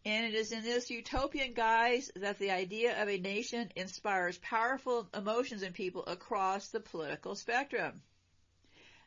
And 0.04 0.26
it 0.26 0.34
is 0.34 0.52
in 0.52 0.62
this 0.62 0.90
utopian 0.90 1.54
guise 1.54 2.08
that 2.14 2.38
the 2.38 2.52
idea 2.52 3.02
of 3.02 3.08
a 3.08 3.18
nation 3.18 3.72
inspires 3.74 4.38
powerful 4.38 5.08
emotions 5.12 5.64
in 5.64 5.72
people 5.72 6.04
across 6.06 6.68
the 6.68 6.78
political 6.78 7.34
spectrum. 7.34 8.00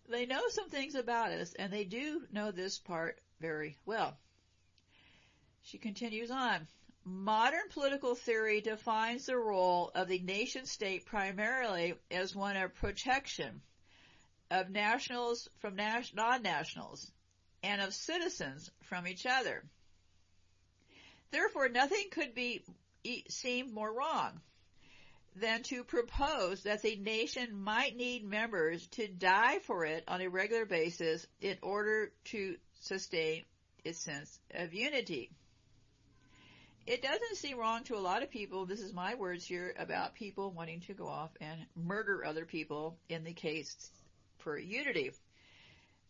They 0.09 0.25
know 0.25 0.49
some 0.49 0.69
things 0.69 0.95
about 0.95 1.31
us, 1.31 1.53
and 1.53 1.71
they 1.71 1.83
do 1.83 2.27
know 2.31 2.51
this 2.51 2.79
part 2.79 3.21
very 3.39 3.77
well. 3.85 4.17
She 5.61 5.77
continues 5.77 6.31
on. 6.31 6.67
Modern 7.05 7.69
political 7.69 8.15
theory 8.15 8.59
defines 8.59 9.27
the 9.27 9.37
role 9.37 9.91
of 9.93 10.07
the 10.07 10.19
nation 10.19 10.65
state 10.65 11.05
primarily 11.05 11.93
as 12.09 12.35
one 12.35 12.57
of 12.57 12.73
protection 12.73 13.61
of 14.49 14.71
nationals 14.71 15.47
from 15.59 15.75
non-nationals 15.75 17.11
and 17.61 17.79
of 17.79 17.93
citizens 17.93 18.71
from 18.81 19.05
each 19.07 19.27
other. 19.27 19.63
Therefore, 21.29 21.69
nothing 21.69 22.09
could 22.09 22.33
be 22.33 22.63
seem 23.29 23.73
more 23.73 23.93
wrong 23.93 24.41
than 25.35 25.63
to 25.63 25.83
propose 25.83 26.63
that 26.63 26.81
the 26.81 26.95
nation 26.97 27.63
might 27.63 27.95
need 27.95 28.25
members 28.25 28.85
to 28.87 29.07
die 29.07 29.59
for 29.59 29.85
it 29.85 30.03
on 30.07 30.21
a 30.21 30.29
regular 30.29 30.65
basis 30.65 31.25
in 31.41 31.57
order 31.61 32.11
to 32.25 32.55
sustain 32.81 33.43
its 33.83 33.99
sense 33.99 34.39
of 34.53 34.73
unity. 34.73 35.31
It 36.85 37.03
doesn't 37.03 37.37
seem 37.37 37.57
wrong 37.57 37.83
to 37.83 37.95
a 37.95 37.99
lot 37.99 38.23
of 38.23 38.31
people, 38.31 38.65
this 38.65 38.81
is 38.81 38.93
my 38.93 39.15
words 39.15 39.45
here, 39.45 39.75
about 39.77 40.15
people 40.15 40.51
wanting 40.51 40.81
to 40.81 40.93
go 40.93 41.07
off 41.07 41.29
and 41.39 41.59
murder 41.75 42.25
other 42.25 42.45
people 42.45 42.97
in 43.09 43.23
the 43.23 43.33
case 43.33 43.91
for 44.39 44.57
unity. 44.57 45.11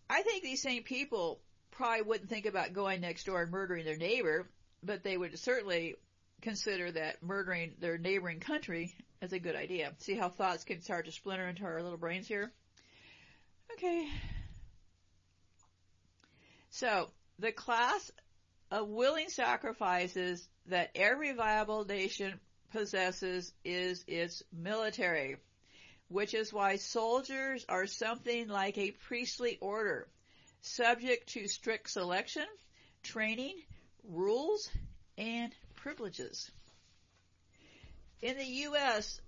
I 0.09 0.22
think 0.22 0.41
these 0.41 0.61
same 0.61 0.84
people 0.84 1.41
probably 1.72 2.03
wouldn't 2.03 2.30
think 2.30 2.45
about 2.45 2.74
going 2.74 3.01
next 3.01 3.26
door 3.26 3.41
and 3.41 3.51
murdering 3.51 3.86
their 3.86 3.97
neighbor, 3.97 4.47
but 4.82 5.03
they 5.03 5.17
would 5.17 5.38
certainly 5.38 5.95
consider 6.41 6.91
that 6.91 7.22
murdering 7.22 7.74
their 7.80 7.97
neighboring 7.97 8.39
country 8.39 8.95
is 9.22 9.34
a 9.34 9.39
good 9.39 9.55
idea. 9.55 9.93
See 9.99 10.15
how 10.15 10.30
thoughts 10.30 10.63
can 10.63 10.82
start 10.82 11.05
to 11.05 11.11
splinter 11.11 11.47
into 11.47 11.63
our 11.63 11.82
little 11.82 11.97
brains 11.97 12.28
here? 12.28 12.51
Okay. 13.74 14.07
So, 16.72 17.09
the 17.39 17.51
class 17.51 18.11
of 18.72 18.88
willing 18.88 19.30
sacrifices 19.30 20.47
that 20.67 20.91
every 20.95 21.34
viable 21.34 21.84
nation 21.86 22.39
possesses 22.72 23.51
is 23.65 24.03
its 24.07 24.43
military, 24.53 25.38
which 26.07 26.34
is 26.34 26.53
why 26.53 26.76
soldiers 26.76 27.65
are 27.67 27.88
something 27.88 28.47
like 28.47 28.78
a 28.78 28.91
priestly 28.91 29.57
order, 29.59 30.07
subject 30.61 31.30
to 31.30 31.47
strict 31.47 31.89
selection, 31.89 32.45
training, 33.03 33.55
rules, 34.03 34.70
and 35.17 35.53
privileges. 35.76 36.51
In 38.22 38.38
the 38.38 38.45
U.S., 38.45 39.22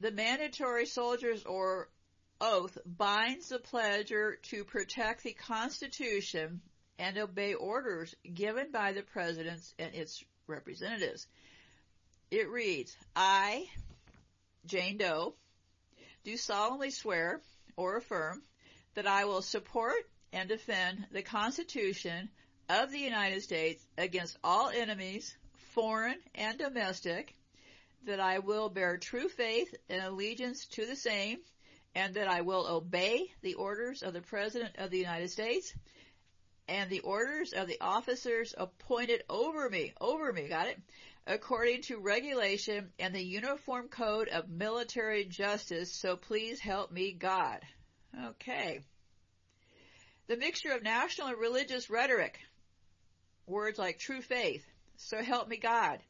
the 0.00 0.10
mandatory 0.10 0.86
soldier's 0.86 1.44
or 1.44 1.88
oath 2.40 2.78
binds 2.86 3.50
the 3.50 3.58
pledger 3.58 4.40
to 4.44 4.64
protect 4.64 5.22
the 5.22 5.32
Constitution 5.32 6.62
and 6.98 7.18
obey 7.18 7.54
orders 7.54 8.14
given 8.32 8.70
by 8.72 8.92
the 8.92 9.02
presidents 9.02 9.74
and 9.78 9.94
its 9.94 10.24
representatives. 10.46 11.26
It 12.30 12.48
reads, 12.48 12.96
I, 13.14 13.66
Jane 14.64 14.96
Doe, 14.96 15.34
do 16.24 16.36
solemnly 16.36 16.90
swear 16.90 17.40
or 17.76 17.96
affirm 17.96 18.42
that 18.94 19.06
I 19.06 19.26
will 19.26 19.42
support 19.42 20.08
and 20.32 20.48
defend 20.48 21.06
the 21.12 21.22
Constitution 21.22 22.30
of 22.68 22.90
the 22.90 22.98
United 22.98 23.42
States 23.42 23.86
against 23.96 24.38
all 24.42 24.70
enemies, 24.70 25.36
foreign 25.74 26.18
and 26.34 26.58
domestic, 26.58 27.34
that 28.06 28.20
I 28.20 28.38
will 28.38 28.68
bear 28.68 28.96
true 28.96 29.28
faith 29.28 29.74
and 29.88 30.02
allegiance 30.02 30.66
to 30.72 30.86
the 30.86 30.96
same, 30.96 31.38
and 31.94 32.14
that 32.14 32.28
I 32.28 32.40
will 32.40 32.66
obey 32.66 33.30
the 33.42 33.54
orders 33.54 34.02
of 34.02 34.12
the 34.12 34.20
President 34.20 34.76
of 34.78 34.90
the 34.90 34.98
United 34.98 35.30
States 35.30 35.72
and 36.68 36.90
the 36.90 37.00
orders 37.00 37.52
of 37.52 37.68
the 37.68 37.80
officers 37.80 38.54
appointed 38.56 39.22
over 39.28 39.68
me, 39.70 39.92
over 40.00 40.32
me, 40.32 40.48
got 40.48 40.66
it? 40.68 40.80
According 41.26 41.82
to 41.82 41.98
regulation 41.98 42.90
and 42.98 43.14
the 43.14 43.24
Uniform 43.24 43.88
Code 43.88 44.28
of 44.28 44.48
Military 44.48 45.24
Justice, 45.24 45.92
so 45.92 46.16
please 46.16 46.60
help 46.60 46.92
me 46.92 47.12
God. 47.12 47.60
Okay. 48.28 48.80
The 50.28 50.36
mixture 50.36 50.72
of 50.72 50.82
national 50.82 51.28
and 51.28 51.38
religious 51.38 51.90
rhetoric, 51.90 52.38
words 53.46 53.78
like 53.78 53.98
true 53.98 54.22
faith, 54.22 54.64
so 54.96 55.22
help 55.22 55.48
me 55.48 55.56
God, 55.56 56.00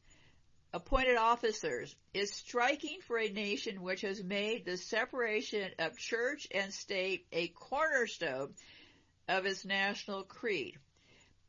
appointed 0.76 1.16
officers, 1.16 1.96
is 2.12 2.30
striking 2.30 2.98
for 3.06 3.18
a 3.18 3.30
nation 3.30 3.80
which 3.80 4.02
has 4.02 4.22
made 4.22 4.66
the 4.66 4.76
separation 4.76 5.70
of 5.78 5.96
church 5.96 6.46
and 6.50 6.70
state 6.70 7.24
a 7.32 7.48
cornerstone 7.48 8.52
of 9.26 9.46
its 9.46 9.64
national 9.64 10.22
creed. 10.22 10.76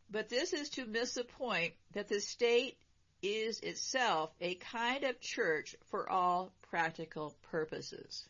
But 0.10 0.30
this 0.30 0.54
is 0.54 0.70
to 0.72 0.86
miss 0.86 1.16
the 1.16 1.26
point 1.26 1.74
that 1.92 2.08
the 2.08 2.22
state 2.22 2.78
is 3.22 3.60
itself 3.60 4.32
a 4.40 4.56
kind 4.56 5.04
of 5.04 5.20
church 5.20 5.76
for 5.88 6.10
all 6.10 6.54
practical 6.70 7.36
purposes. 7.52 8.26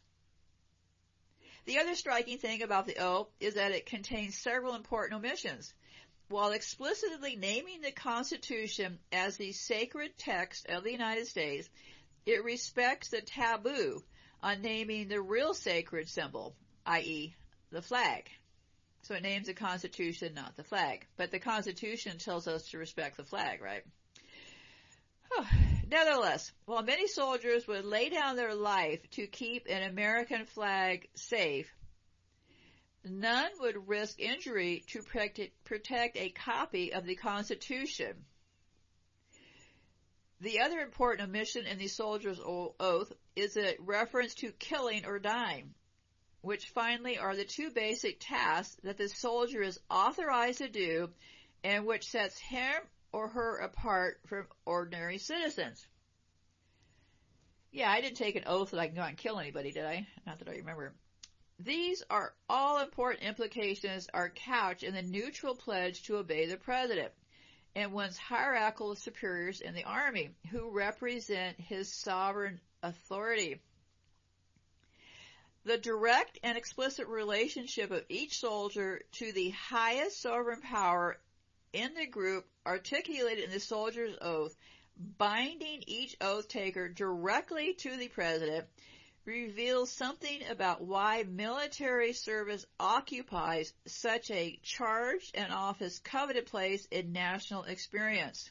The 1.65 1.77
other 1.77 1.93
striking 1.93 2.39
thing 2.39 2.63
about 2.63 2.87
the 2.87 2.97
oath 2.97 3.27
is 3.39 3.53
that 3.53 3.71
it 3.71 3.85
contains 3.85 4.35
several 4.35 4.73
important 4.73 5.23
omissions. 5.23 5.71
While 6.29 6.51
explicitly 6.51 7.37
naming 7.37 7.81
the 7.81 7.91
Constitution 7.91 8.99
as 9.11 9.37
the 9.37 9.53
sacred 9.53 10.17
text 10.17 10.65
of 10.67 10.83
the 10.83 10.91
United 10.91 11.27
States, 11.27 11.69
it 12.25 12.43
respects 12.43 13.09
the 13.09 13.21
taboo 13.21 14.03
on 14.43 14.61
naming 14.61 15.07
the 15.07 15.21
real 15.21 15.53
sacred 15.53 16.09
symbol, 16.09 16.55
i.e., 16.85 17.33
the 17.71 17.81
flag. 17.81 18.29
So 19.03 19.15
it 19.15 19.23
names 19.23 19.47
the 19.47 19.53
Constitution, 19.53 20.33
not 20.33 20.57
the 20.57 20.65
flag. 20.65 21.07
But 21.15 21.31
the 21.31 21.39
Constitution 21.39 22.17
tells 22.17 22.45
us 22.45 22.69
to 22.69 22.77
respect 22.77 23.15
the 23.15 23.23
flag, 23.23 23.61
right? 23.61 23.83
Nevertheless, 25.89 26.51
while 26.65 26.83
many 26.83 27.07
soldiers 27.07 27.65
would 27.67 27.85
lay 27.85 28.09
down 28.09 28.35
their 28.35 28.53
life 28.53 28.99
to 29.11 29.27
keep 29.27 29.67
an 29.69 29.83
American 29.83 30.45
flag 30.45 31.07
safe, 31.15 31.73
none 33.09 33.49
would 33.59 33.87
risk 33.87 34.19
injury 34.19 34.83
to 34.87 35.01
protect 35.63 36.17
a 36.17 36.29
copy 36.29 36.93
of 36.93 37.05
the 37.05 37.15
Constitution. 37.15 38.25
The 40.39 40.59
other 40.61 40.79
important 40.79 41.27
omission 41.27 41.65
in 41.65 41.77
the 41.77 41.87
soldier's 41.87 42.39
oath 42.43 43.11
is 43.35 43.57
a 43.57 43.75
reference 43.79 44.35
to 44.35 44.51
killing 44.51 45.05
or 45.05 45.19
dying 45.19 45.73
which 46.41 46.69
finally 46.69 47.17
are 47.17 47.35
the 47.35 47.43
two 47.43 47.71
basic 47.71 48.19
tasks 48.19 48.77
that 48.83 48.97
the 48.97 49.09
soldier 49.09 49.61
is 49.61 49.79
authorized 49.89 50.59
to 50.59 50.69
do 50.69 51.09
and 51.63 51.85
which 51.85 52.07
sets 52.07 52.39
him 52.39 52.73
or 53.11 53.27
her 53.27 53.57
apart 53.57 54.19
from 54.27 54.45
ordinary 54.65 55.17
citizens. 55.17 55.85
Yeah, 57.71 57.91
I 57.91 57.99
didn't 57.99 58.15
take 58.15 58.37
an 58.37 58.45
oath 58.45 58.71
that 58.71 58.79
I 58.79 58.87
can 58.87 58.95
go 58.95 59.01
out 59.01 59.09
and 59.09 59.17
kill 59.17 59.39
anybody, 59.39 59.71
did 59.71 59.85
I? 59.85 60.07
Not 60.25 60.39
that 60.39 60.47
I 60.47 60.53
remember. 60.53 60.93
These 61.59 62.03
are 62.09 62.35
all 62.47 62.79
important 62.79 63.23
implications 63.23 64.07
are 64.13 64.29
couched 64.29 64.83
in 64.83 64.93
the 64.93 65.01
neutral 65.01 65.55
pledge 65.55 66.03
to 66.03 66.17
obey 66.17 66.45
the 66.45 66.57
president 66.57 67.11
and 67.75 67.91
one's 67.91 68.17
hierarchical 68.17 68.95
superiors 68.95 69.61
in 69.61 69.73
the 69.73 69.83
army 69.83 70.29
who 70.51 70.69
represent 70.69 71.59
his 71.59 71.91
sovereign 71.91 72.59
authority. 72.83 73.59
The 75.63 75.77
direct 75.77 76.39
and 76.43 76.57
explicit 76.57 77.07
relationship 77.07 77.91
of 77.91 78.05
each 78.07 78.39
soldier 78.39 79.01
to 79.13 79.31
the 79.31 79.49
highest 79.49 80.21
sovereign 80.21 80.61
power 80.61 81.19
in 81.73 81.93
the 81.95 82.05
group 82.05 82.45
articulated 82.65 83.43
in 83.43 83.51
the 83.51 83.59
soldier's 83.59 84.15
oath, 84.21 84.55
binding 84.95 85.83
each 85.87 86.15
oath 86.21 86.47
taker 86.47 86.87
directly 86.87 87.73
to 87.75 87.97
the 87.97 88.07
president, 88.07 88.67
reveals 89.27 89.91
something 89.91 90.39
about 90.49 90.81
why 90.81 91.23
military 91.29 92.13
service 92.13 92.65
occupies 92.79 93.73
such 93.85 94.31
a 94.31 94.57
charged 94.63 95.35
and 95.35 95.51
often 95.51 95.91
coveted 96.03 96.45
place 96.45 96.87
in 96.89 97.11
national 97.11 97.65
experience. 97.65 98.49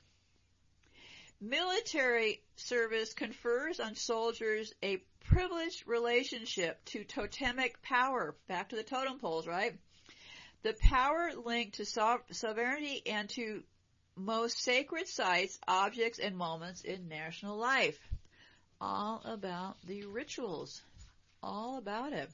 Military 1.41 2.43
service 2.57 3.15
confers 3.15 3.81
on 3.81 3.95
soldiers 3.95 4.73
a 4.83 5.03
privileged 5.25 5.87
relationship 5.87 6.85
to 6.85 7.05
totemic 7.05 7.81
power. 7.83 8.37
Back 8.47 8.69
to 8.69 8.77
the 8.77 8.83
totem 8.83 9.19
poles, 9.19 9.47
right? 9.47 9.75
The 10.63 10.75
power 10.75 11.33
linked 11.45 11.77
to 11.77 11.87
sovereignty 11.87 13.03
and 13.07 13.29
to 13.31 13.63
most 14.15 14.59
sacred 14.63 15.09
sites, 15.09 15.59
objects, 15.67 16.19
and 16.19 16.37
moments 16.37 16.83
in 16.83 17.09
national 17.09 17.57
life. 17.57 17.99
All 18.81 19.23
about 19.25 19.77
the 19.87 20.05
rituals. 20.05 20.83
All 21.43 21.79
about 21.79 22.13
it. 22.13 22.31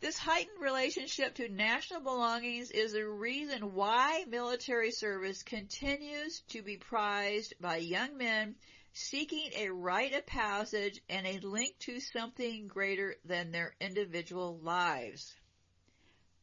This 0.00 0.18
heightened 0.18 0.60
relationship 0.60 1.36
to 1.36 1.48
national 1.48 2.00
belongings 2.00 2.70
is 2.70 2.92
the 2.92 3.06
reason 3.06 3.74
why 3.74 4.24
military 4.28 4.90
service 4.90 5.42
continues 5.42 6.40
to 6.48 6.60
be 6.60 6.76
prized 6.76 7.54
by 7.60 7.76
young 7.76 8.18
men 8.18 8.56
seeking 8.94 9.50
a 9.54 9.70
rite 9.70 10.12
of 10.12 10.26
passage 10.26 11.00
and 11.08 11.26
a 11.26 11.38
link 11.38 11.78
to 11.78 12.00
something 12.00 12.66
greater 12.66 13.14
than 13.24 13.52
their 13.52 13.74
individual 13.80 14.58
lives. 14.62 15.34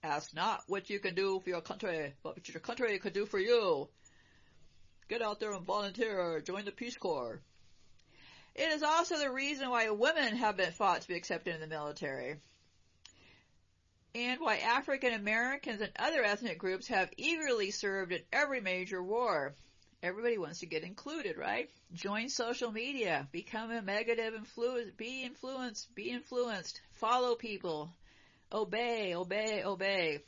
Ask 0.01 0.33
not 0.33 0.63
what 0.67 0.89
you 0.89 0.99
can 0.99 1.13
do 1.13 1.39
for 1.41 1.49
your 1.49 1.61
country, 1.61 2.13
but 2.23 2.37
what 2.37 2.47
your 2.47 2.61
country 2.61 2.97
can 2.99 3.13
do 3.13 3.25
for 3.25 3.39
you. 3.39 3.89
Get 5.09 5.21
out 5.21 5.39
there 5.39 5.51
and 5.51 5.65
volunteer, 5.65 6.41
join 6.41 6.65
the 6.65 6.71
Peace 6.71 6.97
Corps. 6.97 7.41
It 8.59 8.73
is 8.73 8.83
also 8.83 9.17
the 9.17 9.31
reason 9.31 9.69
why 9.69 9.89
women 9.89 10.35
have 10.35 10.57
been 10.57 10.73
fought 10.73 10.99
to 10.99 11.07
be 11.07 11.15
accepted 11.15 11.55
in 11.55 11.61
the 11.61 11.67
military. 11.67 12.41
And 14.13 14.41
why 14.41 14.57
African 14.57 15.13
Americans 15.13 15.79
and 15.79 15.93
other 15.97 16.25
ethnic 16.25 16.57
groups 16.57 16.87
have 16.87 17.09
eagerly 17.15 17.71
served 17.71 18.11
in 18.11 18.19
every 18.33 18.59
major 18.59 19.01
war. 19.01 19.55
Everybody 20.03 20.37
wants 20.37 20.59
to 20.59 20.65
get 20.65 20.83
included, 20.83 21.37
right? 21.37 21.69
Join 21.93 22.27
social 22.27 22.69
media, 22.69 23.29
become 23.31 23.71
a 23.71 23.81
negative 23.81 24.33
influence, 24.33 24.91
be 24.91 25.23
influenced, 25.23 25.95
be 25.95 26.09
influenced, 26.09 26.81
follow 26.95 27.35
people, 27.35 27.89
obey, 28.51 29.15
obey, 29.15 29.63
obey. 29.63 30.19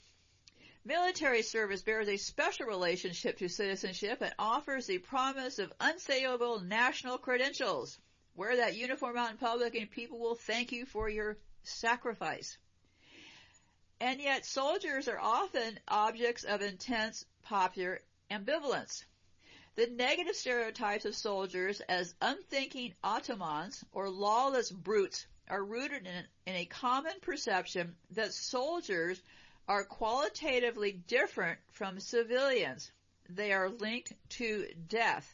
Military 0.86 1.42
service 1.42 1.82
bears 1.82 2.08
a 2.08 2.16
special 2.16 2.66
relationship 2.66 3.40
to 3.40 3.50
citizenship 3.50 4.22
and 4.22 4.34
offers 4.40 4.88
the 4.88 5.00
promise 5.00 5.60
of 5.60 5.78
unsayable 5.80 6.66
national 6.66 7.18
credentials. 7.18 8.00
Wear 8.36 8.56
that 8.58 8.76
uniform 8.76 9.18
out 9.18 9.32
in 9.32 9.38
public 9.38 9.76
and 9.76 9.90
people 9.90 10.20
will 10.20 10.36
thank 10.36 10.72
you 10.72 10.86
for 10.86 11.10
your 11.10 11.38
sacrifice. 11.64 12.58
And 14.00 14.20
yet 14.20 14.46
soldiers 14.46 15.08
are 15.08 15.20
often 15.20 15.80
objects 15.88 16.44
of 16.44 16.62
intense 16.62 17.26
popular 17.44 18.02
ambivalence. 18.32 19.06
The 19.76 19.88
negative 19.88 20.36
stereotypes 20.36 21.06
of 21.06 21.16
soldiers 21.16 21.82
as 21.82 22.16
unthinking 22.22 22.94
automans 23.04 23.84
or 23.92 24.10
lawless 24.10 24.72
brutes 24.72 25.28
are 25.48 25.64
rooted 25.64 26.08
in, 26.08 26.28
in 26.46 26.56
a 26.56 26.66
common 26.66 27.20
perception 27.22 27.96
that 28.12 28.34
soldiers 28.34 29.22
are 29.68 29.84
qualitatively 29.84 30.94
different 30.94 31.60
from 31.72 32.00
civilians. 32.00 32.92
They 33.30 33.54
are 33.54 33.70
linked 33.70 34.14
to 34.30 34.68
death, 34.88 35.34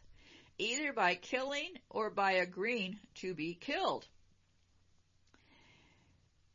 either 0.57 0.93
by 0.93 1.15
killing 1.15 1.69
or 1.89 2.09
by 2.09 2.33
agreeing 2.33 2.99
to 3.15 3.33
be 3.33 3.53
killed. 3.53 4.05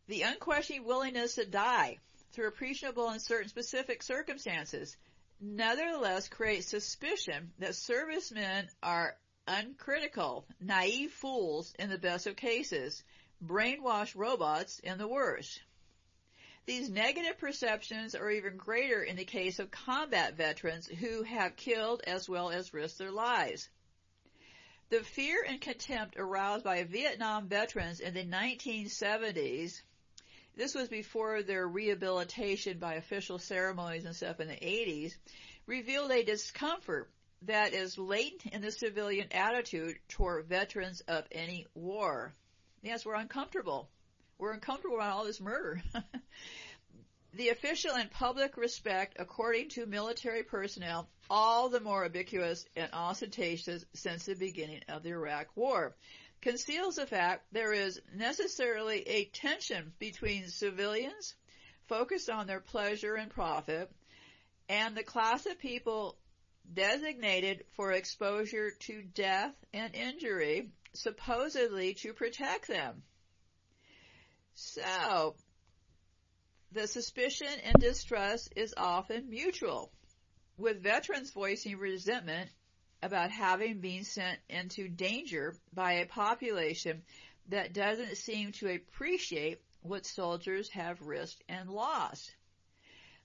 The 0.09 0.22
unquestioning 0.22 0.84
willingness 0.84 1.36
to 1.36 1.46
die 1.46 1.98
through 2.32 2.48
appreciable 2.48 3.09
and 3.09 3.22
certain 3.22 3.48
specific 3.48 4.03
circumstances 4.03 4.96
nevertheless 5.40 6.28
creates 6.28 6.68
suspicion 6.68 7.53
that 7.59 7.74
servicemen 7.74 8.68
are 8.82 9.16
uncritical, 9.46 10.46
naive 10.61 11.12
fools 11.12 11.72
in 11.78 11.90
the 11.90 11.98
best 11.98 12.26
of 12.26 12.36
cases, 12.36 13.03
brainwashed 13.44 14.14
robots 14.14 14.78
in 14.80 14.98
the 14.98 15.09
worst. 15.09 15.61
These 16.64 16.90
negative 16.90 17.38
perceptions 17.38 18.14
are 18.14 18.30
even 18.30 18.57
greater 18.57 19.03
in 19.03 19.16
the 19.16 19.24
case 19.24 19.59
of 19.59 19.72
combat 19.72 20.36
veterans 20.36 20.86
who 20.86 21.24
have 21.24 21.57
killed 21.57 22.03
as 22.07 22.28
well 22.28 22.50
as 22.50 22.72
risked 22.72 22.98
their 22.98 23.11
lives. 23.11 23.68
The 24.93 25.03
fear 25.03 25.43
and 25.49 25.59
contempt 25.59 26.18
aroused 26.18 26.64
by 26.64 26.84
Vietnam 26.84 27.49
veterans 27.49 28.01
in 28.01 28.12
the 28.12 28.26
1970s, 28.26 29.80
this 30.55 30.74
was 30.74 30.90
before 30.90 31.43
their 31.43 31.66
rehabilitation 31.66 32.78
by 32.78 32.97
official 32.97 33.38
ceremonies 33.38 34.05
and 34.05 34.14
stuff 34.14 34.38
in 34.38 34.49
the 34.49 34.55
80s, 34.55 35.14
revealed 35.64 36.11
a 36.11 36.22
discomfort 36.22 37.11
that 37.47 37.72
is 37.72 37.97
latent 37.97 38.53
in 38.53 38.61
the 38.61 38.70
civilian 38.70 39.32
attitude 39.32 39.97
toward 40.09 40.45
veterans 40.45 41.01
of 41.09 41.24
any 41.32 41.66
war. 41.74 42.34
Yes, 42.82 43.07
we're 43.07 43.14
uncomfortable. 43.14 43.88
We're 44.36 44.53
uncomfortable 44.53 44.99
around 44.99 45.12
all 45.12 45.24
this 45.24 45.40
murder. 45.40 45.82
the 47.35 47.49
official 47.49 47.93
and 47.93 48.11
public 48.11 48.57
respect, 48.57 49.16
according 49.18 49.70
to 49.70 49.87
military 49.87 50.43
personnel, 50.43 51.09
all 51.30 51.68
the 51.68 51.80
more 51.80 52.05
ubiquitous 52.05 52.66
and 52.76 52.91
ostentatious 52.93 53.85
since 53.95 54.26
the 54.26 54.35
beginning 54.35 54.83
of 54.89 55.03
the 55.03 55.11
Iraq 55.11 55.49
War, 55.55 55.95
conceals 56.43 56.97
the 56.97 57.07
fact 57.07 57.47
there 57.53 57.72
is 57.72 58.01
necessarily 58.14 59.03
a 59.09 59.24
tension 59.26 59.93
between 59.99 60.49
civilians 60.49 61.35
focused 61.89 62.28
on 62.28 62.47
their 62.47 62.61
pleasure 62.61 63.14
and 63.14 63.30
profit 63.30 63.91
and 64.68 64.95
the 64.95 65.03
class 65.03 65.47
of 65.47 65.59
people 65.59 66.16
designated 66.72 67.64
for 67.76 67.93
exposure 67.93 68.70
to 68.80 69.03
death 69.03 69.55
and 69.72 69.95
injury, 69.95 70.70
supposedly 70.95 71.95
to 71.95 72.12
protect 72.12 72.68
them. 72.68 73.03
So, 74.55 75.35
the 76.72 76.86
suspicion 76.86 77.48
and 77.64 77.74
distrust 77.78 78.52
is 78.56 78.74
often 78.76 79.28
mutual, 79.28 79.92
with 80.56 80.82
veterans 80.82 81.30
voicing 81.30 81.76
resentment 81.76 82.50
about 83.02 83.30
having 83.30 83.80
been 83.80 84.04
sent 84.04 84.38
into 84.48 84.88
danger 84.88 85.54
by 85.74 85.94
a 85.94 86.06
population 86.06 87.02
that 87.48 87.74
doesn't 87.74 88.16
seem 88.16 88.52
to 88.52 88.72
appreciate 88.72 89.60
what 89.82 90.06
soldiers 90.06 90.70
have 90.70 91.02
risked 91.02 91.42
and 91.48 91.68
lost. 91.68 92.32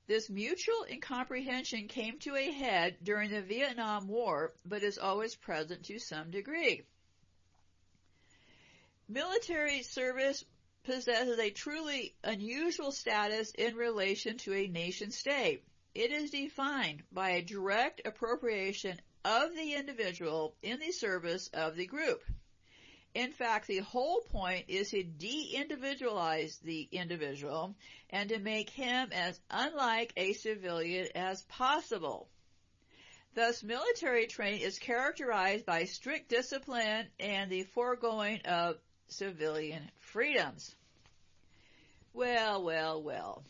This 0.07 0.29
mutual 0.29 0.85
incomprehension 0.89 1.87
came 1.87 2.17
to 2.19 2.35
a 2.35 2.51
head 2.51 2.97
during 3.03 3.29
the 3.29 3.41
Vietnam 3.41 4.07
War, 4.07 4.53
but 4.65 4.83
is 4.83 4.97
always 4.97 5.35
present 5.35 5.83
to 5.85 5.99
some 5.99 6.31
degree. 6.31 6.83
Military 9.07 9.83
service 9.83 10.43
possesses 10.87 11.37
a 11.37 11.49
truly 11.49 12.15
unusual 12.23 12.93
status 12.93 13.51
in 13.51 13.75
relation 13.75 14.37
to 14.37 14.53
a 14.53 14.67
nation 14.67 15.11
state. 15.11 15.61
It 15.93 16.13
is 16.13 16.31
defined 16.31 17.03
by 17.11 17.31
a 17.31 17.41
direct 17.41 18.01
appropriation 18.05 18.97
of 19.25 19.53
the 19.53 19.73
individual 19.73 20.55
in 20.63 20.79
the 20.79 20.93
service 20.93 21.49
of 21.53 21.75
the 21.75 21.87
group. 21.87 22.23
In 23.13 23.33
fact, 23.33 23.67
the 23.67 23.79
whole 23.79 24.21
point 24.21 24.65
is 24.69 24.91
to 24.91 25.03
de-individualize 25.03 26.57
the 26.63 26.87
individual 26.91 27.75
and 28.09 28.29
to 28.29 28.39
make 28.39 28.69
him 28.69 29.09
as 29.11 29.37
unlike 29.51 30.13
a 30.15 30.31
civilian 30.33 31.09
as 31.15 31.41
possible. 31.43 32.29
Thus, 33.33 33.61
military 33.61 34.27
training 34.27 34.61
is 34.61 34.79
characterized 34.79 35.65
by 35.65 35.83
strict 35.83 36.29
discipline 36.29 37.07
and 37.19 37.51
the 37.51 37.63
foregoing 37.63 38.39
of 38.45 38.77
civilian 39.09 39.89
freedoms. 39.99 40.75
Well, 42.17 42.63
well, 42.63 43.03
well. 43.03 43.43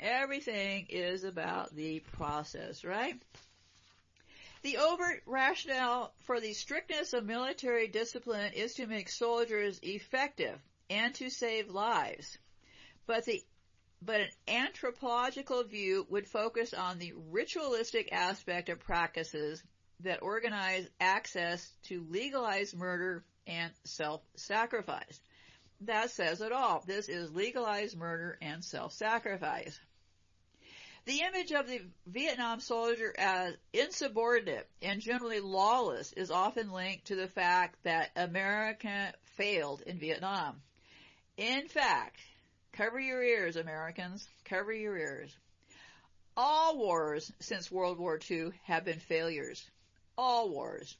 Everything 0.00 0.86
is 0.88 1.22
about 1.22 1.76
the 1.76 2.00
process, 2.12 2.82
right? 2.82 3.14
The 4.62 4.78
overt 4.78 5.22
rationale 5.26 6.14
for 6.22 6.40
the 6.40 6.54
strictness 6.54 7.12
of 7.12 7.26
military 7.26 7.88
discipline 7.88 8.54
is 8.54 8.72
to 8.76 8.86
make 8.86 9.10
soldiers 9.10 9.78
effective 9.82 10.58
and 10.88 11.14
to 11.16 11.28
save 11.28 11.68
lives. 11.68 12.38
But 13.06 13.26
the 13.26 13.42
but 14.00 14.20
an 14.20 14.28
anthropological 14.48 15.64
view 15.64 16.06
would 16.08 16.26
focus 16.26 16.72
on 16.72 16.98
the 16.98 17.12
ritualistic 17.30 18.08
aspect 18.12 18.70
of 18.70 18.80
practices 18.80 19.62
that 20.00 20.22
organize 20.22 20.88
access 21.00 21.70
to 21.88 22.06
legalized 22.08 22.74
murder 22.74 23.24
and 23.46 23.70
self-sacrifice. 23.84 25.20
That 25.86 26.10
says 26.10 26.40
it 26.40 26.52
all. 26.52 26.82
This 26.86 27.08
is 27.08 27.30
legalized 27.30 27.96
murder 27.96 28.38
and 28.40 28.64
self-sacrifice. 28.64 29.78
The 31.04 31.20
image 31.20 31.52
of 31.52 31.68
the 31.68 31.82
Vietnam 32.06 32.60
soldier 32.60 33.14
as 33.18 33.54
insubordinate 33.74 34.66
and 34.80 35.02
generally 35.02 35.40
lawless 35.40 36.14
is 36.14 36.30
often 36.30 36.72
linked 36.72 37.08
to 37.08 37.16
the 37.16 37.28
fact 37.28 37.76
that 37.82 38.10
America 38.16 39.12
failed 39.36 39.82
in 39.82 39.98
Vietnam. 39.98 40.62
In 41.36 41.68
fact, 41.68 42.18
cover 42.72 42.98
your 42.98 43.22
ears, 43.22 43.56
Americans, 43.56 44.26
cover 44.46 44.72
your 44.72 44.96
ears. 44.96 45.36
All 46.36 46.78
wars 46.78 47.30
since 47.40 47.70
World 47.70 47.98
War 47.98 48.18
II 48.30 48.52
have 48.62 48.86
been 48.86 49.00
failures. 49.00 49.68
All 50.16 50.48
wars. 50.48 50.96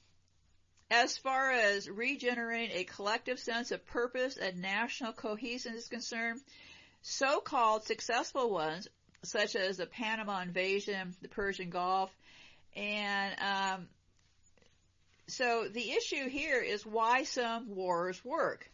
As 0.91 1.17
far 1.17 1.51
as 1.51 1.89
regenerating 1.89 2.77
a 2.77 2.85
collective 2.85 3.39
sense 3.39 3.71
of 3.71 3.85
purpose 3.87 4.37
and 4.37 4.61
national 4.61 5.13
cohesion 5.13 5.75
is 5.75 5.89
concerned, 5.89 6.41
so-called 7.03 7.85
successful 7.85 8.51
ones 8.51 8.89
such 9.25 9.57
as 9.57 9.79
the 9.79 9.87
Panama 9.87 10.41
invasion, 10.41 11.15
the 11.23 11.29
Persian 11.29 11.71
Gulf, 11.71 12.15
and 12.77 13.41
um, 13.41 13.89
so 15.27 15.69
the 15.69 15.93
issue 15.93 16.29
here 16.29 16.61
is 16.61 16.85
why 16.85 17.25
some 17.25 17.75
wars 17.75 18.23
work. 18.25 18.71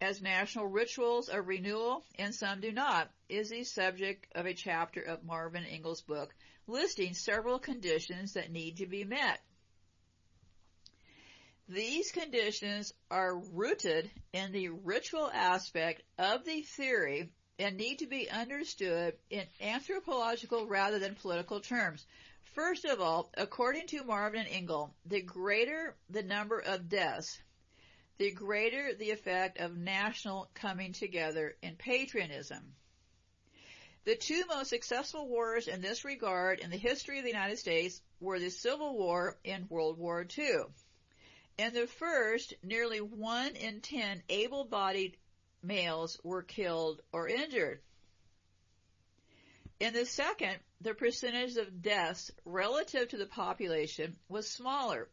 As 0.00 0.20
national 0.20 0.66
rituals 0.66 1.28
of 1.28 1.46
renewal, 1.46 2.04
and 2.18 2.34
some 2.34 2.60
do 2.60 2.72
not, 2.72 3.10
is 3.28 3.50
the 3.50 3.64
subject 3.64 4.26
of 4.34 4.46
a 4.46 4.54
chapter 4.54 5.00
of 5.00 5.24
Marvin 5.24 5.64
Ingle's 5.64 6.02
book, 6.02 6.34
listing 6.66 7.14
several 7.14 7.58
conditions 7.58 8.32
that 8.32 8.50
need 8.50 8.78
to 8.78 8.86
be 8.86 9.04
met. 9.04 9.40
These 11.68 12.12
conditions 12.12 12.92
are 13.10 13.38
rooted 13.38 14.10
in 14.34 14.52
the 14.52 14.68
ritual 14.68 15.30
aspect 15.32 16.02
of 16.18 16.44
the 16.44 16.60
theory 16.60 17.30
and 17.58 17.78
need 17.78 18.00
to 18.00 18.06
be 18.06 18.28
understood 18.28 19.16
in 19.30 19.46
anthropological 19.62 20.66
rather 20.66 20.98
than 20.98 21.14
political 21.14 21.60
terms. 21.60 22.04
First 22.54 22.84
of 22.84 23.00
all, 23.00 23.30
according 23.38 23.86
to 23.88 24.04
Marvin 24.04 24.46
Ingle, 24.46 24.94
the 25.06 25.22
greater 25.22 25.96
the 26.10 26.22
number 26.22 26.58
of 26.58 26.90
deaths, 26.90 27.40
the 28.18 28.30
greater 28.30 28.92
the 28.92 29.12
effect 29.12 29.58
of 29.58 29.74
national 29.74 30.50
coming 30.52 30.92
together 30.92 31.56
in 31.62 31.76
patriotism. 31.76 32.74
The 34.04 34.16
two 34.16 34.44
most 34.48 34.68
successful 34.68 35.26
wars 35.26 35.66
in 35.66 35.80
this 35.80 36.04
regard 36.04 36.60
in 36.60 36.70
the 36.70 36.76
history 36.76 37.18
of 37.18 37.24
the 37.24 37.30
United 37.30 37.56
States 37.58 38.02
were 38.20 38.38
the 38.38 38.50
Civil 38.50 38.98
War 38.98 39.38
and 39.46 39.70
World 39.70 39.96
War 39.96 40.26
II. 40.36 40.64
In 41.56 41.72
the 41.72 41.86
first, 41.86 42.54
nearly 42.62 43.00
one 43.00 43.54
in 43.54 43.80
ten 43.80 44.22
able-bodied 44.28 45.16
males 45.62 46.18
were 46.24 46.42
killed 46.42 47.00
or 47.12 47.28
injured. 47.28 47.80
In 49.78 49.92
the 49.92 50.06
second, 50.06 50.58
the 50.80 50.94
percentage 50.94 51.56
of 51.56 51.82
deaths 51.82 52.30
relative 52.44 53.08
to 53.08 53.16
the 53.16 53.26
population 53.26 54.16
was 54.28 54.50
smaller, 54.50 55.08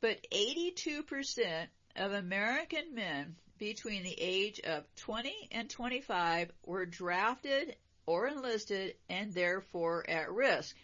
but 0.00 0.24
82% 0.30 1.66
of 1.96 2.12
American 2.12 2.94
men 2.94 3.36
between 3.58 4.02
the 4.04 4.20
age 4.20 4.60
of 4.60 4.84
20 4.96 5.48
and 5.50 5.68
25 5.68 6.52
were 6.64 6.86
drafted 6.86 7.76
or 8.06 8.28
enlisted 8.28 8.96
and 9.08 9.32
therefore 9.34 10.08
at 10.08 10.30
risk. 10.30 10.76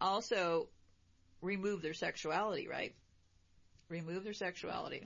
also 0.00 0.68
remove 1.44 1.82
their 1.82 1.94
sexuality, 1.94 2.66
right? 2.68 2.94
Remove 3.88 4.24
their 4.24 4.32
sexuality. 4.32 5.04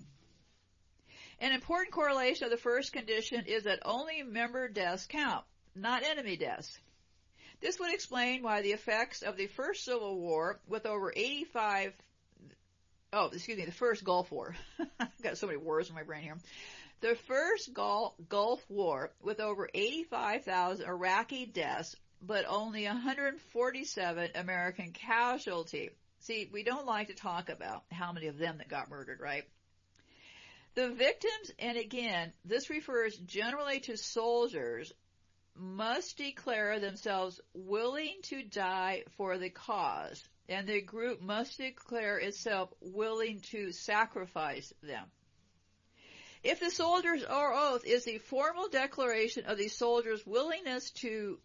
An 1.41 1.53
important 1.53 1.93
correlation 1.93 2.45
of 2.45 2.51
the 2.51 2.57
first 2.57 2.93
condition 2.93 3.45
is 3.47 3.65
that 3.65 3.81
only 3.85 4.23
member 4.23 4.69
deaths 4.69 5.07
count, 5.07 5.45
not 5.75 6.03
enemy 6.03 6.37
deaths. 6.37 6.79
This 7.61 7.79
would 7.79 7.93
explain 7.93 8.43
why 8.43 8.63
the 8.63 8.73
effects 8.73 9.23
of 9.23 9.37
the 9.37 9.47
first 9.47 9.85
Civil 9.85 10.19
War, 10.19 10.61
with 10.69 10.87
over 10.87 11.13
85, 11.15 11.93
oh, 13.13 13.31
excuse 13.33 13.59
me, 13.59 13.65
the 13.65 13.73
first 13.73 14.05
Gulf 14.05 14.31
War. 14.31 14.55
I've 15.01 15.09
got 15.23 15.39
so 15.39 15.47
many 15.47 15.59
wars 15.59 15.89
in 15.89 15.95
my 15.95 16.05
brain 16.05 16.23
here. 16.23 16.37
The 17.01 17.15
first 17.15 17.73
Gulf 17.73 18.65
War, 18.69 19.13
with 19.23 19.41
over 19.41 19.69
85,000 19.73 20.87
Iraqi 20.87 21.47
deaths, 21.47 21.95
but 22.21 22.45
only 22.49 22.85
147 22.85 24.31
American 24.35 24.93
casualties. 24.93 25.91
See, 26.21 26.49
we 26.53 26.63
don't 26.63 26.87
like 26.87 27.09
to 27.09 27.15
talk 27.15 27.49
about 27.49 27.85
how 27.91 28.13
many 28.13 28.27
of 28.27 28.39
them 28.39 28.59
that 28.59 28.69
got 28.69 28.91
murdered, 28.91 29.21
right? 29.21 29.45
The 30.75 30.89
victims, 30.89 31.53
and 31.59 31.77
again, 31.77 32.33
this 32.45 32.71
refers 32.71 33.17
generally 33.17 33.81
to 33.81 33.97
soldiers, 33.97 34.93
must 35.57 36.17
declare 36.17 36.79
themselves 36.79 37.41
willing 37.53 38.15
to 38.23 38.43
die 38.43 39.03
for 39.17 39.39
the 39.39 39.51
cause, 39.51 40.23
and 40.49 40.67
the 40.67 40.81
group 40.81 41.21
must 41.21 41.59
declare 41.59 42.19
itself 42.19 42.73
willing 42.81 43.41
to 43.51 43.73
sacrifice 43.73 44.73
them. 44.83 45.05
If 46.45 46.61
the 46.61 46.71
soldier's 46.71 47.25
oath 47.29 47.85
is 47.85 48.05
the 48.05 48.19
formal 48.19 48.69
declaration 48.69 49.47
of 49.47 49.59
the 49.59 49.69
soldier's 49.69 50.25
willingness 50.25 50.91
to 51.03 51.41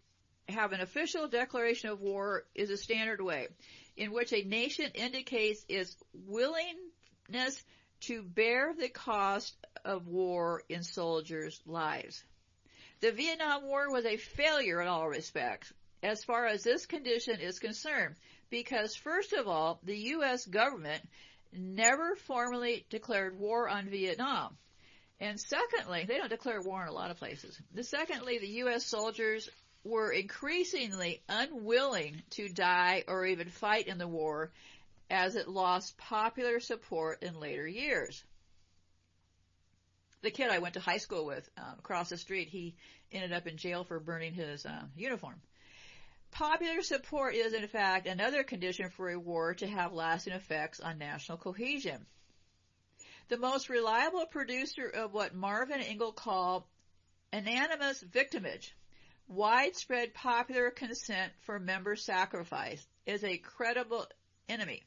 have 0.48 0.72
an 0.72 0.80
official 0.80 1.26
declaration 1.26 1.90
of 1.90 2.00
war 2.00 2.44
is 2.54 2.70
a 2.70 2.76
standard 2.76 3.20
way 3.20 3.48
in 3.96 4.12
which 4.12 4.32
a 4.32 4.42
nation 4.42 4.90
indicates 4.94 5.64
its 5.68 5.96
willingness 6.12 7.62
to 8.00 8.22
bear 8.22 8.74
the 8.74 8.88
cost 8.88 9.54
of 9.84 10.06
war 10.06 10.62
in 10.68 10.82
soldiers' 10.82 11.60
lives. 11.66 12.22
The 13.00 13.12
Vietnam 13.12 13.64
War 13.64 13.90
was 13.90 14.04
a 14.04 14.16
failure 14.16 14.80
in 14.80 14.88
all 14.88 15.08
respects 15.08 15.72
as 16.02 16.24
far 16.24 16.46
as 16.46 16.62
this 16.62 16.86
condition 16.86 17.40
is 17.40 17.58
concerned 17.58 18.14
because 18.50 18.94
first 18.94 19.32
of 19.32 19.48
all, 19.48 19.80
the 19.82 19.96
U.S. 19.96 20.44
government 20.44 21.02
never 21.52 22.14
formally 22.16 22.84
declared 22.90 23.38
war 23.38 23.68
on 23.68 23.88
Vietnam. 23.88 24.56
And 25.20 25.40
secondly, 25.40 26.04
they 26.06 26.18
don't 26.18 26.28
declare 26.28 26.60
war 26.60 26.82
in 26.82 26.88
a 26.88 26.92
lot 26.92 27.10
of 27.10 27.18
places. 27.18 27.58
The 27.72 27.84
secondly, 27.84 28.38
the 28.38 28.48
U.S. 28.48 28.84
soldiers 28.84 29.48
were 29.84 30.10
increasingly 30.10 31.22
unwilling 31.28 32.22
to 32.30 32.48
die 32.48 33.04
or 33.06 33.26
even 33.26 33.50
fight 33.50 33.86
in 33.86 33.98
the 33.98 34.08
war 34.08 34.50
as 35.10 35.36
it 35.36 35.46
lost 35.46 35.98
popular 35.98 36.58
support 36.58 37.22
in 37.22 37.38
later 37.38 37.68
years. 37.68 38.24
The 40.22 40.30
kid 40.30 40.50
I 40.50 40.58
went 40.58 40.74
to 40.74 40.80
high 40.80 40.96
school 40.96 41.26
with 41.26 41.48
um, 41.58 41.78
across 41.78 42.08
the 42.08 42.16
street, 42.16 42.48
he 42.48 42.74
ended 43.12 43.34
up 43.34 43.46
in 43.46 43.58
jail 43.58 43.84
for 43.84 44.00
burning 44.00 44.32
his 44.32 44.64
uh, 44.64 44.84
uniform. 44.96 45.40
Popular 46.30 46.82
support 46.82 47.34
is, 47.34 47.52
in 47.52 47.68
fact, 47.68 48.06
another 48.06 48.42
condition 48.42 48.88
for 48.88 49.10
a 49.10 49.20
war 49.20 49.54
to 49.54 49.66
have 49.66 49.92
lasting 49.92 50.32
effects 50.32 50.80
on 50.80 50.98
national 50.98 51.38
cohesion. 51.38 52.06
The 53.28 53.36
most 53.36 53.68
reliable 53.68 54.26
producer 54.26 54.88
of 54.88 55.12
what 55.12 55.34
Marvin 55.34 55.80
Ingle 55.80 56.12
called 56.12 56.64
anonymous 57.32 58.00
victimage 58.00 58.74
widespread 59.28 60.14
popular 60.14 60.70
consent 60.70 61.32
for 61.40 61.58
member 61.58 61.96
sacrifice 61.96 62.86
is 63.06 63.24
a 63.24 63.38
credible 63.38 64.06
enemy. 64.48 64.82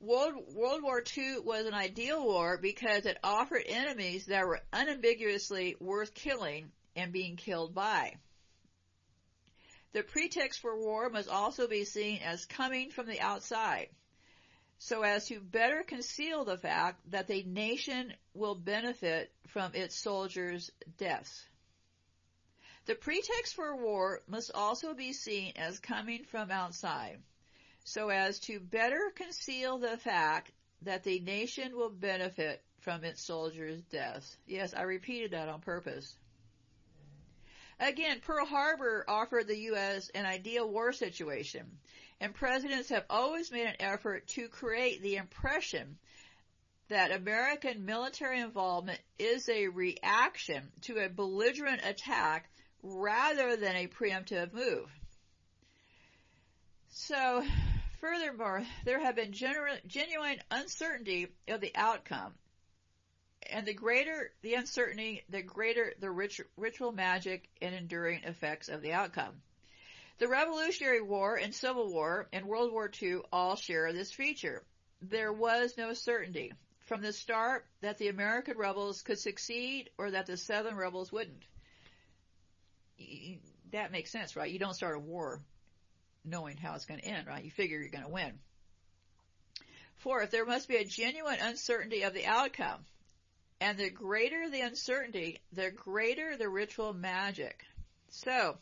World, 0.00 0.54
World 0.54 0.82
War 0.82 1.02
II 1.16 1.40
was 1.40 1.66
an 1.66 1.74
ideal 1.74 2.24
war 2.24 2.58
because 2.58 3.04
it 3.04 3.18
offered 3.24 3.64
enemies 3.66 4.26
that 4.26 4.46
were 4.46 4.60
unambiguously 4.72 5.76
worth 5.80 6.14
killing 6.14 6.70
and 6.94 7.12
being 7.12 7.36
killed 7.36 7.74
by. 7.74 8.14
The 9.92 10.02
pretext 10.02 10.60
for 10.60 10.78
war 10.78 11.10
must 11.10 11.28
also 11.28 11.66
be 11.66 11.84
seen 11.84 12.20
as 12.22 12.44
coming 12.44 12.90
from 12.90 13.06
the 13.06 13.20
outside, 13.20 13.88
so 14.78 15.02
as 15.02 15.26
to 15.28 15.40
better 15.40 15.82
conceal 15.82 16.44
the 16.44 16.58
fact 16.58 17.00
that 17.10 17.26
the 17.26 17.42
nation 17.42 18.12
will 18.34 18.54
benefit 18.54 19.32
from 19.48 19.74
its 19.74 19.98
soldiers' 19.98 20.70
deaths. 20.98 21.44
The 22.88 22.94
pretext 22.94 23.54
for 23.54 23.76
war 23.76 24.22
must 24.26 24.50
also 24.54 24.94
be 24.94 25.12
seen 25.12 25.52
as 25.56 25.78
coming 25.78 26.24
from 26.24 26.50
outside, 26.50 27.20
so 27.84 28.08
as 28.08 28.40
to 28.40 28.60
better 28.60 29.12
conceal 29.14 29.76
the 29.76 29.98
fact 29.98 30.52
that 30.80 31.04
the 31.04 31.20
nation 31.20 31.76
will 31.76 31.90
benefit 31.90 32.64
from 32.80 33.04
its 33.04 33.20
soldiers' 33.20 33.82
deaths. 33.90 34.38
Yes, 34.46 34.72
I 34.72 34.84
repeated 34.84 35.32
that 35.32 35.50
on 35.50 35.60
purpose. 35.60 36.16
Again, 37.78 38.20
Pearl 38.20 38.46
Harbor 38.46 39.04
offered 39.06 39.48
the 39.48 39.58
U.S. 39.64 40.08
an 40.14 40.24
ideal 40.24 40.66
war 40.66 40.94
situation, 40.94 41.66
and 42.22 42.34
presidents 42.34 42.88
have 42.88 43.04
always 43.10 43.52
made 43.52 43.66
an 43.66 43.76
effort 43.80 44.28
to 44.28 44.48
create 44.48 45.02
the 45.02 45.16
impression 45.16 45.98
that 46.88 47.12
American 47.12 47.84
military 47.84 48.40
involvement 48.40 49.02
is 49.18 49.46
a 49.50 49.68
reaction 49.68 50.72
to 50.80 51.04
a 51.04 51.10
belligerent 51.10 51.82
attack 51.84 52.48
rather 52.82 53.56
than 53.56 53.76
a 53.76 53.88
preemptive 53.88 54.52
move. 54.52 54.88
So, 56.90 57.44
furthermore, 58.00 58.64
there 58.84 59.00
have 59.00 59.16
been 59.16 59.32
genuine, 59.32 60.42
uncertainty 60.50 61.28
of 61.48 61.60
the 61.60 61.72
outcome. 61.74 62.34
And 63.50 63.66
the 63.66 63.74
greater 63.74 64.32
the 64.42 64.54
uncertainty, 64.54 65.24
the 65.28 65.42
greater 65.42 65.94
the 66.00 66.10
rich, 66.10 66.40
ritual 66.56 66.92
magic 66.92 67.48
and 67.62 67.74
enduring 67.74 68.24
effects 68.24 68.68
of 68.68 68.82
the 68.82 68.92
outcome. 68.92 69.42
The 70.18 70.28
Revolutionary 70.28 71.00
War 71.00 71.36
and 71.36 71.54
Civil 71.54 71.92
War 71.92 72.28
and 72.32 72.46
World 72.46 72.72
War 72.72 72.90
II 73.00 73.20
all 73.32 73.56
share 73.56 73.92
this 73.92 74.12
feature. 74.12 74.64
There 75.00 75.32
was 75.32 75.78
no 75.78 75.92
certainty 75.94 76.52
from 76.86 77.00
the 77.00 77.12
start 77.12 77.66
that 77.80 77.98
the 77.98 78.08
American 78.08 78.58
rebels 78.58 79.02
could 79.02 79.18
succeed 79.18 79.90
or 79.96 80.10
that 80.10 80.26
the 80.26 80.36
Southern 80.36 80.76
rebels 80.76 81.12
wouldn't 81.12 81.44
that 83.72 83.92
makes 83.92 84.10
sense, 84.10 84.36
right? 84.36 84.50
You 84.50 84.58
don't 84.58 84.74
start 84.74 84.96
a 84.96 85.00
war 85.00 85.40
knowing 86.24 86.56
how 86.56 86.74
it's 86.74 86.84
going 86.84 87.00
to 87.00 87.06
end, 87.06 87.26
right? 87.26 87.44
You 87.44 87.50
figure 87.50 87.78
you're 87.78 87.90
going 87.90 88.04
to 88.04 88.10
win. 88.10 88.32
Fourth, 89.98 90.30
there 90.30 90.46
must 90.46 90.68
be 90.68 90.76
a 90.76 90.84
genuine 90.84 91.38
uncertainty 91.40 92.02
of 92.02 92.14
the 92.14 92.26
outcome. 92.26 92.84
And 93.60 93.76
the 93.76 93.90
greater 93.90 94.48
the 94.48 94.60
uncertainty, 94.60 95.40
the 95.52 95.70
greater 95.70 96.36
the 96.36 96.48
ritual 96.48 96.92
magic. 96.92 97.64
So, 98.10 98.56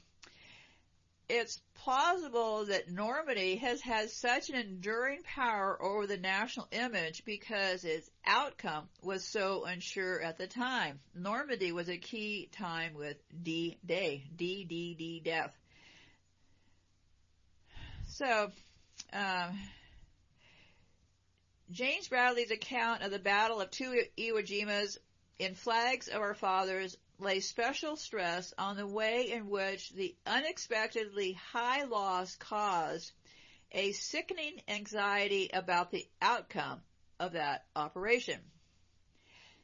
it's 1.29 1.61
plausible 1.75 2.67
that 2.67 2.91
Normandy 2.91 3.57
has 3.57 3.81
had 3.81 4.11
such 4.11 4.49
an 4.49 4.57
enduring 4.57 5.23
power 5.23 5.81
over 5.83 6.07
the 6.07 6.17
national 6.17 6.69
image 6.71 7.25
because 7.25 7.85
its 7.85 8.09
outcome 8.25 8.89
was 9.03 9.25
so 9.25 9.65
unsure 9.65 10.21
at 10.21 10.39
the 10.39 10.47
time. 10.47 11.01
Normandy 11.15 11.73
was 11.73 11.89
a 11.89 11.97
key 11.97 12.49
time 12.53 12.95
with 12.95 13.17
D-Day, 13.43 14.25
D-D-D 14.37 15.23
death. 15.25 15.53
So, 18.09 18.51
um, 19.13 19.59
James 21.71 22.09
Bradley's 22.09 22.53
account 22.53 23.03
of 23.03 23.11
the 23.11 23.19
Battle 23.19 23.61
of 23.61 23.71
two 23.71 24.01
Iwo 24.17 24.45
Jimas 24.45 24.99
in 25.39 25.55
Flags 25.55 26.09
of 26.09 26.23
Our 26.23 26.35
Fathers 26.35 26.97
lay 27.19 27.41
special 27.41 27.97
stress 27.97 28.53
on 28.59 28.77
the 28.77 28.87
way 28.87 29.31
in 29.31 29.49
which 29.49 29.91
the 29.91 30.15
unexpectedly 30.27 31.33
high 31.53 31.85
loss 31.85 32.37
caused 32.37 33.13
a 33.73 33.93
sickening 33.93 34.61
anxiety 34.69 35.51
about 35.53 35.91
the 35.91 36.07
outcome 36.21 36.81
of 37.19 37.33
that 37.33 37.65
operation. 37.75 38.41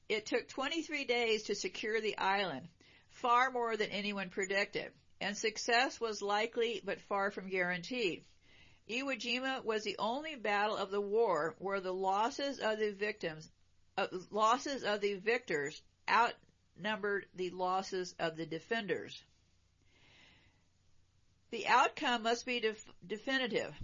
It 0.09 0.27
took 0.27 0.49
23 0.49 1.05
days 1.05 1.45
to 1.45 1.55
secure 1.55 2.01
the 2.01 2.19
island, 2.19 2.69
far 3.11 3.51
more 3.51 3.77
than 3.77 3.91
anyone 3.91 4.31
predicted, 4.31 4.91
and 5.21 5.37
success 5.37 6.01
was 6.01 6.23
likely 6.23 6.83
but 6.85 7.01
far 7.03 7.31
from 7.31 7.49
guaranteed. 7.49 8.25
Iwo 8.91 9.17
Jima 9.17 9.65
was 9.65 9.85
the 9.85 9.97
only 9.99 10.35
battle 10.35 10.77
of 10.77 10.91
the 10.91 11.01
war 11.01 11.55
where 11.59 11.81
the 11.81 11.95
losses 11.95 12.59
of 12.59 12.79
the 12.79 12.91
victims, 12.91 13.49
uh, 13.97 14.09
losses 14.31 14.83
of 14.83 15.01
the 15.01 15.15
victors 15.15 15.81
out 16.09 16.35
outnumbered 16.77 17.27
the 17.35 17.51
losses 17.51 18.15
of 18.19 18.37
the 18.37 18.47
defenders. 18.47 19.23
The 21.51 21.67
outcome 21.67 22.23
must 22.23 22.47
be 22.47 22.61
def- 22.61 22.93
definitive. 23.07 23.75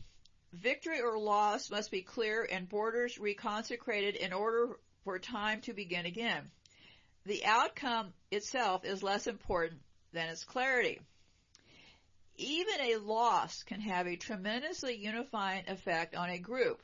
Victory 0.52 1.00
or 1.00 1.18
loss 1.18 1.70
must 1.70 1.90
be 1.90 2.02
clear 2.02 2.46
and 2.50 2.68
borders 2.68 3.18
reconsecrated 3.18 4.16
in 4.16 4.32
order 4.32 4.78
for 5.04 5.18
time 5.18 5.60
to 5.62 5.74
begin 5.74 6.06
again. 6.06 6.50
The 7.26 7.44
outcome 7.44 8.14
itself 8.30 8.84
is 8.84 9.02
less 9.02 9.26
important 9.26 9.82
than 10.12 10.28
its 10.30 10.44
clarity. 10.44 11.00
even 12.36 12.80
a 12.80 12.96
loss 12.96 13.64
can 13.64 13.80
have 13.80 14.06
a 14.06 14.16
tremendously 14.16 14.96
unifying 14.96 15.64
effect 15.68 16.14
on 16.14 16.30
a 16.30 16.38
group. 16.38 16.80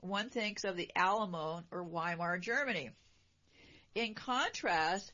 One 0.00 0.30
thinks 0.30 0.64
of 0.64 0.76
the 0.76 0.90
Alamo 0.96 1.64
or 1.70 1.82
Weimar 1.82 2.38
Germany. 2.38 2.90
In 3.94 4.14
contrast, 4.14 5.12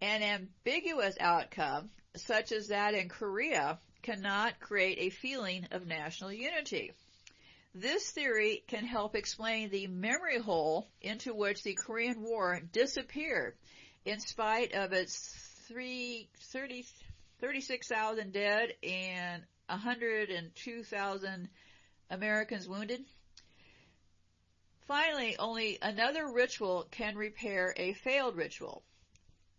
an 0.00 0.22
ambiguous 0.22 1.16
outcome, 1.20 1.90
such 2.16 2.52
as 2.52 2.68
that 2.68 2.94
in 2.94 3.08
Korea, 3.08 3.78
cannot 4.02 4.60
create 4.60 4.98
a 4.98 5.10
feeling 5.10 5.66
of 5.70 5.86
national 5.86 6.32
unity. 6.32 6.92
This 7.74 8.10
theory 8.10 8.64
can 8.66 8.84
help 8.84 9.14
explain 9.14 9.70
the 9.70 9.86
memory 9.86 10.38
hole 10.38 10.88
into 11.00 11.34
which 11.34 11.62
the 11.62 11.74
Korean 11.74 12.22
War 12.22 12.60
disappeared 12.72 13.56
in 14.04 14.20
spite 14.20 14.72
of 14.72 14.92
its 14.92 15.16
three, 15.68 16.28
30, 16.40 16.86
36,000 17.40 18.32
dead 18.32 18.74
and 18.82 19.42
102,000 19.68 21.48
Americans 22.10 22.68
wounded. 22.68 23.04
Finally, 24.86 25.36
only 25.38 25.78
another 25.82 26.26
ritual 26.32 26.88
can 26.90 27.16
repair 27.16 27.74
a 27.76 27.92
failed 27.92 28.36
ritual. 28.36 28.82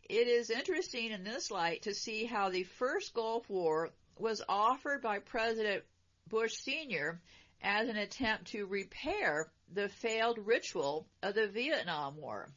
It 0.09 0.27
is 0.27 0.49
interesting 0.49 1.11
in 1.11 1.23
this 1.23 1.51
light 1.51 1.83
to 1.83 1.93
see 1.93 2.25
how 2.25 2.49
the 2.49 2.63
first 2.63 3.13
Gulf 3.13 3.47
War 3.47 3.91
was 4.17 4.41
offered 4.49 5.03
by 5.03 5.19
President 5.19 5.83
Bush 6.27 6.55
Sr. 6.55 7.21
as 7.61 7.87
an 7.87 7.95
attempt 7.95 8.47
to 8.47 8.65
repair 8.65 9.51
the 9.71 9.87
failed 9.87 10.39
ritual 10.39 11.07
of 11.21 11.35
the 11.35 11.47
Vietnam 11.47 12.17
War, 12.17 12.49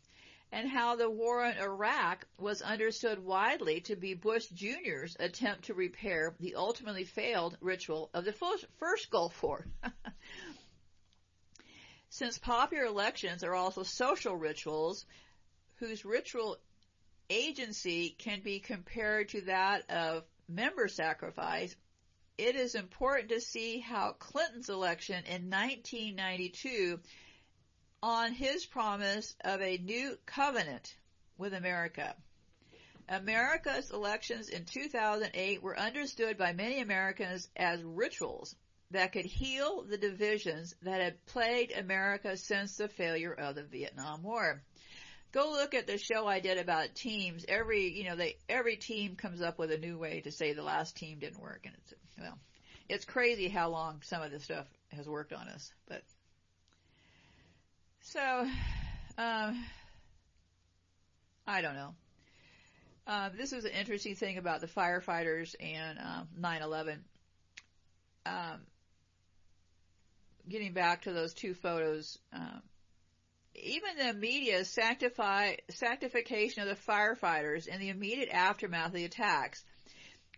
and 0.50 0.66
how 0.66 0.96
the 0.96 1.11
war 1.11 1.44
in 1.44 1.59
Iraq 1.59 2.26
was 2.38 2.62
understood 2.62 3.18
widely 3.18 3.82
to 3.82 3.96
be 3.96 4.14
Bush 4.14 4.46
Jr.'s 4.46 5.14
attempt 5.20 5.66
to 5.66 5.74
repair 5.74 6.34
the 6.40 6.55
ultimately 6.55 7.05
failed 7.05 7.59
ritual 7.61 8.09
of 8.14 8.24
the 8.24 8.32
first 8.78 9.11
Gulf 9.11 9.42
War. 9.42 9.66
Since 12.09 12.38
popular 12.38 12.86
elections 12.86 13.44
are 13.44 13.55
also 13.55 13.82
social 13.82 14.36
rituals, 14.36 15.05
whose 15.76 16.07
ritual 16.07 16.57
agency 17.30 18.10
can 18.10 18.40
be 18.40 18.60
compared 18.60 19.30
to 19.30 19.42
that 19.42 19.90
of 19.90 20.24
member 20.48 20.88
sacrifice, 20.88 21.74
it 22.38 22.56
is 22.56 22.74
important 22.74 23.30
to 23.30 23.40
see 23.40 23.78
how 23.78 24.12
Clinton's 24.12 24.68
election 24.68 25.24
in 25.26 25.50
1992 25.50 27.00
on 28.02 28.32
his 28.32 28.66
promise 28.66 29.34
of 29.44 29.60
a 29.60 29.78
new 29.78 30.16
covenant 30.26 30.94
with 31.38 31.54
America. 31.54 32.16
America's 33.08 33.90
elections 33.90 34.48
in 34.48 34.64
2008 34.64 35.62
were 35.62 35.78
understood 35.78 36.38
by 36.38 36.52
many 36.52 36.80
Americans 36.80 37.48
as 37.56 37.82
rituals 37.82 38.56
that 38.90 39.12
could 39.12 39.24
heal 39.24 39.82
the 39.82 39.98
divisions 39.98 40.74
that 40.82 41.00
had 41.00 41.24
plagued 41.26 41.72
America 41.72 42.36
since 42.36 42.76
the 42.76 42.88
failure 42.88 43.32
of 43.32 43.54
the 43.54 43.62
Vietnam 43.62 44.22
War. 44.22 44.62
Go 45.33 45.51
look 45.51 45.74
at 45.74 45.87
the 45.87 45.99
show 45.99 46.26
I 46.26 46.41
did 46.41 46.59
about 46.59 46.95
teams. 46.95 47.45
Every, 47.49 47.89
you 47.89 48.05
know, 48.05 48.16
they, 48.16 48.37
every 48.49 48.76
team 48.76 49.16
comes 49.16 49.41
up 49.41 49.59
with 49.59 49.72
a 49.72 49.78
new 49.78 49.99
way 49.99 50.20
to 50.20 50.30
say 50.30 50.53
the 50.53 50.62
last 50.62 50.97
team 50.97 51.18
didn't 51.18 51.41
work 51.41 51.62
and 51.64 51.74
it's, 51.74 51.95
well, 52.18 52.39
it's 52.89 53.05
crazy 53.05 53.49
how 53.49 53.70
long 53.70 54.03
some 54.03 54.22
of 54.22 54.30
this 54.30 54.45
stuff 54.45 54.66
has 54.91 55.09
worked 55.09 55.33
on 55.33 55.49
us, 55.49 55.72
but 55.89 56.03
so, 58.03 58.47
um, 59.16 59.64
I 61.47 61.62
don't 61.62 61.74
know. 61.74 61.95
Uh, 63.07 63.30
this 63.37 63.53
is 63.53 63.64
an 63.64 63.70
interesting 63.72 64.14
thing 64.14 64.39
about 64.39 64.61
the 64.61 64.66
firefighters 64.66 65.55
and 65.61 65.99
um, 65.99 66.28
9/11. 66.39 66.99
Um, 68.26 68.61
getting 70.49 70.72
back 70.72 71.03
to 71.03 71.12
those 71.12 71.35
two 71.35 71.55
photos, 71.55 72.18
um, 72.33 72.62
even 73.55 73.96
the 73.98 74.14
media 74.14 74.64
sanctify, 74.64 75.57
sanctification 75.70 76.62
of 76.62 76.68
the 76.68 76.92
firefighters 76.92 77.66
in 77.66 77.80
the 77.80 77.90
immediate 77.90 78.30
aftermath 78.30 78.88
of 78.88 78.92
the 78.94 79.05
attacks, 79.05 79.64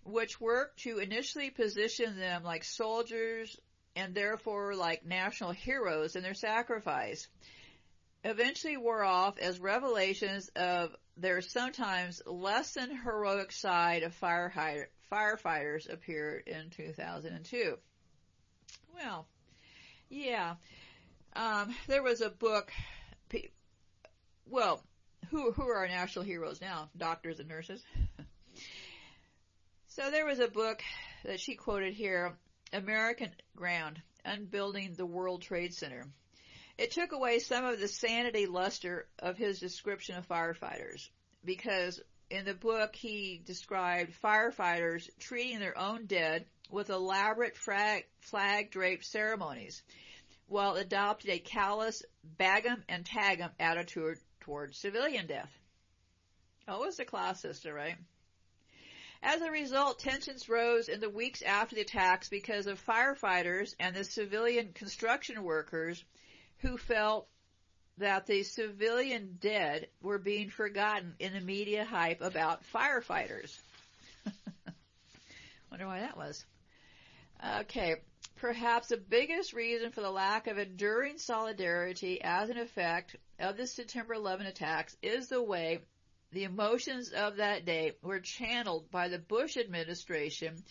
which 0.04 0.40
worked 0.40 0.80
to 0.80 0.98
initially 0.98 1.50
position 1.50 2.18
them 2.18 2.42
like 2.42 2.64
soldiers 2.64 3.56
and 3.96 4.14
therefore 4.14 4.74
like 4.74 5.04
national 5.04 5.52
heroes 5.52 6.16
in 6.16 6.22
their 6.22 6.34
sacrifice, 6.34 7.28
eventually 8.24 8.76
wore 8.76 9.04
off 9.04 9.38
as 9.38 9.60
revelations 9.60 10.50
of 10.56 10.94
their 11.16 11.40
sometimes 11.40 12.20
less 12.26 12.72
than 12.72 12.90
heroic 12.96 13.52
side 13.52 14.02
of 14.02 14.18
firefighters 14.20 15.92
appeared 15.92 16.42
in 16.46 16.70
2002. 16.70 17.76
Well, 18.94 19.26
yeah. 20.08 20.54
Um, 21.36 21.74
there 21.86 22.02
was 22.02 22.20
a 22.20 22.30
book. 22.30 22.72
Well, 24.50 24.82
who 25.30 25.52
who 25.52 25.62
are 25.68 25.78
our 25.78 25.88
national 25.88 26.24
heroes 26.24 26.60
now? 26.60 26.90
Doctors 26.96 27.40
and 27.40 27.48
nurses. 27.48 27.82
so 29.88 30.10
there 30.10 30.26
was 30.26 30.38
a 30.38 30.48
book 30.48 30.82
that 31.24 31.40
she 31.40 31.54
quoted 31.54 31.94
here, 31.94 32.36
American 32.72 33.30
Ground, 33.56 34.00
Unbuilding 34.24 34.94
the 34.94 35.06
World 35.06 35.42
Trade 35.42 35.74
Center. 35.74 36.06
It 36.76 36.90
took 36.90 37.12
away 37.12 37.38
some 37.38 37.64
of 37.64 37.80
the 37.80 37.88
sanity 37.88 38.46
luster 38.46 39.08
of 39.18 39.36
his 39.36 39.60
description 39.60 40.16
of 40.16 40.28
firefighters 40.28 41.08
because 41.44 42.00
in 42.30 42.44
the 42.44 42.54
book 42.54 42.94
he 42.94 43.42
described 43.44 44.12
firefighters 44.22 45.08
treating 45.18 45.58
their 45.58 45.78
own 45.78 46.06
dead 46.06 46.46
with 46.70 46.90
elaborate 46.90 47.56
flag, 47.56 48.06
flag 48.20 48.70
draped 48.70 49.04
ceremonies 49.04 49.82
while 50.46 50.76
adopted 50.76 51.30
a 51.30 51.38
callous 51.38 52.02
bag 52.22 52.66
'em 52.66 52.84
and 52.88 53.06
tag 53.06 53.40
'em 53.40 53.52
attitude 53.58 54.18
toward 54.44 54.74
civilian 54.74 55.26
death. 55.26 55.50
Always 56.68 56.98
a 56.98 57.04
class 57.04 57.40
system, 57.40 57.72
right? 57.72 57.96
As 59.22 59.40
a 59.40 59.50
result, 59.50 60.00
tensions 60.00 60.48
rose 60.48 60.88
in 60.88 61.00
the 61.00 61.08
weeks 61.08 61.40
after 61.40 61.74
the 61.74 61.80
attacks 61.80 62.28
because 62.28 62.66
of 62.66 62.84
firefighters 62.84 63.74
and 63.80 63.96
the 63.96 64.04
civilian 64.04 64.72
construction 64.74 65.42
workers 65.42 66.04
who 66.58 66.76
felt 66.76 67.26
that 67.98 68.26
the 68.26 68.42
civilian 68.42 69.38
dead 69.40 69.86
were 70.02 70.18
being 70.18 70.50
forgotten 70.50 71.14
in 71.18 71.32
the 71.32 71.40
media 71.40 71.84
hype 71.84 72.20
about 72.20 72.64
firefighters. 72.74 73.56
Wonder 75.70 75.86
why 75.86 76.00
that 76.00 76.18
was. 76.18 76.44
Okay, 77.60 77.96
perhaps 78.36 78.88
the 78.88 78.96
biggest 78.96 79.52
reason 79.52 79.90
for 79.90 80.00
the 80.00 80.10
lack 80.10 80.46
of 80.46 80.58
enduring 80.58 81.18
solidarity 81.18 82.20
as 82.22 82.50
an 82.50 82.58
effect 82.58 83.16
of 83.38 83.56
the 83.56 83.66
September 83.66 84.14
11 84.14 84.46
attacks 84.46 84.96
is 85.02 85.28
the 85.28 85.42
way 85.42 85.80
the 86.32 86.44
emotions 86.44 87.10
of 87.10 87.36
that 87.36 87.64
day 87.64 87.92
were 88.02 88.20
channeled 88.20 88.90
by 88.90 89.08
the 89.08 89.18
Bush 89.18 89.56
administration 89.56 90.62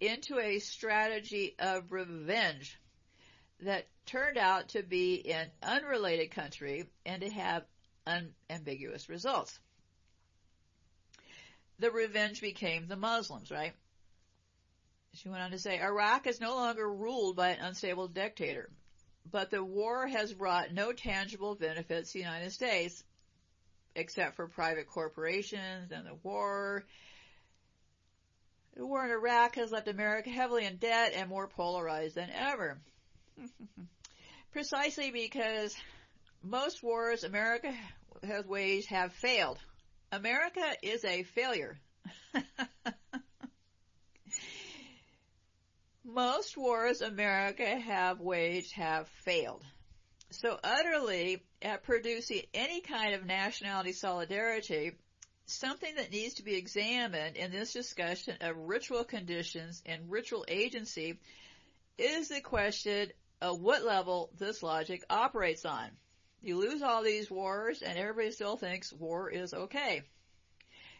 into 0.00 0.38
a 0.38 0.58
strategy 0.58 1.54
of 1.58 1.92
revenge 1.92 2.78
that 3.60 3.86
turned 4.04 4.36
out 4.36 4.70
to 4.70 4.82
be 4.82 5.14
in 5.14 5.46
unrelated 5.62 6.32
country 6.32 6.86
and 7.06 7.22
to 7.22 7.30
have 7.30 7.64
unambiguous 8.06 9.08
results. 9.08 9.58
The 11.78 11.90
revenge 11.90 12.40
became 12.40 12.88
the 12.88 12.96
Muslims, 12.96 13.50
right? 13.50 13.74
She 15.14 15.28
went 15.28 15.42
on 15.42 15.50
to 15.50 15.58
say, 15.58 15.80
Iraq 15.80 16.26
is 16.26 16.40
no 16.40 16.54
longer 16.54 16.90
ruled 16.90 17.36
by 17.36 17.50
an 17.50 17.60
unstable 17.60 18.08
dictator, 18.08 18.70
but 19.30 19.50
the 19.50 19.62
war 19.62 20.06
has 20.06 20.32
brought 20.32 20.72
no 20.72 20.92
tangible 20.92 21.54
benefits 21.54 22.12
to 22.12 22.18
the 22.18 22.24
United 22.24 22.52
States 22.52 23.04
except 23.94 24.36
for 24.36 24.48
private 24.48 24.88
corporations 24.88 25.92
and 25.92 26.06
the 26.06 26.14
war. 26.22 26.84
The 28.74 28.86
war 28.86 29.04
in 29.04 29.10
Iraq 29.10 29.56
has 29.56 29.70
left 29.70 29.88
America 29.88 30.30
heavily 30.30 30.64
in 30.64 30.76
debt 30.76 31.12
and 31.14 31.28
more 31.28 31.46
polarized 31.46 32.14
than 32.14 32.30
ever. 32.30 32.80
Precisely 34.52 35.10
because 35.10 35.76
most 36.42 36.82
wars 36.82 37.22
America 37.22 37.74
has 38.22 38.46
waged 38.46 38.88
have 38.88 39.12
failed. 39.12 39.58
America 40.10 40.74
is 40.82 41.04
a 41.04 41.22
failure. 41.22 41.78
most 46.04 46.56
wars 46.56 47.00
America 47.00 47.64
have 47.64 48.20
waged 48.20 48.72
have 48.72 49.08
failed. 49.24 49.64
So 50.30 50.58
utterly 50.62 51.42
at 51.60 51.84
producing 51.84 52.42
any 52.54 52.80
kind 52.80 53.14
of 53.14 53.26
nationality 53.26 53.92
solidarity, 53.92 54.92
something 55.46 55.94
that 55.96 56.10
needs 56.10 56.34
to 56.34 56.42
be 56.42 56.54
examined 56.54 57.36
in 57.36 57.52
this 57.52 57.72
discussion 57.72 58.36
of 58.40 58.56
ritual 58.56 59.04
conditions 59.04 59.82
and 59.86 60.10
ritual 60.10 60.44
agency 60.48 61.18
is 61.98 62.28
the 62.28 62.40
question 62.40 63.12
of 63.40 63.60
what 63.60 63.84
level 63.84 64.30
this 64.38 64.62
logic 64.62 65.04
operates 65.10 65.64
on. 65.64 65.90
You 66.40 66.58
lose 66.58 66.82
all 66.82 67.02
these 67.02 67.30
wars 67.30 67.82
and 67.82 67.98
everybody 67.98 68.32
still 68.32 68.56
thinks 68.56 68.92
war 68.92 69.30
is 69.30 69.54
okay. 69.54 70.02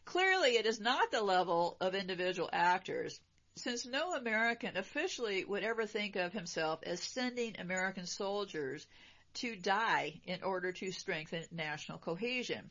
Clearly 0.05 0.51
it 0.57 0.67
is 0.67 0.81
not 0.81 1.11
the 1.11 1.23
level 1.23 1.77
of 1.81 1.95
individual 1.95 2.51
actors 2.53 3.21
since 3.57 3.85
no 3.85 4.15
American 4.15 4.77
officially 4.77 5.45
would 5.45 5.63
ever 5.63 5.87
think 5.87 6.17
of 6.17 6.33
himself 6.33 6.81
as 6.85 7.03
sending 7.03 7.59
American 7.59 8.07
soldiers 8.07 8.87
to 9.35 9.57
die 9.57 10.21
in 10.27 10.43
order 10.43 10.73
to 10.73 10.93
strengthen 10.93 11.45
national 11.51 11.99
cohesion. 11.99 12.71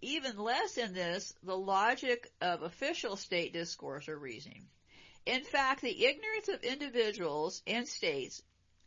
Even 0.00 0.36
less 0.38 0.78
in 0.78 0.94
this, 0.94 1.32
the 1.42 1.56
logic 1.56 2.30
of 2.40 2.62
official 2.62 3.16
state 3.16 3.52
discourse 3.52 4.08
or 4.08 4.18
reasoning. 4.18 4.66
In 5.24 5.44
fact, 5.44 5.82
the 5.82 6.04
ignorance 6.04 6.48
of 6.48 6.64
individuals 6.64 7.62
and 7.66 7.86
states 7.86 8.42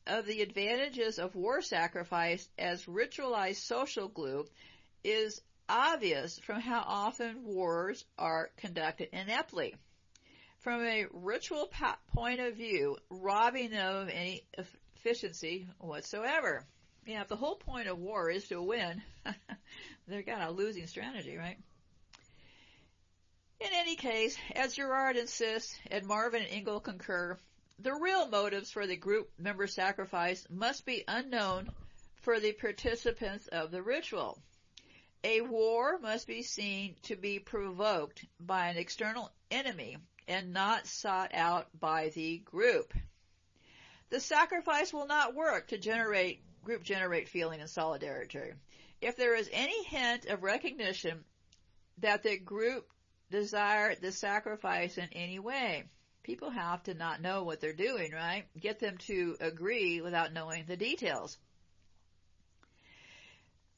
of 0.05 0.25
the 0.25 0.41
advantages 0.41 1.17
of 1.17 1.35
war 1.35 1.61
sacrifice 1.61 2.47
as 2.57 2.85
ritualized 2.85 3.61
social 3.61 4.07
glue 4.07 4.45
is 5.03 5.41
obvious 5.69 6.37
from 6.39 6.59
how 6.59 6.83
often 6.85 7.45
wars 7.45 8.03
are 8.17 8.51
conducted 8.57 9.09
ineptly. 9.13 9.75
From 10.65 10.83
a 10.83 11.05
ritual 11.13 11.71
point 12.07 12.39
of 12.39 12.55
view, 12.55 12.97
robbing 13.11 13.69
them 13.69 13.97
of 13.97 14.09
any 14.09 14.47
efficiency 14.57 15.67
whatsoever. 15.77 16.65
Yeah, 17.05 17.21
if 17.21 17.27
the 17.27 17.35
whole 17.35 17.57
point 17.57 17.87
of 17.87 17.99
war 17.99 18.31
is 18.31 18.47
to 18.47 18.59
win, 18.59 19.03
they've 20.07 20.25
got 20.25 20.49
a 20.49 20.51
losing 20.51 20.87
strategy, 20.87 21.37
right? 21.37 21.59
In 23.59 23.67
any 23.73 23.95
case, 23.95 24.35
as 24.55 24.73
Girard 24.73 25.17
insists, 25.17 25.77
and 25.91 26.07
Marvin 26.07 26.41
and 26.41 26.51
Ingle 26.51 26.79
concur, 26.79 27.37
the 27.77 27.93
real 27.93 28.27
motives 28.27 28.71
for 28.71 28.87
the 28.87 28.95
group 28.95 29.29
member 29.37 29.67
sacrifice 29.67 30.47
must 30.49 30.83
be 30.83 31.03
unknown 31.07 31.69
for 32.23 32.39
the 32.39 32.53
participants 32.53 33.45
of 33.49 33.69
the 33.69 33.83
ritual. 33.83 34.41
A 35.23 35.41
war 35.41 35.99
must 35.99 36.25
be 36.25 36.41
seen 36.41 36.95
to 37.03 37.15
be 37.15 37.37
provoked 37.37 38.25
by 38.39 38.69
an 38.69 38.77
external 38.77 39.31
enemy 39.51 39.97
and 40.27 40.53
not 40.53 40.87
sought 40.87 41.31
out 41.33 41.67
by 41.79 42.09
the 42.09 42.39
group. 42.39 42.93
The 44.09 44.19
sacrifice 44.19 44.93
will 44.93 45.07
not 45.07 45.35
work 45.35 45.67
to 45.67 45.77
generate 45.77 46.41
group 46.63 46.83
generate 46.83 47.29
feeling 47.29 47.61
and 47.61 47.69
solidarity. 47.69 48.53
If 49.01 49.17
there 49.17 49.35
is 49.35 49.49
any 49.53 49.83
hint 49.83 50.25
of 50.25 50.43
recognition 50.43 51.23
that 51.99 52.23
the 52.23 52.37
group 52.37 52.87
desire 53.29 53.95
the 53.95 54.11
sacrifice 54.11 54.97
in 54.97 55.09
any 55.13 55.39
way, 55.39 55.83
people 56.23 56.49
have 56.49 56.81
to 56.83 56.93
not 56.95 57.21
know 57.21 57.43
what 57.43 57.61
they're 57.61 57.73
doing, 57.73 58.11
right? 58.11 58.45
Get 58.59 58.79
them 58.79 58.97
to 59.07 59.37
agree 59.39 60.01
without 60.01 60.33
knowing 60.33 60.65
the 60.65 60.75
details. 60.75 61.37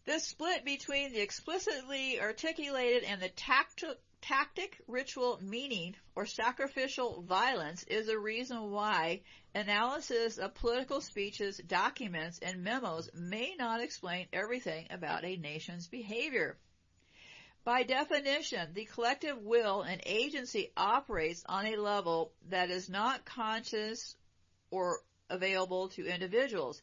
This 0.06 0.24
split 0.24 0.64
between 0.64 1.12
the 1.12 1.20
explicitly 1.20 2.22
articulated 2.22 3.04
and 3.04 3.22
the 3.22 3.28
tactic, 3.28 3.98
tactic, 4.22 4.78
ritual 4.88 5.40
meaning, 5.42 5.96
or 6.16 6.26
sacrificial 6.26 7.22
violence 7.22 7.84
is 7.84 8.10
a 8.10 8.18
reason 8.18 8.72
why 8.72 9.22
analysis 9.54 10.38
of 10.38 10.56
political 10.56 11.02
speeches, 11.02 11.58
documents, 11.58 12.40
and 12.40 12.64
memos 12.64 13.10
may 13.14 13.56
not 13.58 13.82
explain 13.82 14.28
everything 14.34 14.88
about 14.90 15.24
a 15.24 15.38
nation's 15.38 15.88
behavior. 15.88 16.58
By 17.64 17.84
definition, 17.84 18.74
the 18.74 18.86
collective 18.86 19.38
will 19.42 19.82
and 19.82 20.02
agency 20.06 20.72
operates 20.78 21.44
on 21.48 21.66
a 21.66 21.76
level 21.76 22.32
that 22.50 22.70
is 22.70 22.90
not 22.90 23.26
conscious 23.26 24.16
or 24.72 25.02
available 25.30 25.90
to 25.90 26.06
individuals. 26.06 26.82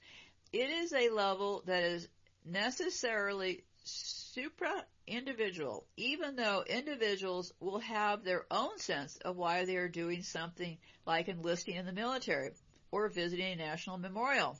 It 0.52 0.68
is 0.68 0.92
a 0.92 1.08
level 1.08 1.62
that 1.66 1.82
is 1.82 2.06
necessarily 2.44 3.64
supra 3.84 4.84
individual, 5.06 5.86
even 5.96 6.36
though 6.36 6.64
individuals 6.66 7.52
will 7.60 7.80
have 7.80 8.24
their 8.24 8.46
own 8.50 8.78
sense 8.78 9.16
of 9.24 9.36
why 9.36 9.64
they 9.64 9.76
are 9.76 9.88
doing 9.88 10.22
something 10.22 10.78
like 11.06 11.28
enlisting 11.28 11.76
in 11.76 11.86
the 11.86 11.92
military 11.92 12.50
or 12.90 13.08
visiting 13.08 13.52
a 13.52 13.56
national 13.56 13.98
memorial. 13.98 14.58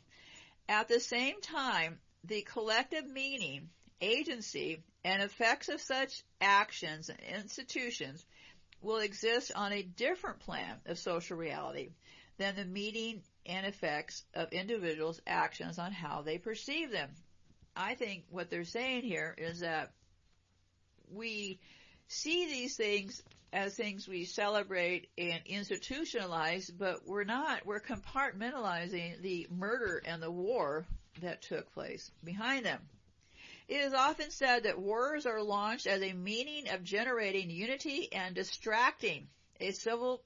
At 0.69 0.89
the 0.89 1.01
same 1.01 1.41
time, 1.41 1.99
the 2.25 2.43
collective 2.43 3.07
meaning, 3.07 3.69
agency, 4.01 4.83
and 5.05 5.23
effects 5.23 5.69
of 5.69 5.81
such 5.81 6.23
actions 6.41 7.11
and 7.11 7.21
institutions 7.43 8.25
will 8.81 8.99
exist 8.99 9.53
on 9.55 9.73
a 9.73 9.83
different 9.83 10.41
plan 10.41 10.77
of 10.87 10.99
social 10.99 11.37
reality 11.37 11.91
than 12.39 12.57
the 12.57 12.65
meaning 12.65 13.23
and 13.47 13.67
effects 13.67 14.25
of 14.35 14.53
individuals' 14.53 15.21
actions 15.27 15.79
on 15.79 15.93
how 15.93 16.23
they 16.23 16.39
perceive 16.39 16.91
them. 16.91 17.11
I 17.77 17.95
think 17.95 18.25
what 18.31 18.51
they're 18.51 18.65
saying 18.65 19.03
here 19.03 19.35
is 19.37 19.61
that 19.61 19.93
we 21.15 21.59
see 22.09 22.47
these 22.47 22.77
things 22.77 23.23
as 23.53 23.75
things 23.75 24.09
we 24.09 24.25
celebrate 24.25 25.09
and 25.17 25.45
institutionalize, 25.45 26.71
but 26.77 27.07
we're 27.07 27.25
not. 27.25 27.65
We're 27.65 27.81
compartmentalizing 27.81 29.23
the 29.23 29.47
murder 29.51 30.03
and 30.05 30.21
the 30.21 30.31
war 30.31 30.85
that 31.23 31.43
took 31.43 31.73
place 31.73 32.11
behind 32.25 32.67
them. 32.67 32.81
It 33.69 33.77
is 33.77 33.95
often 33.95 34.31
said 34.31 34.65
that 34.65 34.79
wars 34.79 35.25
are 35.25 35.43
launched 35.43 35.87
as 35.87 36.03
a 36.03 36.13
meaning 36.13 36.69
of 36.69 36.83
generating 36.83 37.49
unity 37.49 38.13
and 38.13 38.35
distracting 38.35 39.29
a 39.61 39.71
civil 39.71 40.23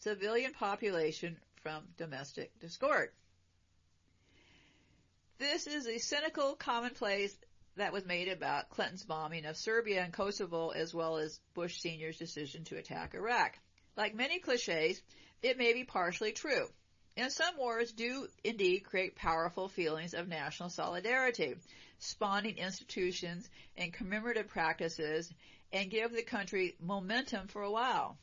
civilian 0.00 0.52
population 0.52 1.36
from 1.62 1.84
domestic 1.96 2.58
discord. 2.60 3.10
This 5.38 5.66
is 5.66 5.86
a 5.86 5.98
cynical 5.98 6.54
commonplace 6.54 7.36
that 7.76 7.92
was 7.92 8.04
made 8.04 8.28
about 8.28 8.70
Clinton's 8.70 9.04
bombing 9.04 9.44
of 9.46 9.56
Serbia 9.56 10.02
and 10.02 10.12
Kosovo 10.12 10.70
as 10.70 10.94
well 10.94 11.16
as 11.16 11.40
Bush 11.54 11.80
Sr.'s 11.80 12.18
decision 12.18 12.64
to 12.64 12.76
attack 12.76 13.14
Iraq. 13.14 13.58
Like 13.96 14.14
many 14.14 14.38
cliches, 14.38 15.00
it 15.42 15.58
may 15.58 15.72
be 15.72 15.84
partially 15.84 16.32
true. 16.32 16.66
And 17.16 17.30
some 17.32 17.56
wars 17.56 17.92
do 17.92 18.28
indeed 18.42 18.80
create 18.80 19.14
powerful 19.14 19.68
feelings 19.68 20.14
of 20.14 20.26
national 20.26 20.68
solidarity, 20.68 21.54
spawning 21.98 22.58
institutions 22.58 23.48
and 23.76 23.92
commemorative 23.92 24.48
practices 24.48 25.32
and 25.72 25.90
give 25.90 26.12
the 26.12 26.22
country 26.22 26.74
momentum 26.80 27.48
for 27.48 27.62
a 27.62 27.70
while. 27.70 28.18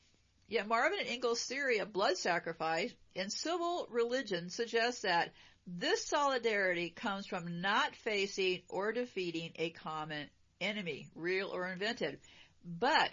Yet 0.48 0.68
Marvin 0.68 0.99
and 0.99 1.07
Ingle's 1.07 1.44
theory 1.45 1.78
of 1.78 1.94
blood 1.94 2.18
sacrifice 2.18 2.94
in 3.15 3.30
civil 3.30 3.88
religion 3.90 4.49
suggests 4.49 5.03
that 5.03 5.32
this 5.67 6.05
solidarity 6.05 6.89
comes 6.89 7.27
from 7.27 7.61
not 7.61 7.95
facing 7.95 8.61
or 8.69 8.91
defeating 8.91 9.51
a 9.55 9.69
common 9.69 10.27
enemy, 10.59 11.07
real 11.15 11.49
or 11.49 11.67
invented, 11.67 12.19
but 12.65 13.09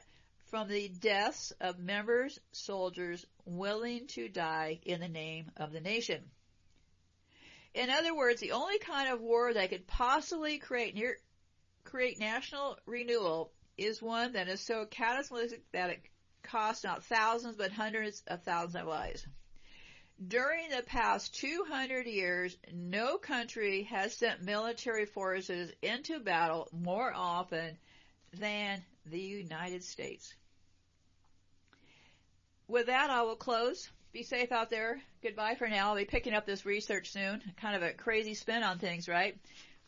from 0.50 0.68
the 0.68 0.88
deaths 0.88 1.52
of 1.60 1.78
members, 1.78 2.38
soldiers 2.52 3.24
willing 3.44 4.06
to 4.08 4.28
die 4.28 4.80
in 4.84 5.00
the 5.00 5.08
name 5.08 5.50
of 5.56 5.72
the 5.72 5.80
nation. 5.80 6.22
In 7.74 7.90
other 7.90 8.14
words, 8.14 8.40
the 8.40 8.52
only 8.52 8.78
kind 8.78 9.12
of 9.12 9.20
war 9.20 9.52
that 9.52 9.70
could 9.70 9.86
possibly 9.86 10.58
create 10.58 10.94
near, 10.94 11.16
create 11.84 12.18
national 12.18 12.78
renewal 12.86 13.52
is 13.76 14.02
one 14.02 14.32
that 14.32 14.48
is 14.48 14.60
so 14.60 14.86
cataclysmic 14.86 15.62
that 15.72 15.90
it 15.90 16.00
costs 16.42 16.84
not 16.84 17.04
thousands 17.04 17.56
but 17.56 17.72
hundreds 17.72 18.22
of 18.26 18.42
thousands 18.42 18.76
of 18.76 18.86
lives. 18.86 19.26
During 20.27 20.70
the 20.70 20.82
past 20.82 21.35
200 21.36 22.07
years, 22.07 22.57
no 22.73 23.19
country 23.19 23.85
has 23.85 24.15
sent 24.15 24.43
military 24.43 25.07
forces 25.07 25.70
into 25.81 26.19
battle 26.19 26.69
more 26.73 27.12
often 27.15 27.78
than 28.32 28.85
the 29.07 29.20
United 29.20 29.85
States. 29.85 30.35
With 32.66 32.86
that, 32.86 33.11
I 33.11 33.23
will 33.23 33.36
close. 33.36 33.89
Be 34.12 34.24
safe 34.24 34.51
out 34.51 34.70
there. 34.70 35.01
Goodbye 35.23 35.55
for 35.55 35.69
now. 35.69 35.90
I'll 35.90 35.97
be 35.97 36.05
picking 36.05 36.35
up 36.35 36.47
this 36.47 36.66
research 36.66 37.12
soon. 37.12 37.40
Kind 37.61 37.77
of 37.77 37.82
a 37.82 37.93
crazy 37.93 38.35
spin 38.35 38.65
on 38.65 38.78
things, 38.78 39.09
right? 39.09 39.39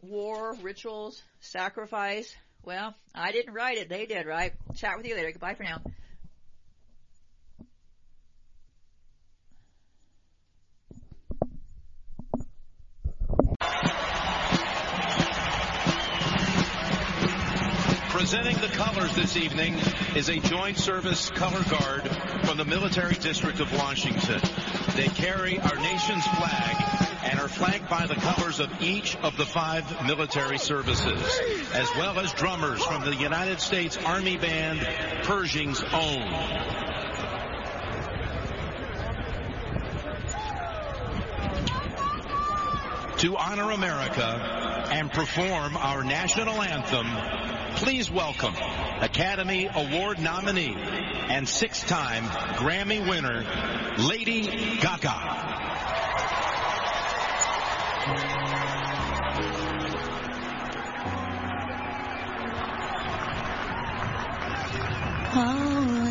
War, 0.01 0.57
rituals, 0.63 1.23
sacrifice. 1.41 2.35
Well, 2.63 2.95
I 3.15 3.33
didn't 3.33 3.55
write 3.55 3.79
it. 3.79 3.89
They 3.89 4.07
did, 4.07 4.27
right? 4.27 4.53
Chat 4.77 4.97
with 4.97 5.07
you 5.07 5.17
later. 5.17 5.33
Goodbye 5.33 5.55
for 5.55 5.65
now. 5.65 5.83
Presenting 18.21 18.59
the 18.59 18.69
colors 18.69 19.15
this 19.15 19.35
evening 19.39 19.79
is 20.15 20.29
a 20.29 20.39
joint 20.41 20.77
service 20.77 21.31
color 21.31 21.65
guard 21.71 22.07
from 22.45 22.59
the 22.59 22.67
military 22.67 23.15
district 23.15 23.61
of 23.61 23.73
Washington. 23.73 24.43
They 24.95 25.09
carry 25.09 25.59
our 25.59 25.77
nation's 25.77 26.27
flag 26.27 27.25
and 27.25 27.41
are 27.41 27.49
flanked 27.49 27.89
by 27.89 28.07
the 28.07 28.17
colors 28.17 28.61
of 28.61 28.71
each 28.83 29.17
of 29.17 29.39
the 29.39 29.47
five 29.47 30.07
military 30.07 30.59
services, 30.59 31.41
as 31.73 31.89
well 31.97 32.21
as 32.21 32.31
drummers 32.35 32.85
from 32.85 33.07
the 33.07 33.17
United 33.17 33.59
States 33.59 33.97
Army 33.97 34.37
Band, 34.37 34.81
Pershing's 35.25 35.83
own. 35.83 36.29
To 43.17 43.37
honor 43.39 43.71
America 43.71 44.89
and 44.93 45.11
perform 45.11 45.75
our 45.79 46.05
national 46.05 46.61
anthem, 46.61 47.07
please 47.81 48.11
welcome 48.11 48.55
Academy 49.01 49.67
Award 49.75 50.21
nominee 50.21 50.75
and 50.77 51.49
six-time 51.49 52.25
Grammy 52.57 53.01
winner, 53.09 53.43
Lady 53.97 54.77
Gaga. 54.81 55.39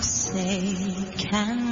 Say 0.02 0.74
can 1.18 1.69